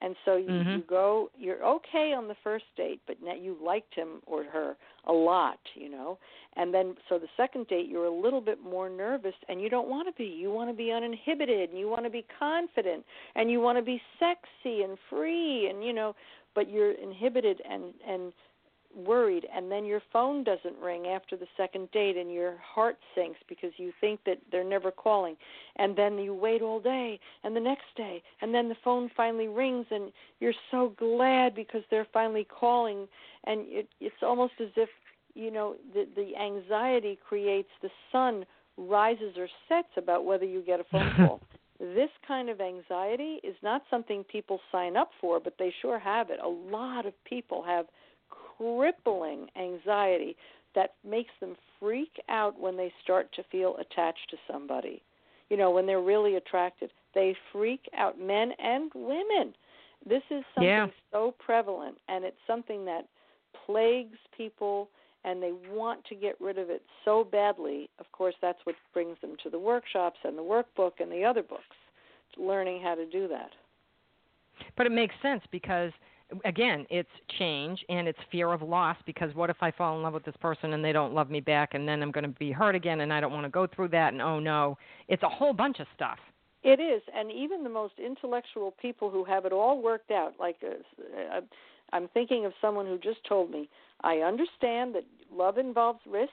and 0.00 0.14
so 0.24 0.36
you, 0.36 0.48
mm-hmm. 0.48 0.70
you 0.70 0.82
go, 0.88 1.30
you're 1.36 1.64
okay 1.64 2.12
on 2.16 2.28
the 2.28 2.36
first 2.44 2.64
date, 2.76 3.00
but 3.06 3.16
now 3.22 3.34
you 3.34 3.56
liked 3.64 3.94
him 3.94 4.20
or 4.26 4.44
her 4.44 4.76
a 5.06 5.12
lot, 5.12 5.58
you 5.74 5.90
know. 5.90 6.18
And 6.56 6.72
then 6.72 6.94
so 7.08 7.18
the 7.18 7.28
second 7.36 7.66
date, 7.66 7.88
you're 7.88 8.04
a 8.04 8.14
little 8.14 8.40
bit 8.40 8.58
more 8.62 8.88
nervous, 8.88 9.34
and 9.48 9.60
you 9.60 9.68
don't 9.68 9.88
want 9.88 10.06
to 10.08 10.12
be. 10.12 10.28
You 10.28 10.50
want 10.50 10.70
to 10.70 10.76
be 10.76 10.92
uninhibited, 10.92 11.70
and 11.70 11.78
you 11.78 11.88
want 11.88 12.04
to 12.04 12.10
be 12.10 12.24
confident, 12.38 13.04
and 13.34 13.50
you 13.50 13.60
want 13.60 13.78
to 13.78 13.82
be 13.82 14.00
sexy 14.18 14.82
and 14.82 14.96
free, 15.10 15.68
and 15.68 15.84
you 15.84 15.92
know. 15.92 16.14
But 16.54 16.70
you're 16.70 16.92
inhibited 16.92 17.60
and 17.68 17.92
and 18.06 18.32
worried 18.94 19.46
and 19.54 19.70
then 19.70 19.84
your 19.84 20.02
phone 20.12 20.44
doesn't 20.44 20.76
ring 20.82 21.06
after 21.06 21.36
the 21.36 21.46
second 21.56 21.90
date 21.90 22.16
and 22.16 22.32
your 22.32 22.56
heart 22.58 22.96
sinks 23.14 23.38
because 23.48 23.70
you 23.76 23.92
think 24.00 24.20
that 24.24 24.38
they're 24.50 24.64
never 24.64 24.90
calling. 24.90 25.36
And 25.76 25.96
then 25.96 26.18
you 26.18 26.34
wait 26.34 26.62
all 26.62 26.80
day 26.80 27.20
and 27.44 27.54
the 27.54 27.60
next 27.60 27.86
day 27.96 28.22
and 28.40 28.52
then 28.54 28.68
the 28.68 28.76
phone 28.82 29.10
finally 29.16 29.48
rings 29.48 29.86
and 29.90 30.12
you're 30.40 30.54
so 30.70 30.94
glad 30.98 31.54
because 31.54 31.82
they're 31.90 32.08
finally 32.12 32.44
calling. 32.44 33.06
And 33.44 33.62
it 33.66 33.88
it's 34.00 34.22
almost 34.22 34.54
as 34.60 34.70
if 34.76 34.88
you 35.34 35.50
know 35.50 35.76
the 35.94 36.06
the 36.16 36.36
anxiety 36.36 37.18
creates 37.28 37.70
the 37.82 37.90
sun 38.10 38.44
rises 38.76 39.36
or 39.36 39.48
sets 39.68 39.88
about 39.96 40.24
whether 40.24 40.44
you 40.44 40.62
get 40.62 40.80
a 40.80 40.84
phone 40.84 41.12
call. 41.16 41.40
This 41.78 42.10
kind 42.26 42.48
of 42.48 42.60
anxiety 42.60 43.38
is 43.44 43.54
not 43.62 43.82
something 43.88 44.24
people 44.24 44.58
sign 44.72 44.96
up 44.96 45.10
for 45.20 45.38
but 45.38 45.54
they 45.58 45.72
sure 45.82 45.98
have 45.98 46.30
it. 46.30 46.40
A 46.42 46.48
lot 46.48 47.06
of 47.06 47.12
people 47.24 47.62
have 47.62 47.86
crippling 48.58 49.48
anxiety 49.56 50.36
that 50.74 50.94
makes 51.08 51.32
them 51.40 51.56
freak 51.80 52.12
out 52.28 52.58
when 52.60 52.76
they 52.76 52.92
start 53.02 53.32
to 53.34 53.42
feel 53.50 53.76
attached 53.76 54.30
to 54.30 54.36
somebody. 54.50 55.02
You 55.48 55.56
know, 55.56 55.70
when 55.70 55.86
they're 55.86 56.00
really 56.00 56.36
attracted, 56.36 56.90
they 57.14 57.34
freak 57.52 57.80
out, 57.96 58.20
men 58.20 58.52
and 58.58 58.90
women. 58.94 59.54
This 60.06 60.22
is 60.30 60.44
something 60.54 60.68
yeah. 60.68 60.86
so 61.10 61.34
prevalent, 61.38 61.96
and 62.08 62.24
it's 62.24 62.36
something 62.46 62.84
that 62.84 63.08
plagues 63.66 64.18
people, 64.36 64.88
and 65.24 65.42
they 65.42 65.52
want 65.70 66.04
to 66.06 66.14
get 66.14 66.40
rid 66.40 66.58
of 66.58 66.70
it 66.70 66.82
so 67.04 67.24
badly. 67.24 67.88
Of 67.98 68.10
course, 68.12 68.34
that's 68.40 68.58
what 68.64 68.76
brings 68.92 69.16
them 69.20 69.36
to 69.42 69.50
the 69.50 69.58
workshops 69.58 70.18
and 70.24 70.36
the 70.36 70.42
workbook 70.42 70.92
and 71.00 71.10
the 71.10 71.24
other 71.24 71.42
books, 71.42 71.64
learning 72.36 72.82
how 72.82 72.94
to 72.94 73.06
do 73.06 73.26
that. 73.28 73.50
But 74.76 74.86
it 74.86 74.92
makes 74.92 75.14
sense 75.22 75.42
because 75.50 75.92
again, 76.44 76.86
it's 76.90 77.08
change 77.38 77.84
and 77.88 78.06
it's 78.06 78.18
fear 78.30 78.52
of 78.52 78.62
loss 78.62 78.96
because 79.06 79.34
what 79.34 79.50
if 79.50 79.56
I 79.60 79.70
fall 79.70 79.96
in 79.96 80.02
love 80.02 80.14
with 80.14 80.24
this 80.24 80.36
person 80.40 80.72
and 80.72 80.84
they 80.84 80.92
don't 80.92 81.14
love 81.14 81.30
me 81.30 81.40
back 81.40 81.74
and 81.74 81.88
then 81.88 82.02
I'm 82.02 82.10
going 82.10 82.24
to 82.24 82.38
be 82.38 82.52
hurt 82.52 82.74
again 82.74 83.00
and 83.00 83.12
I 83.12 83.20
don't 83.20 83.32
want 83.32 83.44
to 83.44 83.50
go 83.50 83.66
through 83.66 83.88
that 83.88 84.12
and 84.12 84.22
oh 84.22 84.38
no, 84.38 84.76
it's 85.08 85.22
a 85.22 85.28
whole 85.28 85.52
bunch 85.52 85.80
of 85.80 85.86
stuff. 85.94 86.18
It 86.64 86.80
is, 86.80 87.02
and 87.14 87.30
even 87.30 87.62
the 87.62 87.70
most 87.70 87.94
intellectual 88.04 88.74
people 88.82 89.10
who 89.10 89.24
have 89.24 89.44
it 89.44 89.52
all 89.52 89.80
worked 89.80 90.10
out, 90.10 90.34
like 90.40 90.56
uh, 90.64 91.36
uh, 91.36 91.40
I'm 91.92 92.08
thinking 92.08 92.44
of 92.46 92.52
someone 92.60 92.84
who 92.84 92.98
just 92.98 93.24
told 93.28 93.50
me, 93.50 93.68
I 94.02 94.16
understand 94.18 94.94
that 94.96 95.04
love 95.32 95.56
involves 95.58 96.00
risk, 96.04 96.32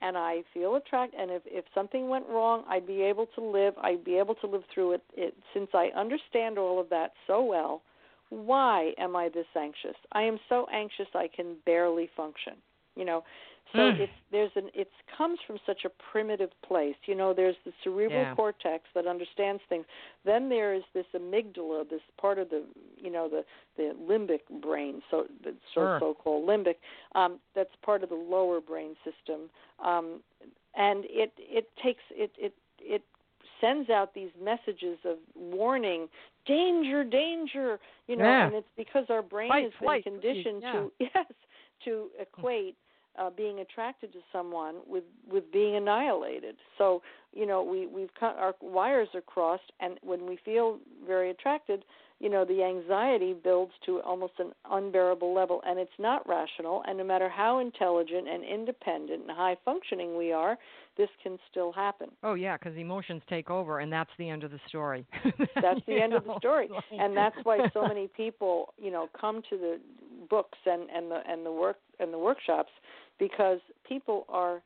and 0.00 0.16
I 0.16 0.42
feel 0.54 0.76
attracted. 0.76 1.20
And 1.20 1.30
if 1.30 1.42
if 1.44 1.66
something 1.74 2.08
went 2.08 2.26
wrong, 2.28 2.64
I'd 2.66 2.86
be 2.86 3.02
able 3.02 3.26
to 3.34 3.42
live. 3.42 3.74
I'd 3.82 4.04
be 4.04 4.16
able 4.16 4.36
to 4.36 4.46
live 4.46 4.62
through 4.72 4.92
it. 4.92 5.02
it 5.14 5.34
since 5.52 5.68
I 5.74 5.90
understand 5.94 6.58
all 6.58 6.80
of 6.80 6.88
that 6.88 7.12
so 7.26 7.44
well, 7.44 7.82
why 8.30 8.92
am 8.98 9.16
I 9.16 9.28
this 9.28 9.46
anxious? 9.56 9.96
I 10.12 10.22
am 10.22 10.38
so 10.48 10.66
anxious 10.72 11.06
I 11.14 11.28
can 11.34 11.56
barely 11.64 12.08
function. 12.16 12.54
You 12.96 13.04
know, 13.04 13.22
So 13.76 13.90
Mm. 13.90 14.00
it's 14.00 14.12
there's 14.32 14.50
an 14.56 14.70
it 14.74 14.90
comes 15.16 15.38
from 15.46 15.58
such 15.66 15.84
a 15.84 15.90
primitive 16.10 16.50
place. 16.62 16.96
You 17.06 17.14
know, 17.14 17.32
there's 17.34 17.56
the 17.64 17.72
cerebral 17.84 18.22
Yeah. 18.22 18.34
cortex 18.34 18.84
that 18.94 19.06
understands 19.06 19.62
things. 19.68 19.86
Then 20.24 20.48
there 20.48 20.72
is 20.74 20.82
this 20.94 21.06
amygdala, 21.14 21.88
this 21.88 22.00
part 22.16 22.38
of 22.38 22.48
the 22.50 22.64
you 22.96 23.10
know 23.10 23.28
the 23.28 23.44
the 23.76 23.94
limbic 24.10 24.40
brain, 24.62 25.02
so 25.10 25.26
the 25.44 25.50
so 25.74 25.82
Sure. 25.82 25.98
so-called 26.00 26.46
limbic. 26.48 26.76
Um, 27.14 27.38
that's 27.54 27.74
part 27.82 28.02
of 28.02 28.08
the 28.08 28.14
lower 28.36 28.60
brain 28.60 28.96
system, 29.04 29.50
um, 29.84 30.22
and 30.74 31.04
it 31.08 31.32
it 31.38 31.66
takes 31.82 32.02
it 32.10 32.32
it 32.38 32.54
it 32.80 33.02
sends 33.60 33.90
out 33.90 34.14
these 34.14 34.30
messages 34.42 34.98
of 35.04 35.16
warning, 35.34 36.08
danger, 36.46 37.04
danger. 37.04 37.78
You 38.06 38.16
know, 38.16 38.24
Yeah. 38.24 38.46
and 38.46 38.54
it's 38.54 38.68
because 38.76 39.06
our 39.10 39.22
brain 39.22 39.48
Fight, 39.48 39.64
has 39.64 40.04
been 40.04 40.20
conditioned 40.20 40.62
freeze, 40.62 40.72
to 40.72 40.92
yes 41.14 41.26
to 41.84 42.08
equate 42.18 42.76
uh, 43.18 43.30
being 43.30 43.60
attracted 43.60 44.12
to 44.12 44.18
someone 44.32 44.76
with 44.86 45.04
with 45.30 45.50
being 45.52 45.76
annihilated. 45.76 46.56
So 46.76 47.02
you 47.32 47.46
know 47.46 47.62
we 47.62 47.86
we've 47.86 48.14
cut 48.18 48.36
our 48.38 48.54
wires 48.60 49.08
are 49.14 49.20
crossed, 49.20 49.70
and 49.80 49.98
when 50.02 50.26
we 50.26 50.38
feel 50.44 50.78
very 51.06 51.30
attracted, 51.30 51.84
you 52.20 52.28
know 52.28 52.44
the 52.44 52.62
anxiety 52.62 53.34
builds 53.34 53.72
to 53.86 54.00
almost 54.02 54.34
an 54.38 54.52
unbearable 54.70 55.34
level, 55.34 55.60
and 55.66 55.78
it's 55.78 55.90
not 55.98 56.26
rational. 56.28 56.82
And 56.86 56.98
no 56.98 57.04
matter 57.04 57.28
how 57.28 57.58
intelligent 57.58 58.28
and 58.28 58.44
independent 58.44 59.22
and 59.22 59.30
high 59.30 59.56
functioning 59.64 60.16
we 60.16 60.32
are, 60.32 60.56
this 60.98 61.08
can 61.22 61.38
still 61.50 61.72
happen. 61.72 62.10
Oh 62.22 62.34
yeah, 62.34 62.58
because 62.58 62.76
emotions 62.76 63.22
take 63.30 63.48
over, 63.48 63.78
and 63.78 63.90
that's 63.90 64.10
the 64.18 64.28
end 64.28 64.44
of 64.44 64.50
the 64.50 64.60
story. 64.68 65.06
That's 65.54 65.80
the 65.86 66.00
end 66.02 66.12
of 66.12 66.24
the 66.24 66.36
story, 66.38 66.68
and 66.92 67.16
that's 67.16 67.36
why 67.44 67.58
so 67.72 67.82
many 67.88 68.08
people, 68.08 68.74
you 68.76 68.90
know, 68.90 69.08
come 69.18 69.42
to 69.48 69.56
the 69.56 69.80
books 70.28 70.58
and 70.66 70.90
and 70.90 71.10
the 71.10 71.20
and 71.26 71.46
the 71.46 71.52
work 71.52 71.76
and 72.00 72.12
the 72.12 72.18
workshops 72.18 72.70
because 73.18 73.60
people 73.88 74.26
are 74.28 74.60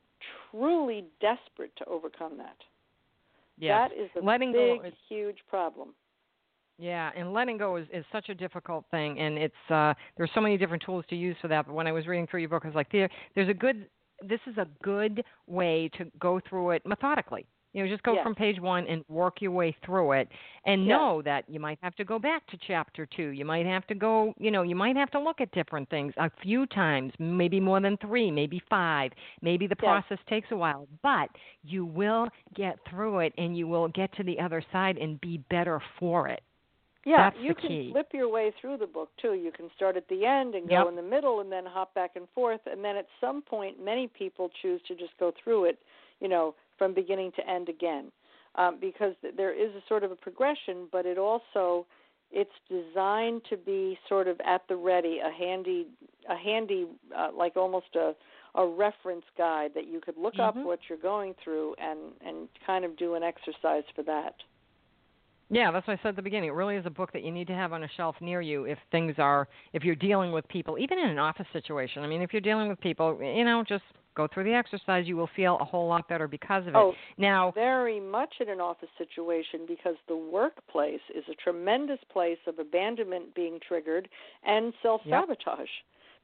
truly 0.50 1.04
desperate 1.20 1.74
to 1.76 1.84
overcome 1.86 2.36
that. 2.38 2.56
Yes. 3.58 3.90
That 3.90 4.02
is 4.02 4.10
a 4.20 4.24
Letting 4.24 4.52
big, 4.52 4.80
go 4.80 4.88
is 4.88 4.94
huge 5.08 5.38
problem. 5.48 5.90
Yeah, 6.78 7.10
and 7.16 7.32
letting 7.32 7.58
go 7.58 7.76
is, 7.76 7.86
is 7.92 8.04
such 8.10 8.28
a 8.28 8.34
difficult 8.34 8.84
thing, 8.90 9.18
and 9.20 9.38
it's 9.38 9.70
uh, 9.70 9.94
there's 10.16 10.30
so 10.34 10.40
many 10.40 10.56
different 10.56 10.82
tools 10.84 11.04
to 11.10 11.16
use 11.16 11.36
for 11.40 11.48
that. 11.48 11.66
But 11.66 11.74
when 11.74 11.86
I 11.86 11.92
was 11.92 12.06
reading 12.06 12.26
through 12.26 12.40
your 12.40 12.48
book, 12.48 12.62
I 12.64 12.68
was 12.68 12.74
like, 12.74 12.90
there, 12.90 13.08
there's 13.34 13.48
a 13.48 13.54
good, 13.54 13.86
this 14.28 14.40
is 14.46 14.58
a 14.58 14.66
good 14.82 15.24
way 15.46 15.90
to 15.98 16.06
go 16.18 16.40
through 16.48 16.70
it 16.70 16.82
methodically. 16.86 17.46
You 17.74 17.82
know, 17.82 17.88
just 17.88 18.02
go 18.02 18.12
Yes. 18.12 18.22
from 18.22 18.34
page 18.34 18.60
one 18.60 18.86
and 18.86 19.02
work 19.08 19.40
your 19.40 19.50
way 19.50 19.74
through 19.82 20.12
it, 20.12 20.28
and 20.66 20.86
Yes. 20.86 20.90
know 20.90 21.22
that 21.22 21.48
you 21.48 21.58
might 21.58 21.78
have 21.82 21.94
to 21.96 22.04
go 22.04 22.18
back 22.18 22.46
to 22.48 22.58
chapter 22.66 23.06
two. 23.06 23.28
You 23.28 23.46
might 23.46 23.64
have 23.64 23.86
to 23.86 23.94
go, 23.94 24.34
you 24.36 24.50
know, 24.50 24.60
you 24.62 24.76
might 24.76 24.94
have 24.94 25.10
to 25.12 25.18
look 25.18 25.40
at 25.40 25.50
different 25.52 25.88
things 25.88 26.12
a 26.18 26.30
few 26.42 26.66
times, 26.66 27.14
maybe 27.18 27.60
more 27.60 27.80
than 27.80 27.96
three, 27.96 28.30
maybe 28.30 28.60
five. 28.68 29.12
Maybe 29.40 29.66
the 29.66 29.76
Yes. 29.80 30.04
process 30.04 30.18
takes 30.28 30.50
a 30.50 30.56
while, 30.56 30.86
but 31.02 31.30
you 31.62 31.86
will 31.86 32.28
get 32.54 32.78
through 32.90 33.20
it, 33.20 33.32
and 33.38 33.56
you 33.56 33.66
will 33.66 33.88
get 33.88 34.12
to 34.16 34.22
the 34.22 34.38
other 34.38 34.62
side 34.70 34.98
and 34.98 35.18
be 35.22 35.38
better 35.48 35.80
for 35.98 36.28
it. 36.28 36.42
Yeah, 37.04 37.30
That's 37.30 37.42
you 37.42 37.54
can 37.54 37.68
key. 37.68 37.90
flip 37.92 38.08
your 38.12 38.28
way 38.28 38.52
through 38.60 38.76
the 38.78 38.86
book 38.86 39.10
too. 39.20 39.32
You 39.34 39.50
can 39.50 39.68
start 39.74 39.96
at 39.96 40.06
the 40.08 40.24
end 40.24 40.54
and 40.54 40.68
go 40.68 40.74
Yep. 40.76 40.88
in 40.88 40.96
the 40.96 41.02
middle 41.02 41.40
and 41.40 41.50
then 41.50 41.66
hop 41.66 41.92
back 41.94 42.12
and 42.14 42.28
forth 42.30 42.60
and 42.66 42.84
then 42.84 42.96
at 42.96 43.06
some 43.20 43.42
point 43.42 43.82
many 43.82 44.06
people 44.06 44.50
choose 44.62 44.80
to 44.82 44.94
just 44.94 45.16
go 45.18 45.32
through 45.42 45.64
it, 45.64 45.78
you 46.20 46.28
know, 46.28 46.54
from 46.78 46.94
beginning 46.94 47.32
to 47.32 47.48
end 47.48 47.68
again. 47.68 48.12
Um, 48.54 48.76
because 48.78 49.14
th- 49.22 49.34
there 49.36 49.52
is 49.52 49.74
a 49.74 49.82
sort 49.88 50.04
of 50.04 50.12
a 50.12 50.16
progression, 50.16 50.86
but 50.92 51.06
it 51.06 51.18
also 51.18 51.86
it's 52.30 52.52
designed 52.68 53.42
to 53.50 53.56
be 53.58 53.98
sort 54.08 54.26
of 54.28 54.40
at 54.40 54.66
the 54.68 54.76
ready, 54.76 55.18
a 55.18 55.30
handy 55.30 55.86
a 56.28 56.36
handy 56.36 56.86
uh, 57.16 57.30
like 57.34 57.56
almost 57.56 57.94
a 57.96 58.14
a 58.54 58.66
reference 58.66 59.24
guide 59.36 59.72
that 59.74 59.86
you 59.86 59.98
could 60.00 60.16
look 60.18 60.38
up 60.38 60.54
Mhm. 60.54 60.64
what 60.64 60.78
you're 60.88 60.98
going 60.98 61.34
through 61.42 61.74
and 61.78 61.98
and 62.20 62.48
kind 62.66 62.84
of 62.84 62.94
do 62.96 63.14
an 63.14 63.22
exercise 63.22 63.84
for 63.94 64.02
that. 64.04 64.34
Yeah, 65.52 65.70
that's 65.70 65.86
what 65.86 65.98
I 65.98 66.02
said 66.02 66.10
at 66.10 66.16
the 66.16 66.22
beginning. 66.22 66.48
It 66.48 66.54
really 66.54 66.76
is 66.76 66.86
a 66.86 66.90
book 66.90 67.12
that 67.12 67.22
you 67.22 67.30
need 67.30 67.46
to 67.48 67.52
have 67.52 67.74
on 67.74 67.84
a 67.84 67.88
shelf 67.96 68.16
near 68.22 68.40
you 68.40 68.64
if 68.64 68.78
things 68.90 69.16
are, 69.18 69.46
if 69.74 69.84
you're 69.84 69.94
dealing 69.94 70.32
with 70.32 70.48
people, 70.48 70.78
even 70.78 70.98
in 70.98 71.10
an 71.10 71.18
office 71.18 71.46
situation. 71.52 72.02
I 72.02 72.06
mean, 72.06 72.22
if 72.22 72.32
you're 72.32 72.40
dealing 72.40 72.70
with 72.70 72.80
people, 72.80 73.18
you 73.20 73.44
know, 73.44 73.62
just 73.68 73.84
go 74.14 74.26
through 74.32 74.44
the 74.44 74.54
exercise. 74.54 75.06
You 75.06 75.16
will 75.16 75.28
feel 75.36 75.58
a 75.60 75.64
whole 75.64 75.88
lot 75.88 76.08
better 76.08 76.26
because 76.26 76.62
of 76.62 76.68
it. 76.68 76.76
Oh, 76.76 76.94
now, 77.18 77.52
very 77.54 78.00
much 78.00 78.34
in 78.40 78.48
an 78.48 78.60
office 78.60 78.88
situation 78.98 79.60
because 79.66 79.96
the 80.08 80.16
workplace 80.16 81.00
is 81.14 81.24
a 81.30 81.34
tremendous 81.34 82.00
place 82.10 82.38
of 82.46 82.58
abandonment 82.58 83.34
being 83.34 83.58
triggered 83.66 84.08
and 84.44 84.72
self 84.82 85.02
sabotage. 85.08 85.68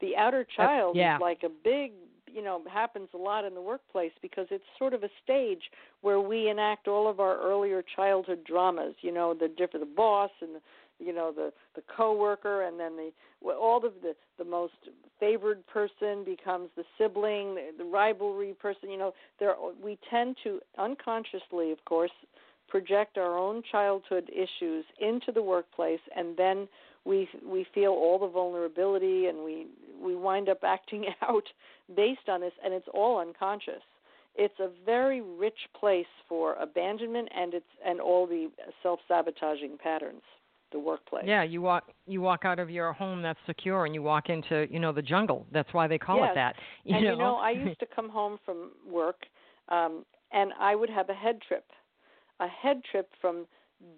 The 0.01 0.17
outer 0.17 0.47
child 0.57 0.97
yeah. 0.97 1.17
is 1.17 1.21
like 1.21 1.43
a 1.45 1.49
big, 1.49 1.93
you 2.39 2.45
know, 2.45 2.63
happens 2.73 3.09
a 3.15 3.17
lot 3.17 3.45
in 3.45 3.53
the 3.53 3.61
workplace 3.61 4.13
because 4.23 4.47
it's 4.53 4.63
sort 4.79 4.95
of 4.95 5.03
a 5.03 5.09
stage 5.25 5.63
where 6.03 6.21
we 6.21 6.49
enact 6.49 6.87
all 6.87 7.11
of 7.11 7.19
our 7.19 7.37
earlier 7.41 7.83
childhood 7.97 8.45
dramas. 8.47 8.95
You 9.01 9.13
know, 9.13 9.35
the 9.35 9.49
different 9.49 9.85
the 9.85 9.93
boss 9.97 10.31
and 10.41 10.55
the 10.55 10.61
you 11.01 11.13
know 11.13 11.33
the 11.33 11.53
the 11.75 11.83
coworker 11.97 12.63
and 12.63 12.79
then 12.79 12.93
the 12.97 13.11
all 13.51 13.85
of 13.85 13.93
the 14.03 14.15
the 14.39 14.45
most 14.45 14.75
favored 15.19 15.67
person 15.67 16.25
becomes 16.25 16.69
the 16.77 16.85
sibling 16.97 17.57
the, 17.57 17.71
the 17.79 17.85
rivalry 17.85 18.55
person 18.61 18.89
you 18.89 18.99
know 18.99 19.13
there 19.41 19.55
we 19.83 19.99
tend 20.11 20.37
to 20.43 20.61
unconsciously 20.77 21.73
of 21.73 21.85
course 21.85 22.11
project 22.69 23.17
our 23.17 23.39
own 23.39 23.63
childhood 23.71 24.29
issues 24.33 24.85
into 25.01 25.31
the 25.33 25.43
workplace 25.43 26.01
and 26.17 26.37
then 26.37 26.69
we 27.05 27.29
we 27.47 27.65
feel 27.75 27.91
all 27.91 28.19
the 28.19 28.29
vulnerability 28.29 29.27
and 29.27 29.39
we 29.45 29.67
we 30.01 30.15
wind 30.15 30.49
up 30.49 30.61
acting 30.63 31.07
out 31.23 31.45
based 31.95 32.29
on 32.29 32.41
this 32.41 32.53
and 32.65 32.73
it's 32.75 32.89
all 32.93 33.19
unconscious 33.19 33.83
it's 34.35 34.59
a 34.61 34.69
very 34.87 35.21
rich 35.21 35.59
place 35.79 36.07
for 36.29 36.55
abandonment 36.55 37.29
and 37.37 37.55
it's 37.55 37.67
and 37.85 38.01
all 38.01 38.27
the 38.27 38.49
self-sabotaging 38.83 39.77
patterns 39.83 40.23
the 40.73 40.79
workplace 40.79 41.25
yeah, 41.27 41.43
you 41.43 41.63
walk 41.63 41.85
you 42.07 42.21
walk 42.21 42.45
out 42.45 42.59
of 42.59 42.71
your 42.71 42.93
home 42.93 43.23
that's 43.23 43.39
secure 43.47 43.87
and 43.87 43.95
you 43.95 44.03
walk 44.03 44.29
into, 44.29 44.67
you 44.71 44.79
know, 44.79 44.93
the 44.93 45.03
jungle. 45.03 45.47
That's 45.53 45.73
why 45.73 45.87
they 45.87 45.99
call 45.99 46.17
Yes. 46.17 46.33
it 46.33 46.35
that. 46.35 46.57
You 46.85 46.97
and 46.97 47.05
know? 47.05 47.11
you 47.13 47.19
know, 47.19 47.37
I 47.37 47.51
used 47.51 47.81
to 47.81 47.87
come 47.87 48.09
home 48.09 48.39
from 48.45 48.73
work, 48.87 49.23
um, 49.69 50.05
and 50.33 50.53
I 50.59 50.75
would 50.75 50.91
have 50.91 51.09
a 51.09 51.15
head 51.15 51.41
trip, 51.47 51.65
a 52.41 52.49
head 52.49 52.83
trip 52.91 53.11
from 53.21 53.47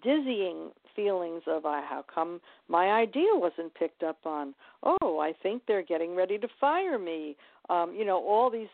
dizzying 0.03 0.71
feelings 0.95 1.43
of 1.47 1.65
uh, 1.65 1.81
how 1.81 2.03
come 2.13 2.41
my 2.67 2.87
idea 2.91 3.29
wasn't 3.33 3.73
picked 3.75 4.03
up 4.03 4.19
on. 4.25 4.53
Oh, 4.83 5.19
I 5.19 5.33
think 5.43 5.63
they're 5.67 5.83
getting 5.83 6.15
ready 6.15 6.37
to 6.37 6.47
fire 6.59 6.97
me. 6.97 7.35
Um, 7.69 7.93
you 7.97 8.05
know, 8.05 8.17
all 8.17 8.49
these, 8.49 8.67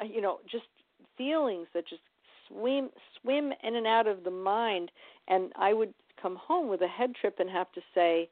uh, 0.00 0.04
you 0.04 0.20
know, 0.20 0.38
just 0.50 0.64
feelings 1.16 1.66
that 1.74 1.86
just 1.88 2.02
swim 2.48 2.90
swim 3.20 3.52
in 3.62 3.76
and 3.76 3.86
out 3.86 4.06
of 4.06 4.24
the 4.24 4.30
mind, 4.30 4.90
and 5.28 5.52
I 5.56 5.72
would 5.72 5.92
come 6.20 6.36
home 6.36 6.68
with 6.68 6.82
a 6.82 6.88
head 6.88 7.14
trip 7.20 7.36
and 7.38 7.48
have 7.50 7.70
to 7.72 7.80
say, 7.94 8.28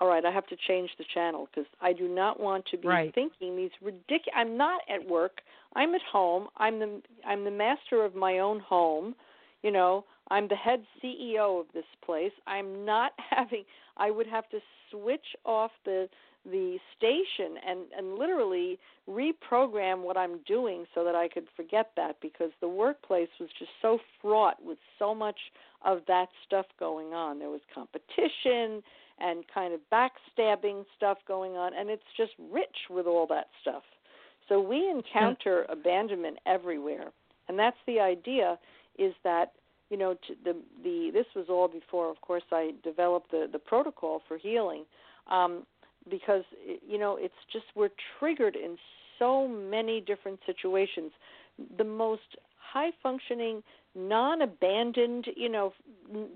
all 0.00 0.08
right, 0.08 0.24
I 0.24 0.30
have 0.30 0.46
to 0.48 0.56
change 0.68 0.90
the 0.98 1.04
channel 1.14 1.48
because 1.50 1.68
I 1.80 1.92
do 1.92 2.08
not 2.08 2.38
want 2.38 2.66
to 2.66 2.76
be 2.76 2.86
Right. 2.86 3.14
thinking 3.14 3.56
these 3.56 3.70
ridiculous. 3.80 4.34
I'm 4.34 4.56
not 4.56 4.80
at 4.88 5.06
work. 5.08 5.40
I'm 5.74 5.94
at 5.94 6.02
home. 6.02 6.48
I'm 6.58 6.78
the 6.78 7.02
I'm 7.26 7.44
the 7.44 7.50
master 7.50 8.04
of 8.04 8.14
my 8.14 8.38
own 8.38 8.60
home. 8.60 9.14
You 9.62 9.70
know, 9.70 10.04
I'm 10.28 10.48
the 10.48 10.56
head 10.56 10.84
CEO 11.02 11.60
of 11.60 11.66
this 11.74 11.84
place. 12.04 12.32
I'm 12.46 12.84
not 12.84 13.12
having. 13.30 13.64
I 13.96 14.10
would 14.10 14.26
have 14.26 14.48
to 14.50 14.58
switch 14.90 15.36
off 15.44 15.70
the 15.84 16.08
the 16.44 16.78
station 16.96 17.56
and 17.66 17.80
and 17.96 18.18
literally 18.18 18.78
reprogram 19.08 20.02
what 20.02 20.16
I'm 20.16 20.38
doing 20.46 20.84
so 20.94 21.04
that 21.04 21.14
I 21.14 21.28
could 21.28 21.46
forget 21.56 21.90
that 21.96 22.16
because 22.20 22.50
the 22.60 22.68
workplace 22.68 23.28
was 23.40 23.48
just 23.58 23.70
so 23.82 23.98
fraught 24.22 24.56
with 24.64 24.78
so 24.98 25.14
much 25.14 25.38
of 25.84 26.00
that 26.08 26.28
stuff 26.46 26.66
going 26.78 27.12
on. 27.12 27.38
There 27.38 27.50
was 27.50 27.60
competition 27.74 28.82
and 29.18 29.44
kind 29.52 29.74
of 29.74 29.80
backstabbing 29.92 30.84
stuff 30.96 31.18
going 31.26 31.52
on 31.52 31.72
and 31.74 31.90
it's 31.90 32.02
just 32.16 32.32
rich 32.50 32.76
with 32.90 33.06
all 33.06 33.26
that 33.28 33.48
stuff. 33.62 33.82
So 34.48 34.60
we 34.60 34.88
hmm. 34.88 34.98
encounter 34.98 35.66
abandonment 35.68 36.38
everywhere. 36.46 37.10
And 37.48 37.58
that's 37.58 37.76
the 37.86 38.00
idea 38.00 38.58
is 38.98 39.14
that 39.24 39.52
you 39.90 39.96
know 39.96 40.16
the 40.44 40.56
the 40.82 41.10
this 41.12 41.26
was 41.34 41.46
all 41.48 41.68
before 41.68 42.10
of 42.10 42.20
course 42.20 42.42
I 42.52 42.72
developed 42.82 43.30
the 43.30 43.48
the 43.50 43.58
protocol 43.58 44.22
for 44.26 44.36
healing 44.38 44.84
um 45.30 45.64
because 46.10 46.44
you 46.86 46.98
know 46.98 47.16
it's 47.20 47.34
just 47.52 47.66
we're 47.74 47.90
triggered 48.18 48.56
in 48.56 48.76
so 49.18 49.48
many 49.48 50.00
different 50.00 50.38
situations. 50.46 51.12
The 51.78 51.84
most 51.84 52.36
high 52.72 52.90
functioning 53.02 53.62
non 53.94 54.42
abandoned 54.42 55.26
you 55.36 55.48
know 55.48 55.72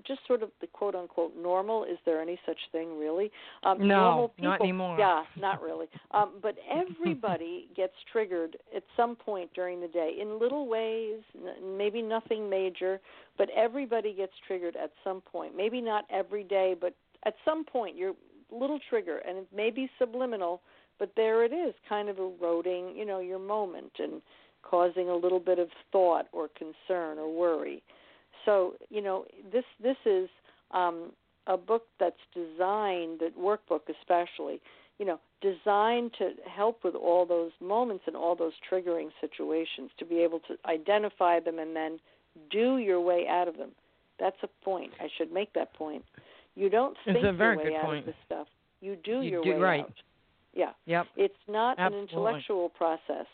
just 0.05 0.19
sort 0.27 0.41
of 0.41 0.49
the 0.61 0.67
quote 0.67 0.95
unquote 0.95 1.33
normal. 1.39 1.83
Is 1.83 1.97
there 2.05 2.19
any 2.21 2.39
such 2.45 2.57
thing 2.71 2.97
really? 2.97 3.31
Um 3.63 3.77
No, 3.87 4.01
normal 4.03 4.27
people 4.29 4.49
not 4.49 4.61
anymore. 4.61 4.97
yeah 4.97 5.23
not 5.37 5.61
really. 5.67 5.87
Um 6.11 6.33
but 6.41 6.55
everybody 6.69 7.67
gets 7.75 7.93
triggered 8.11 8.57
at 8.75 8.83
some 8.97 9.15
point 9.15 9.49
during 9.53 9.79
the 9.79 9.87
day 9.87 10.17
in 10.19 10.39
little 10.39 10.67
ways 10.67 11.21
n- 11.35 11.77
maybe 11.77 12.01
nothing 12.01 12.49
major 12.49 12.99
but 13.37 13.49
everybody 13.55 14.13
gets 14.13 14.33
triggered 14.47 14.75
at 14.75 14.91
some 15.03 15.21
point. 15.21 15.55
Maybe 15.55 15.81
not 15.81 16.05
every 16.09 16.43
day 16.43 16.75
but 16.79 16.95
at 17.25 17.35
some 17.45 17.63
point 17.63 17.95
you're 17.95 18.15
little 18.51 18.79
trigger 18.89 19.19
and 19.19 19.37
it 19.37 19.47
may 19.55 19.69
be 19.69 19.89
subliminal 19.99 20.61
but 20.99 21.11
there 21.15 21.43
it 21.43 21.51
is, 21.51 21.73
kind 21.89 22.09
of 22.09 22.19
eroding, 22.19 22.95
you 22.95 23.05
know, 23.05 23.19
your 23.21 23.39
moment. 23.39 23.91
And 23.97 24.21
causing 24.63 25.09
a 25.09 25.15
little 25.15 25.39
bit 25.39 25.59
of 25.59 25.69
thought 25.91 26.27
or 26.31 26.49
concern 26.49 27.17
or 27.17 27.33
worry. 27.33 27.81
So, 28.45 28.73
you 28.89 29.01
know, 29.01 29.25
this 29.51 29.65
this 29.81 29.97
is 30.05 30.29
um, 30.71 31.11
a 31.47 31.57
book 31.57 31.83
that's 31.99 32.15
designed, 32.33 33.19
that 33.19 33.37
workbook 33.37 33.81
especially, 33.89 34.61
you 34.99 35.05
know, 35.05 35.19
designed 35.41 36.11
to 36.19 36.31
help 36.49 36.83
with 36.83 36.95
all 36.95 37.25
those 37.25 37.51
moments 37.59 38.03
and 38.07 38.15
all 38.15 38.35
those 38.35 38.53
triggering 38.71 39.09
situations, 39.19 39.89
to 39.97 40.05
be 40.05 40.19
able 40.19 40.39
to 40.39 40.55
identify 40.65 41.39
them 41.39 41.59
and 41.59 41.75
then 41.75 41.99
do 42.49 42.77
your 42.77 43.01
way 43.01 43.27
out 43.27 43.47
of 43.47 43.57
them. 43.57 43.71
That's 44.19 44.37
a 44.43 44.47
point. 44.63 44.91
I 44.99 45.07
should 45.17 45.31
make 45.31 45.53
that 45.53 45.73
point. 45.73 46.05
You 46.55 46.69
don't 46.69 46.95
think 47.05 47.17
it's 47.17 47.27
a 47.27 47.33
very 47.33 47.57
your 47.57 47.71
way 47.71 47.77
out 47.77 47.85
point. 47.85 47.99
of 47.99 48.05
this 48.05 48.15
stuff. 48.25 48.47
You 48.81 48.95
do 49.03 49.21
You 49.21 49.31
your 49.31 49.43
do 49.43 49.51
way 49.51 49.57
right. 49.57 49.81
out. 49.81 49.93
Yeah. 50.53 50.71
Yep. 50.85 51.07
It's 51.15 51.33
not 51.47 51.79
Absolutely. 51.79 51.99
an 51.99 52.09
intellectual 52.09 52.69
process. 52.69 53.25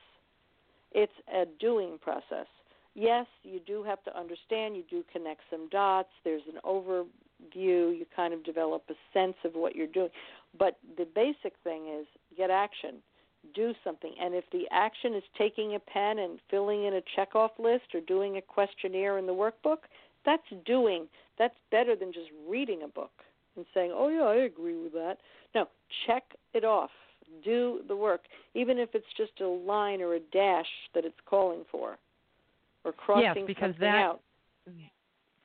It's 0.98 1.14
a 1.32 1.45
doing 1.60 2.00
process. 2.02 2.48
Yes, 2.95 3.28
you 3.43 3.60
do 3.60 3.84
have 3.84 4.04
to 4.06 4.18
understand, 4.18 4.76
you 4.76 4.84
do 4.89 5.04
connect 5.14 5.41
some 5.52 5.70
dots, 5.70 6.10
there's 6.24 6.41
an 6.52 6.60
overview, 6.66 7.95
you 7.95 8.08
kind 8.16 8.34
of 8.34 8.43
develop 8.43 8.82
a 8.89 8.95
sense 9.14 9.36
of 9.45 9.54
what 9.54 9.76
you're 9.76 9.86
doing. 9.86 10.10
But 10.58 10.80
the 10.98 11.06
basic 11.06 11.54
thing 11.64 11.88
is 12.00 12.08
get 12.36 12.50
action. 12.50 12.95
Do 13.54 13.74
something. 13.84 14.16
And 14.20 14.34
if 14.34 14.45
the 14.52 14.64
action 14.72 15.14
is 15.14 15.22
taking 15.38 15.76
a 15.76 15.80
pen 15.80 16.18
and 16.18 16.39
filling 16.50 16.86
in 16.86 16.95
a 16.95 17.02
checkoff 17.16 17.52
list 17.60 17.93
or 17.93 18.02
doing 18.02 18.38
a 18.38 18.41
questionnaire 18.41 19.20
in 19.20 19.28
the 19.28 19.34
workbook, 19.34 19.86
that's 20.26 20.50
doing. 20.66 21.06
That's 21.38 21.54
better 21.70 21.95
than 21.95 22.12
just 22.12 22.30
reading 22.50 22.82
a 22.84 22.88
book 22.88 23.24
and 23.56 23.68
saying, 23.72 23.91
"Oh 23.93 24.08
yeah, 24.08 24.24
I 24.24 24.38
agree 24.38 24.76
with 24.76 24.93
that." 24.93 25.20
No, 25.54 25.68
check 26.08 26.24
it 26.56 26.66
off. 26.66 26.89
Do 27.44 27.82
the 27.88 27.96
work, 27.96 28.22
even 28.56 28.78
if 28.78 28.90
it's 28.94 29.06
just 29.18 29.40
a 29.42 29.48
line 29.48 30.02
or 30.02 30.16
a 30.16 30.20
dash 30.20 30.68
that 30.94 31.06
it's 31.06 31.20
calling 31.26 31.64
for, 31.72 31.98
or 32.84 32.92
crossing 32.94 33.46
because 33.46 33.74
something 33.74 33.82
that- 33.82 33.96
out. 34.04 34.22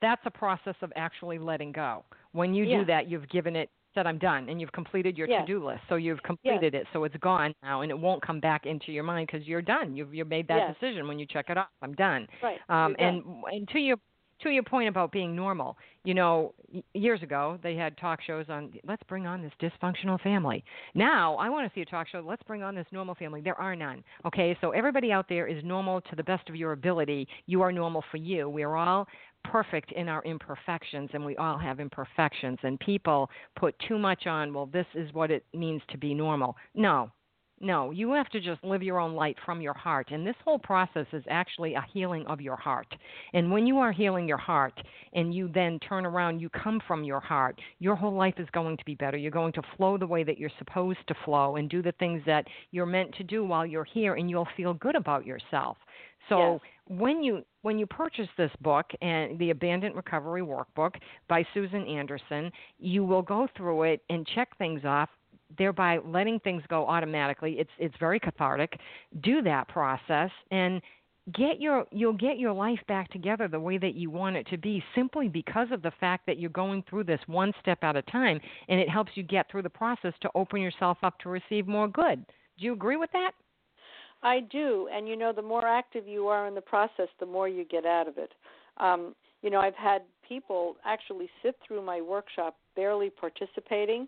That's 0.01 0.22
a 0.26 0.30
process 0.30 0.74
of 0.83 0.93
actually 0.97 1.39
letting 1.39 1.70
go. 1.70 2.05
When 2.33 2.55
you 2.55 2.64
Yeah. 2.64 2.78
do 2.80 2.85
that, 2.87 3.07
you've 3.09 3.28
given 3.28 3.55
it 3.55 3.70
said 3.95 4.07
I'm 4.07 4.18
done 4.18 4.49
and 4.49 4.59
you've 4.61 4.72
completed 4.72 5.18
your 5.18 5.28
Yes. 5.28 5.43
to-do 5.47 5.64
list. 5.64 5.83
So 5.89 5.97
you've 5.97 6.22
completed 6.22 6.74
it. 6.74 6.89
So 6.95 7.05
it's 7.05 7.16
gone 7.18 7.55
now 7.62 7.83
and 7.83 7.93
it 7.93 7.99
won't 7.99 8.22
come 8.22 8.41
back 8.41 8.64
into 8.64 8.91
your 8.91 9.05
mind 9.05 9.28
cuz 9.28 9.47
you're 9.47 9.61
done. 9.62 9.95
You've 9.95 10.14
you 10.14 10.24
made 10.24 10.49
that 10.49 10.57
Yes. 10.57 10.74
decision 10.74 11.07
when 11.07 11.18
you 11.18 11.26
check 11.26 11.51
it 11.51 11.59
off. 11.59 11.68
I'm 11.83 11.95
done. 11.95 12.26
Right. 12.43 12.59
Um, 12.70 12.97
and 12.99 13.22
and 13.53 13.68
to 13.68 13.78
your 13.78 13.99
to 14.43 14.51
your 14.51 14.62
point 14.62 14.88
about 14.88 15.12
being 15.12 15.34
normal, 15.34 15.76
you 16.05 16.14
know, 16.14 16.55
years 16.95 17.22
ago 17.22 17.59
they 17.62 17.76
had 17.76 17.97
talk 17.99 18.20
shows 18.22 18.47
on 18.49 18.72
let's 18.86 19.03
bring 19.05 19.26
on 19.26 19.43
this 19.43 19.53
dysfunctional 19.61 20.20
family. 20.20 20.64
Now 20.95 21.36
I 21.36 21.49
want 21.49 21.68
to 21.68 21.74
see 21.74 21.82
a 21.82 21.86
talk 21.86 22.09
show. 22.09 22.22
Let's 22.26 22.43
bring 22.45 22.62
on 22.62 22.74
this 22.74 22.86
normal 22.93 23.14
family. 23.14 23.40
There 23.40 23.61
are 23.61 23.76
none. 23.76 24.03
Okay, 24.26 24.57
so 24.61 24.70
everybody 24.70 25.12
out 25.12 25.28
there 25.28 25.47
is 25.47 25.62
normal 25.64 26.01
to 26.03 26.16
the 26.16 26.24
best 26.24 26.49
of 26.49 26.57
your 26.57 26.72
ability. 26.72 27.28
You 27.47 27.62
are 27.62 27.72
normal 27.72 28.03
for 28.11 28.16
you. 28.16 28.49
We 28.49 28.62
are 28.62 28.76
all 28.76 29.07
perfect 29.45 29.93
in 29.93 30.09
our 30.09 30.22
imperfections 30.24 31.11
and 31.12 31.24
we 31.24 31.36
all 31.36 31.59
have 31.59 31.80
imperfections 31.80 32.59
and 32.62 32.78
people 32.80 33.28
put 33.57 33.74
too 33.88 33.99
much 33.99 34.26
on 34.26 34.55
well 34.55 34.66
this 34.66 34.86
is 34.95 35.12
what 35.12 35.30
it 35.32 35.45
means 35.53 35.82
to 35.90 35.99
be 35.99 36.14
normal 36.14 36.57
no 36.74 37.11
no, 37.62 37.92
you 37.92 38.12
have 38.12 38.28
to 38.30 38.40
just 38.40 38.62
live 38.64 38.82
your 38.82 38.98
own 38.98 39.14
light 39.14 39.36
from 39.46 39.60
your 39.60 39.72
heart. 39.74 40.10
And 40.10 40.26
this 40.26 40.34
whole 40.44 40.58
process 40.58 41.06
is 41.12 41.22
actually 41.30 41.74
a 41.74 41.84
healing 41.92 42.26
of 42.26 42.40
your 42.40 42.56
heart. 42.56 42.92
And 43.32 43.50
when 43.50 43.66
you 43.66 43.78
are 43.78 43.92
healing 43.92 44.26
your 44.26 44.36
heart 44.36 44.74
and 45.12 45.32
you 45.32 45.48
then 45.48 45.78
turn 45.78 46.04
around, 46.04 46.40
you 46.40 46.48
come 46.50 46.80
from 46.86 47.04
your 47.04 47.20
heart, 47.20 47.60
your 47.78 47.94
whole 47.94 48.14
life 48.14 48.34
is 48.38 48.48
going 48.52 48.76
to 48.76 48.84
be 48.84 48.96
better. 48.96 49.16
You're 49.16 49.30
going 49.30 49.52
to 49.54 49.62
flow 49.76 49.96
the 49.96 50.06
way 50.06 50.24
that 50.24 50.38
you're 50.38 50.50
supposed 50.58 51.06
to 51.06 51.14
flow 51.24 51.56
and 51.56 51.70
do 51.70 51.82
the 51.82 51.92
things 51.92 52.20
that 52.26 52.46
you're 52.72 52.84
meant 52.84 53.14
to 53.14 53.24
do 53.24 53.44
while 53.44 53.64
you're 53.64 53.84
here, 53.84 54.14
and 54.14 54.28
you'll 54.28 54.48
feel 54.56 54.74
good 54.74 54.96
about 54.96 55.24
yourself. 55.24 55.76
So 56.28 56.60
Yes. 56.62 56.72
when 56.98 57.22
you 57.22 57.44
when 57.62 57.78
you 57.78 57.86
purchase 57.86 58.28
this 58.36 58.50
book 58.60 58.86
and 59.00 59.38
the 59.38 59.50
Abandoned 59.50 59.94
Recovery 59.94 60.42
Workbook 60.42 60.96
by 61.28 61.46
Susan 61.54 61.86
Anderson, 61.86 62.50
you 62.78 63.04
will 63.04 63.22
go 63.22 63.48
through 63.56 63.84
it 63.84 64.02
and 64.10 64.26
check 64.26 64.56
things 64.58 64.84
off 64.84 65.08
thereby 65.59 65.98
letting 66.05 66.40
things 66.40 66.62
go 66.68 66.86
automatically. 66.86 67.57
It's 67.59 67.70
it's 67.78 67.94
very 67.98 68.20
cathartic. 68.20 68.78
Do 69.20 69.42
that 69.42 69.68
process 69.68 70.30
and 70.50 70.80
get 71.32 71.61
your 71.61 71.86
you'll 71.92 72.12
get 72.12 72.38
your 72.38 72.53
life 72.53 72.80
back 72.88 73.11
together 73.11 73.46
the 73.46 73.61
way 73.61 73.78
that 73.78 73.94
you 73.94 74.11
want 74.11 74.36
it 74.36 74.46
to 74.48 74.59
be 74.59 74.82
simply 74.94 75.28
because 75.28 75.68
of 75.70 75.82
the 75.82 75.92
fact 76.00 76.26
that 76.26 76.38
you're 76.38 76.50
going 76.50 76.82
through 76.88 77.05
this 77.05 77.20
one 77.26 77.53
step 77.61 77.78
at 77.82 77.96
a 77.96 78.03
time 78.03 78.40
and 78.68 78.80
it 78.80 78.88
helps 78.88 79.12
you 79.14 79.22
get 79.22 79.48
through 79.50 79.62
the 79.62 79.70
process 79.70 80.12
to 80.20 80.30
open 80.34 80.61
yourself 80.61 80.98
up 81.03 81.18
to 81.20 81.28
receive 81.28 81.68
more 81.68 81.88
good. 81.88 82.24
Do 82.59 82.64
you 82.64 82.72
agree 82.72 82.96
with 82.96 83.11
that? 83.12 83.32
I 84.22 84.40
do, 84.40 84.88
and 84.92 85.09
you 85.09 85.16
know, 85.16 85.32
the 85.32 85.42
more 85.42 85.66
active 85.66 86.07
you 86.07 86.28
are 86.28 86.46
in 86.46 86.55
the 86.55 86.61
process, 86.61 87.09
the 87.18 87.26
more 87.26 87.48
you 87.48 87.64
get 87.64 87.84
out 87.84 88.07
of 88.07 88.18
it. 88.18 88.32
Um, 88.76 89.14
you 89.42 89.50
know, 89.50 89.61
I've 89.61 89.74
had 89.74 90.03
people 90.26 90.76
actually 90.84 91.28
sit 91.42 91.57
through 91.66 91.82
my 91.82 92.00
workshop 92.00 92.57
barely 92.76 93.11
participating, 93.11 94.07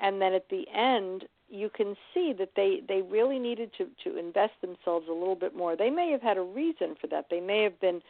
and 0.00 0.20
then 0.20 0.32
at 0.32 0.48
the 0.48 0.64
end, 0.74 1.24
you 1.48 1.68
can 1.68 1.96
see 2.14 2.32
that 2.38 2.50
they 2.56 2.80
they 2.88 3.02
really 3.02 3.38
needed 3.38 3.70
to 3.78 3.86
to 4.04 4.18
invest 4.18 4.52
themselves 4.60 5.06
a 5.08 5.12
little 5.12 5.36
bit 5.36 5.54
more. 5.54 5.76
They 5.76 5.90
may 5.90 6.10
have 6.10 6.22
had 6.22 6.36
a 6.36 6.42
reason 6.42 6.96
for 7.00 7.06
that. 7.08 7.26
They 7.30 7.40
may 7.40 7.62
have 7.62 7.78
been 7.80 8.00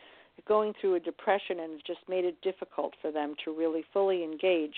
going 0.46 0.72
through 0.80 0.94
a 0.94 1.00
depression 1.00 1.60
and 1.60 1.82
just 1.86 2.00
made 2.08 2.24
it 2.24 2.40
difficult 2.42 2.94
for 3.02 3.10
them 3.10 3.34
to 3.44 3.56
really 3.56 3.84
fully 3.92 4.24
engage 4.24 4.74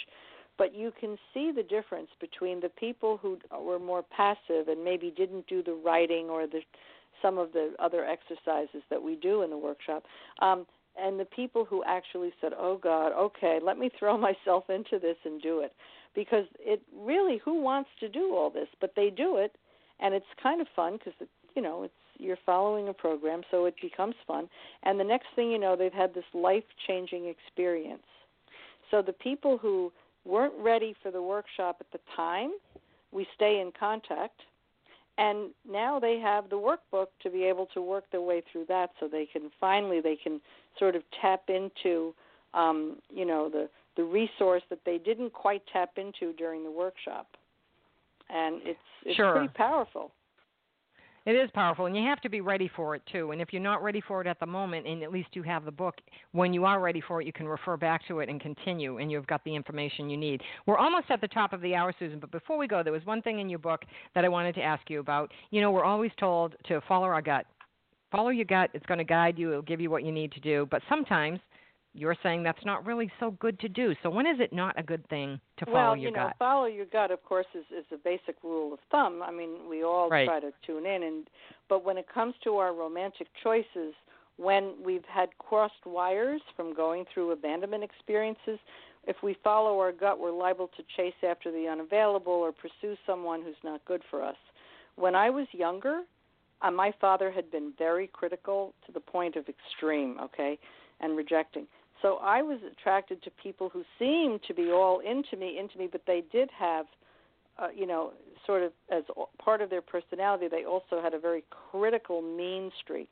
but 0.59 0.75
you 0.75 0.93
can 0.99 1.17
see 1.33 1.51
the 1.55 1.63
difference 1.63 2.09
between 2.21 2.61
the 2.61 2.69
people 2.69 3.19
who 3.21 3.39
were 3.61 3.79
more 3.79 4.03
passive 4.03 4.69
and 4.69 4.85
maybe 4.85 5.13
didn't 5.17 5.47
do 5.47 5.63
the 5.63 5.75
writing 5.85 6.29
or 6.29 6.47
the 6.47 6.61
some 7.21 7.39
of 7.39 7.53
the 7.53 7.73
other 7.79 8.05
exercises 8.05 8.83
that 8.91 9.01
we 9.01 9.15
do 9.15 9.43
in 9.43 9.51
the 9.51 9.57
workshop 9.57 10.03
um, 10.41 10.67
and 11.01 11.19
the 11.19 11.25
people 11.25 11.65
who 11.65 11.83
actually 11.85 12.33
said 12.41 12.53
oh 12.59 12.79
god 12.83 13.13
okay 13.13 13.59
let 13.63 13.79
me 13.79 13.91
throw 13.99 14.17
myself 14.31 14.69
into 14.69 14.99
this 14.99 15.17
and 15.25 15.41
do 15.41 15.61
it 15.61 15.73
because 16.15 16.47
it 16.59 16.83
really 16.97 17.41
who 17.45 17.63
wants 17.63 17.91
to 18.01 18.09
do 18.09 18.35
all 18.35 18.51
this 18.51 18.69
but 18.81 18.93
they 18.97 19.11
do 19.11 19.37
it 19.37 19.57
and 20.01 20.15
it's 20.15 20.27
kind 20.43 20.61
of 20.61 20.67
fun 20.75 20.99
because 20.99 21.29
you 21.55 21.63
know 21.63 21.83
it's 21.83 21.95
you're 22.19 22.39
following 22.47 22.89
a 22.89 22.93
program 22.93 23.43
so 23.51 23.65
it 23.65 23.75
becomes 23.81 24.15
fun 24.27 24.49
and 24.85 25.01
the 25.01 25.05
next 25.05 25.27
thing 25.35 25.51
you 25.51 25.59
know 25.59 25.75
they've 25.75 25.93
had 25.93 26.15
this 26.15 26.25
life 26.35 26.65
changing 26.87 27.27
experience 27.27 28.03
so 28.93 29.03
the 29.03 29.15
people 29.15 29.59
who 29.59 29.91
weren't 30.25 30.55
ready 30.59 30.95
for 31.03 31.11
the 31.11 31.23
workshop 31.23 31.79
at 31.81 31.91
the 31.93 31.99
time, 32.15 32.53
we 33.11 33.27
stay 33.35 33.61
in 33.61 33.73
contact. 33.79 34.41
And 35.19 35.51
now 35.71 35.99
they 35.99 36.19
have 36.21 36.49
the 36.49 36.57
workbook 36.57 37.09
to 37.23 37.31
be 37.31 37.45
able 37.45 37.67
to 37.75 37.83
work 37.83 38.05
their 38.13 38.23
way 38.23 38.43
through 38.51 38.67
that 38.69 38.91
so 38.99 39.09
they 39.09 39.27
can 39.27 39.51
finally 39.61 40.01
they 40.01 40.17
can 40.17 40.41
sort 40.79 40.97
of 40.97 41.03
tap 41.21 41.43
into 41.49 42.15
um, 42.55 42.97
you 43.11 43.25
know, 43.25 43.49
the, 43.49 43.69
the 43.97 44.05
resource 44.05 44.63
that 44.71 44.81
they 44.85 44.99
didn't 44.99 45.33
quite 45.33 45.63
tap 45.73 45.91
into 45.97 46.33
during 46.35 46.65
the 46.65 46.71
workshop. 46.71 47.27
And 48.31 48.61
it's 48.65 48.79
it's 49.05 49.17
Sure. 49.17 49.33
pretty 49.33 49.49
powerful. 49.49 50.13
It 51.25 51.37
is 51.37 51.51
powerful, 51.53 51.87
and 51.87 51.97
you 51.97 52.03
have 52.03 52.21
to 52.23 52.29
be 52.29 52.41
ready 52.41 52.67
for 52.67 52.97
it 52.97 53.03
too. 53.07 53.31
And 53.31 53.41
if 53.41 53.53
you're 53.53 53.63
not 53.63 53.81
ready 53.81 54.01
for 54.01 54.21
it 54.21 54.27
at 54.27 54.41
the 54.41 54.47
moment, 54.47 54.89
and 54.89 55.05
at 55.05 55.13
least 55.13 55.29
you 55.35 55.43
have 55.45 55.65
the 55.65 55.71
book, 55.71 56.01
when 56.33 56.53
you 56.53 56.65
are 56.65 56.81
ready 56.81 57.01
for 57.01 57.21
it, 57.21 57.27
you 57.27 57.33
can 57.33 57.47
refer 57.47 57.77
back 57.77 58.05
to 58.09 58.19
it 58.19 58.29
and 58.29 58.41
continue, 58.41 58.99
and 58.99 59.11
you've 59.11 59.27
got 59.29 59.45
the 59.45 59.55
information 59.55 60.11
you 60.11 60.17
need. 60.17 60.43
We're 60.67 60.79
almost 60.79 61.11
at 61.11 61.21
the 61.21 61.29
top 61.29 61.53
of 61.53 61.61
the 61.61 61.77
hour, 61.77 61.95
Susan, 61.97 62.19
but 62.19 62.33
before 62.33 62.59
we 62.59 62.67
go, 62.67 62.83
there 62.83 62.93
was 62.93 63.07
one 63.07 63.23
thing 63.23 63.39
in 63.39 63.49
your 63.49 63.61
book 63.61 63.85
that 64.17 64.25
I 64.25 64.29
wanted 64.29 64.57
to 64.57 64.63
ask 64.63 64.91
you 64.91 64.99
about. 64.99 65.31
You 65.51 65.61
know, 65.61 65.71
we're 65.71 65.85
always 65.85 66.11
told 66.19 66.57
to 66.67 66.81
follow 66.89 67.07
our 67.07 67.23
gut. 67.23 67.47
Follow 68.11 68.31
your 68.31 68.45
gut, 68.45 68.71
it's 68.75 68.87
going 68.87 68.99
to 68.99 69.05
guide 69.05 69.39
you, 69.39 69.51
it'll 69.51 69.63
give 69.63 69.81
you 69.81 69.91
what 69.91 70.03
you 70.03 70.11
need 70.11 70.33
to 70.33 70.41
do. 70.41 70.67
But 70.73 70.83
sometimes 70.89 71.39
you're 71.95 72.17
saying 72.23 72.43
that's 72.43 72.65
not 72.65 72.87
really 72.87 73.11
so 73.21 73.33
good 73.33 73.59
to 73.61 73.69
do. 73.69 73.95
So 74.03 74.11
when 74.11 74.27
is 74.27 74.41
it 74.41 74.53
not 74.53 74.79
a 74.79 74.83
good 74.83 75.07
thing 75.09 75.39
to 75.59 75.67
follow 75.67 75.77
well, 75.77 75.97
your 75.97 76.11
you 76.11 76.17
know, 76.17 76.27
gut? 76.27 76.37
follow 76.39 76.67
your 76.67 76.87
gut, 76.87 77.11
of 77.11 77.23
course, 77.25 77.47
is 77.55 77.65
is 77.77 77.85
a 77.93 77.99
basic 77.99 78.37
rule 78.43 78.73
of 78.73 78.79
thumb. 78.91 79.23
I 79.23 79.31
mean, 79.31 79.69
we 79.69 79.85
all 79.85 80.09
Right. 80.09 80.27
try 80.27 80.41
to 80.41 80.53
tune 80.67 80.87
in, 80.87 81.03
and 81.03 81.29
but 81.69 81.85
when 81.85 81.99
it 81.99 82.07
comes 82.09 82.35
to 82.45 82.57
our 82.57 82.73
romantic 82.73 83.29
choices, 83.43 83.95
when 84.37 84.75
we've 84.83 85.05
had 85.05 85.29
crossed 85.39 85.85
wires 85.85 86.41
from 86.57 86.75
going 86.75 87.05
through 87.13 87.33
abandonment 87.33 87.85
experiences, 87.85 88.59
if 89.07 89.17
we 89.23 89.35
follow 89.45 89.79
our 89.79 89.93
gut, 89.93 90.19
we're 90.19 90.31
liable 90.33 90.69
to 90.77 90.83
chase 90.97 91.15
after 91.29 91.51
the 91.51 91.69
unavailable 91.69 92.33
or 92.33 92.53
pursue 92.53 92.97
someone 93.07 93.43
who's 93.43 93.63
not 93.63 93.85
good 93.85 94.03
for 94.11 94.23
us. 94.23 94.37
When 94.97 95.15
I 95.15 95.29
was 95.31 95.47
younger, 95.53 96.03
uh, 96.63 96.71
my 96.71 96.93
father 97.01 97.31
had 97.31 97.51
been 97.51 97.73
very 97.77 98.07
critical 98.07 98.73
to 98.87 98.93
the 98.93 99.01
point 99.01 99.37
of 99.37 99.47
extreme, 99.49 100.19
okay, 100.21 100.59
and 101.01 101.17
rejecting. 101.17 101.67
So 102.03 102.19
I 102.21 102.43
was 102.43 102.59
attracted 102.71 103.23
to 103.23 103.31
people 103.31 103.69
who 103.69 103.85
seemed 103.99 104.41
to 104.49 104.55
be 104.55 104.71
all 104.71 105.01
into 105.01 105.37
me, 105.37 105.59
into 105.59 105.79
me, 105.79 105.89
but 105.91 106.03
they 106.07 106.25
did 106.33 106.51
have, 106.51 106.87
uh, 107.59 107.69
you 107.75 107.87
know, 107.87 108.13
sort 108.45 108.63
of 108.65 108.73
as 108.91 109.05
part 109.43 109.63
of 109.63 109.71
their 109.71 109.81
personality, 109.81 110.49
they 110.49 110.65
also 110.65 111.01
had 111.01 111.15
a 111.15 111.19
very 111.19 111.45
critical, 111.71 112.21
mean 112.21 112.73
streak. 112.83 113.11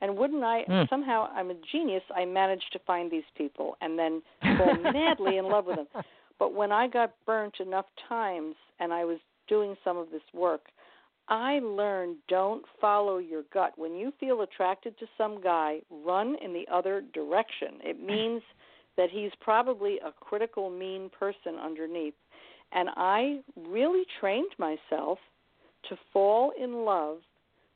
And 0.00 0.16
wouldn't 0.16 0.44
I 0.44 0.62
Hmm. 0.64 0.82
somehow 0.88 1.28
I'm 1.34 1.50
a 1.50 1.54
genius. 1.72 2.02
I 2.14 2.24
managed 2.24 2.72
to 2.72 2.78
find 2.80 3.10
these 3.10 3.28
people 3.36 3.76
and 3.80 3.98
then 3.98 4.22
fall 4.56 4.74
madly 4.74 5.38
in 5.38 5.46
love 5.46 5.66
with 5.66 5.76
them. 5.76 5.88
But 6.38 6.52
when 6.52 6.72
I 6.72 6.86
got 6.86 7.12
burnt 7.26 7.60
enough 7.60 7.86
times 8.08 8.54
and 8.78 8.92
I 8.92 9.04
was 9.04 9.18
doing 9.48 9.76
some 9.82 9.96
of 9.96 10.10
this 10.10 10.22
work, 10.32 10.66
I 11.28 11.58
learned 11.60 12.16
don't 12.28 12.64
follow 12.80 13.18
your 13.18 13.42
gut. 13.52 13.72
When 13.76 13.94
you 13.94 14.12
feel 14.20 14.42
attracted 14.42 14.98
to 14.98 15.06
some 15.16 15.40
guy, 15.42 15.80
run 15.90 16.36
in 16.42 16.52
the 16.52 16.66
other 16.70 17.02
direction. 17.12 17.78
It 17.82 18.00
means 18.04 18.42
that 18.96 19.10
he's 19.10 19.32
probably 19.40 19.98
a 20.04 20.12
critical, 20.12 20.70
mean 20.70 21.10
person 21.18 21.56
underneath. 21.62 22.14
And 22.72 22.88
I 22.96 23.40
really 23.68 24.04
trained 24.20 24.52
myself 24.58 25.18
to 25.88 25.96
fall 26.12 26.52
in 26.60 26.84
love 26.84 27.18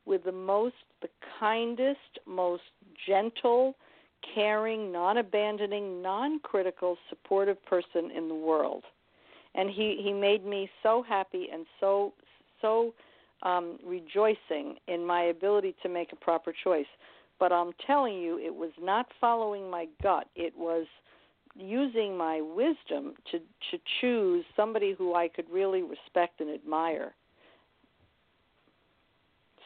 with 0.07 0.25
the 0.25 0.33
most, 0.33 0.75
the 1.03 1.09
kindest, 1.39 2.19
most 2.27 2.63
gentle, 3.07 3.75
caring, 4.35 4.91
non 4.91 5.19
abandoning, 5.19 6.03
non 6.03 6.41
critical, 6.41 6.97
supportive 7.09 7.65
person 7.67 8.11
in 8.17 8.29
the 8.29 8.35
world. 8.35 8.85
And 9.55 9.71
he, 9.71 10.01
he 10.03 10.13
made 10.13 10.45
me 10.45 10.71
so 10.83 11.05
happy 11.07 11.49
and 11.53 11.67
so, 11.81 12.13
so 12.61 12.95
um, 13.43 13.79
rejoicing 13.85 14.77
in 14.87 15.05
my 15.07 15.25
ability 15.25 15.75
to 15.83 15.89
make 15.89 16.13
a 16.13 16.17
proper 16.17 16.53
choice. 16.65 16.87
But 17.39 17.53
I'm 17.53 17.73
telling 17.87 18.15
you, 18.15 18.39
it 18.39 18.55
was 18.55 18.71
not 18.81 19.07
following 19.21 19.71
my 19.71 19.87
gut. 20.03 20.29
It 20.35 20.53
was 20.57 20.87
using 21.57 22.17
my 22.17 22.41
wisdom 22.41 23.15
to 23.31 23.39
to 23.39 23.79
choose 24.01 24.45
somebody 24.57 24.95
who 24.97 25.15
I 25.15 25.29
could 25.29 25.47
really 25.51 25.83
respect 25.83 26.41
and 26.41 26.51
admire. 26.51 27.15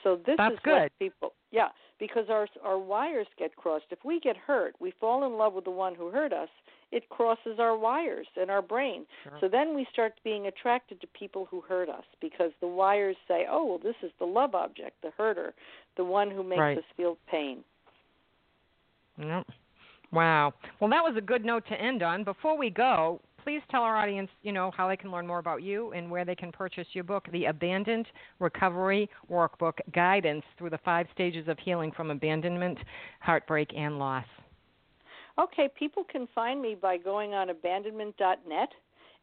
So 0.03 0.17
this 0.27 0.37
That's 0.37 0.55
is 0.55 0.61
good. 0.65 0.73
what 0.73 0.93
people 0.99 1.33
yeah, 1.51 1.69
because 2.03 2.25
our 2.29 2.49
our 2.65 2.81
wires 2.81 3.29
get 3.39 3.55
crossed. 3.55 3.85
If 3.91 4.01
we 4.05 4.19
get 4.19 4.37
hurt, 4.37 4.75
we 4.81 4.93
fall 4.99 5.25
in 5.25 5.39
love 5.39 5.53
with 5.55 5.63
the 5.63 5.71
one 5.71 5.95
who 5.95 6.11
hurt 6.11 6.33
us. 6.33 6.49
It 6.91 7.09
crosses 7.11 7.61
our 7.61 7.79
wires 7.79 8.27
in 8.43 8.51
our 8.51 8.61
brain. 8.61 9.07
Sure. 9.23 9.39
So 9.41 9.49
then 9.49 9.73
we 9.73 9.87
start 9.93 10.15
being 10.25 10.49
attracted 10.49 11.01
to 11.01 11.07
people 11.07 11.47
who 11.49 11.61
hurt 11.61 11.89
us 11.89 12.03
because 12.21 12.51
the 12.61 12.67
wires 12.67 13.17
say, 13.29 13.47
"Oh, 13.49 13.65
well, 13.65 13.79
this 13.79 13.95
is 14.03 14.11
the 14.19 14.25
love 14.27 14.57
object, 14.57 15.01
the 15.01 15.13
herder, 15.17 15.55
the 15.97 16.03
one 16.05 16.29
who 16.29 16.43
makes 16.43 16.59
Right. 16.59 16.79
us 16.79 16.85
feel 16.97 17.19
pain." 17.29 17.63
Yep. 19.19 19.47
Wow. 20.11 20.55
Well, 20.81 20.91
that 20.91 21.05
was 21.05 21.15
a 21.17 21.21
good 21.21 21.45
note 21.45 21.65
to 21.69 21.81
end 21.81 22.03
on. 22.03 22.25
Before 22.25 22.59
we 22.59 22.69
go, 22.69 23.21
please 23.43 23.61
tell 23.71 23.83
our 23.83 23.97
audience, 23.97 24.31
you 24.43 24.53
know, 24.53 24.71
how 24.77 24.89
they 24.89 24.97
can 24.97 25.11
learn 25.11 25.27
more 25.27 25.39
about 25.39 25.63
you 25.63 25.93
and 25.93 26.11
where 26.11 26.25
they 26.25 26.35
can 26.35 26.53
purchase 26.53 26.87
your 26.93 27.05
book, 27.05 27.27
The 27.33 27.47
Abandoned 27.47 28.07
Recovery 28.39 29.09
Workbook 29.31 29.79
Guidance 29.95 30.45
Through 30.59 30.71
the 30.71 30.79
Five 30.85 31.07
Stages 31.15 31.49
of 31.49 31.59
Healing 31.59 31.93
from 31.93 32.11
Abandonment, 32.11 32.79
Heartbreak, 33.21 33.71
and 33.77 33.99
Loss. 33.99 34.25
Okay, 35.39 35.69
people 35.79 36.05
can 36.05 36.29
find 36.35 36.61
me 36.61 36.77
by 36.81 36.99
going 36.99 37.33
on 37.35 37.51
abandonment.net 37.51 38.69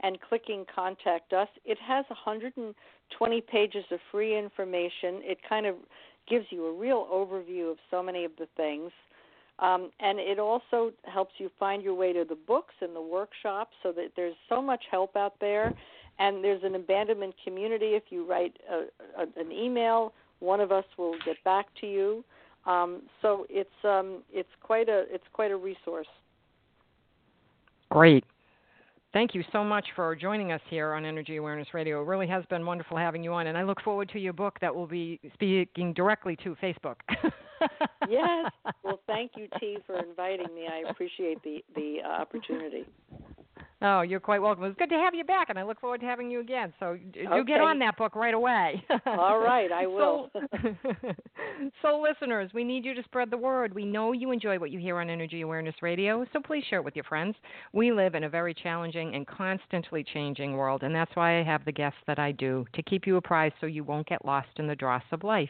and 0.01 0.17
clicking 0.21 0.65
contact 0.73 1.33
us. 1.33 1.47
It 1.65 1.77
has 1.85 2.05
120 2.09 3.41
pages 3.41 3.83
of 3.91 3.99
free 4.11 4.37
information. 4.37 5.21
It 5.21 5.37
kind 5.47 5.65
of 5.65 5.75
gives 6.27 6.45
you 6.49 6.65
a 6.65 6.73
real 6.73 7.07
overview 7.11 7.71
of 7.71 7.77
so 7.91 8.01
many 8.01 8.25
of 8.25 8.31
the 8.37 8.47
things. 8.57 8.91
Um, 9.61 9.91
and 9.99 10.19
it 10.19 10.39
also 10.39 10.91
helps 11.03 11.33
you 11.37 11.49
find 11.59 11.83
your 11.83 11.93
way 11.93 12.13
to 12.13 12.25
the 12.27 12.35
books 12.35 12.73
and 12.81 12.95
the 12.95 13.01
workshops 13.01 13.73
so 13.83 13.91
that 13.91 14.11
there's 14.15 14.35
so 14.47 14.61
much 14.61 14.83
help 14.89 15.15
out 15.15 15.33
there. 15.41 15.73
And 16.17 16.43
there's 16.43 16.63
an 16.63 16.75
abandonment 16.75 17.35
community. 17.43 17.87
If 17.87 18.03
you 18.09 18.25
write 18.29 18.57
a, 18.69 19.21
a, 19.21 19.23
an 19.39 19.51
email, 19.51 20.13
one 20.39 20.59
of 20.59 20.71
us 20.71 20.85
will 20.97 21.15
get 21.25 21.41
back 21.43 21.67
to 21.81 21.87
you. 21.87 22.23
Um, 22.65 23.03
so 23.21 23.45
it's 23.49 23.69
um, 23.85 24.21
it's 24.31 24.49
quite 24.61 24.89
a 24.89 25.05
it's 25.09 25.23
quite 25.31 25.51
a 25.51 25.55
resource. 25.55 26.07
Great. 27.89 28.25
Thank 29.11 29.33
you 29.33 29.43
so 29.51 29.63
much 29.63 29.87
for 29.95 30.15
joining 30.15 30.51
us 30.51 30.61
here 30.69 30.93
on 30.93 31.03
Energy 31.03 31.37
Awareness 31.37 31.73
Radio. 31.73 32.01
It 32.01 32.05
really 32.05 32.27
has 32.27 32.45
been 32.45 32.63
wonderful 32.65 32.95
having 32.95 33.23
you 33.23 33.33
on, 33.33 33.47
and 33.47 33.57
I 33.57 33.63
look 33.63 33.81
forward 33.81 34.09
to 34.09 34.19
your 34.19 34.33
book 34.33 34.59
that 34.61 34.73
will 34.73 34.85
be 34.85 35.19
speaking 35.33 35.93
directly 35.93 36.35
to 36.43 36.55
Facebook. 36.61 36.97
yes. 38.09 38.51
Well, 38.83 38.99
thank 39.07 39.31
you, 39.35 39.47
T, 39.59 39.77
for 39.85 39.99
inviting 39.99 40.53
me. 40.55 40.67
I 40.67 40.89
appreciate 40.89 41.43
the 41.43 41.63
the 41.75 41.97
uh, 42.03 42.21
opportunity. 42.21 42.85
Oh, 43.81 44.01
you're 44.01 44.19
quite 44.19 44.41
welcome. 44.41 44.65
It's 44.65 44.77
good 44.77 44.89
to 44.89 44.95
have 44.95 45.15
you 45.15 45.23
back, 45.23 45.49
and 45.49 45.57
I 45.57 45.63
look 45.63 45.79
forward 45.79 46.01
to 46.01 46.05
having 46.05 46.29
you 46.29 46.41
again. 46.41 46.73
So 46.81 46.97
do 47.13 47.45
get 47.45 47.61
on 47.61 47.79
that 47.79 47.95
book 47.95 48.13
right 48.13 48.33
away. 48.33 48.83
All 49.05 49.39
right, 49.39 49.71
I 49.71 49.87
will. 49.87 50.29
So, 50.33 50.41
so, 51.81 52.01
listeners, 52.01 52.51
we 52.53 52.65
need 52.65 52.83
you 52.83 52.93
to 52.93 53.03
spread 53.03 53.31
the 53.31 53.37
word. 53.37 53.73
We 53.73 53.85
know 53.85 54.11
you 54.11 54.31
enjoy 54.31 54.59
what 54.59 54.71
you 54.71 54.79
hear 54.79 54.97
on 54.97 55.09
Energy 55.09 55.41
Awareness 55.41 55.75
Radio, 55.81 56.25
so 56.33 56.41
please 56.41 56.63
share 56.69 56.79
it 56.79 56.85
with 56.85 56.95
your 56.95 57.05
friends. 57.05 57.35
We 57.71 57.93
live 57.93 58.15
in 58.15 58.25
a 58.25 58.29
very 58.29 58.53
challenging 58.53 59.15
and 59.15 59.25
constantly 59.25 60.03
changing 60.13 60.57
world, 60.57 60.83
and 60.83 60.93
that's 60.93 61.15
why 61.15 61.39
I 61.39 61.43
have 61.43 61.63
the 61.63 61.71
guests 61.71 61.99
that 62.05 62.19
I 62.19 62.33
do 62.33 62.65
to 62.73 62.83
keep 62.83 63.07
you 63.07 63.15
apprised 63.15 63.55
so 63.61 63.67
you 63.67 63.85
won't 63.85 64.07
get 64.07 64.25
lost 64.25 64.49
in 64.57 64.67
the 64.67 64.75
dross 64.75 65.03
of 65.13 65.23
life. 65.23 65.49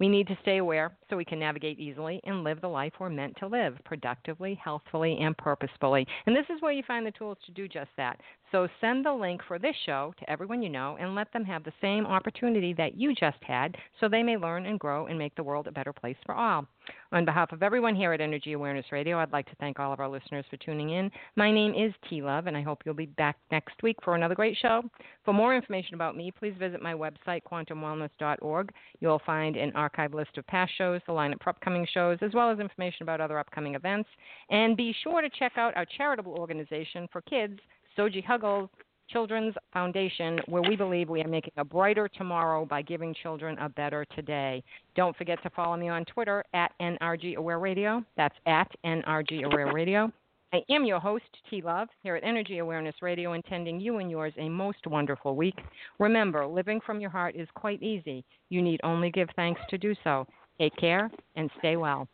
We 0.00 0.08
need 0.08 0.26
to 0.28 0.38
stay 0.42 0.58
aware 0.58 0.92
so 1.08 1.16
we 1.16 1.24
can 1.24 1.38
navigate 1.38 1.78
easily 1.78 2.20
and 2.24 2.44
live 2.44 2.60
the 2.60 2.68
life 2.68 2.92
we're 2.98 3.08
meant 3.08 3.36
to 3.38 3.46
live 3.46 3.78
productively, 3.84 4.60
healthfully, 4.62 5.18
and 5.20 5.36
purposefully. 5.36 6.06
And 6.26 6.36
this 6.36 6.46
is 6.54 6.60
where 6.60 6.72
you 6.72 6.82
find 6.86 7.06
the 7.06 7.12
tools 7.12 7.38
to 7.46 7.52
do 7.54 7.68
just 7.68 7.90
that. 7.96 8.20
So 8.54 8.68
send 8.80 9.04
the 9.04 9.12
link 9.12 9.40
for 9.48 9.58
this 9.58 9.74
show 9.84 10.14
to 10.16 10.30
everyone 10.30 10.62
you 10.62 10.68
know 10.68 10.96
and 11.00 11.16
let 11.16 11.32
them 11.32 11.44
have 11.44 11.64
the 11.64 11.72
same 11.80 12.06
opportunity 12.06 12.72
that 12.74 12.96
you 12.96 13.12
just 13.12 13.42
had 13.42 13.76
so 13.98 14.08
they 14.08 14.22
may 14.22 14.36
learn 14.36 14.66
and 14.66 14.78
grow 14.78 15.06
and 15.06 15.18
make 15.18 15.34
the 15.34 15.42
world 15.42 15.66
a 15.66 15.72
better 15.72 15.92
place 15.92 16.16
for 16.24 16.36
all. 16.36 16.64
On 17.10 17.24
behalf 17.24 17.52
of 17.52 17.62
everyone 17.62 17.96
here 17.96 18.12
at 18.12 18.20
Energy 18.20 18.52
Awareness 18.52 18.86
Radio, 18.92 19.18
I'd 19.18 19.32
like 19.32 19.46
to 19.46 19.56
thank 19.56 19.80
all 19.80 19.92
of 19.92 20.00
our 20.00 20.08
listeners 20.08 20.44
for 20.50 20.56
tuning 20.58 20.90
in. 20.90 21.10
My 21.34 21.50
name 21.50 21.74
is 21.74 21.92
T 22.08 22.22
Love, 22.22 22.46
and 22.46 22.56
I 22.56 22.62
hope 22.62 22.82
you'll 22.84 22.94
be 22.94 23.06
back 23.06 23.36
next 23.50 23.82
week 23.82 23.96
for 24.04 24.14
another 24.14 24.34
great 24.34 24.56
show. 24.60 24.82
For 25.24 25.32
more 25.32 25.54
information 25.54 25.94
about 25.94 26.16
me, 26.16 26.30
please 26.30 26.54
visit 26.58 26.82
my 26.82 26.92
website, 26.92 27.42
quantumwellness.org. 27.50 28.72
You'll 29.00 29.22
find 29.24 29.56
an 29.56 29.72
archive 29.74 30.12
list 30.12 30.36
of 30.38 30.46
past 30.46 30.72
shows, 30.76 31.00
the 31.06 31.12
lineup 31.12 31.42
for 31.42 31.50
upcoming 31.50 31.86
shows, 31.92 32.18
as 32.20 32.34
well 32.34 32.50
as 32.50 32.58
information 32.58 33.02
about 33.02 33.20
other 33.20 33.38
upcoming 33.38 33.74
events. 33.74 34.08
And 34.50 34.76
be 34.76 34.94
sure 35.02 35.22
to 35.22 35.30
check 35.30 35.52
out 35.56 35.76
our 35.76 35.86
charitable 35.96 36.34
organization 36.34 37.08
for 37.12 37.20
kids, 37.22 37.58
Soji 37.96 38.24
Huggles 38.24 38.68
Children's 39.08 39.54
Foundation, 39.72 40.40
where 40.46 40.62
we 40.62 40.76
believe 40.76 41.08
we 41.08 41.22
are 41.22 41.28
making 41.28 41.52
a 41.56 41.64
brighter 41.64 42.08
tomorrow 42.08 42.64
by 42.64 42.82
giving 42.82 43.14
children 43.22 43.58
a 43.58 43.68
better 43.68 44.04
today. 44.16 44.62
Don't 44.96 45.16
forget 45.16 45.42
to 45.42 45.50
follow 45.50 45.76
me 45.76 45.88
on 45.88 46.04
Twitter 46.06 46.44
at 46.54 46.72
NRG 46.80 47.36
Aware 47.36 47.58
Radio. 47.58 48.02
That's 48.16 48.36
at 48.46 48.70
NRG 48.84 49.44
Aware 49.44 49.72
Radio. 49.72 50.10
I 50.52 50.62
am 50.70 50.84
your 50.84 51.00
host, 51.00 51.24
T 51.50 51.60
Love, 51.62 51.88
here 52.02 52.16
at 52.16 52.24
Energy 52.24 52.58
Awareness 52.58 52.94
Radio, 53.02 53.32
intending 53.32 53.80
you 53.80 53.98
and 53.98 54.10
yours 54.10 54.32
a 54.38 54.48
most 54.48 54.86
wonderful 54.86 55.36
week. 55.36 55.58
Remember, 55.98 56.46
living 56.46 56.80
from 56.86 57.00
your 57.00 57.10
heart 57.10 57.34
is 57.36 57.48
quite 57.54 57.82
easy. 57.82 58.24
You 58.50 58.62
need 58.62 58.80
only 58.84 59.10
give 59.10 59.28
thanks 59.36 59.60
to 59.70 59.78
do 59.78 59.94
so. 60.04 60.26
Take 60.58 60.76
care 60.76 61.10
and 61.34 61.50
stay 61.58 61.76
well. 61.76 62.08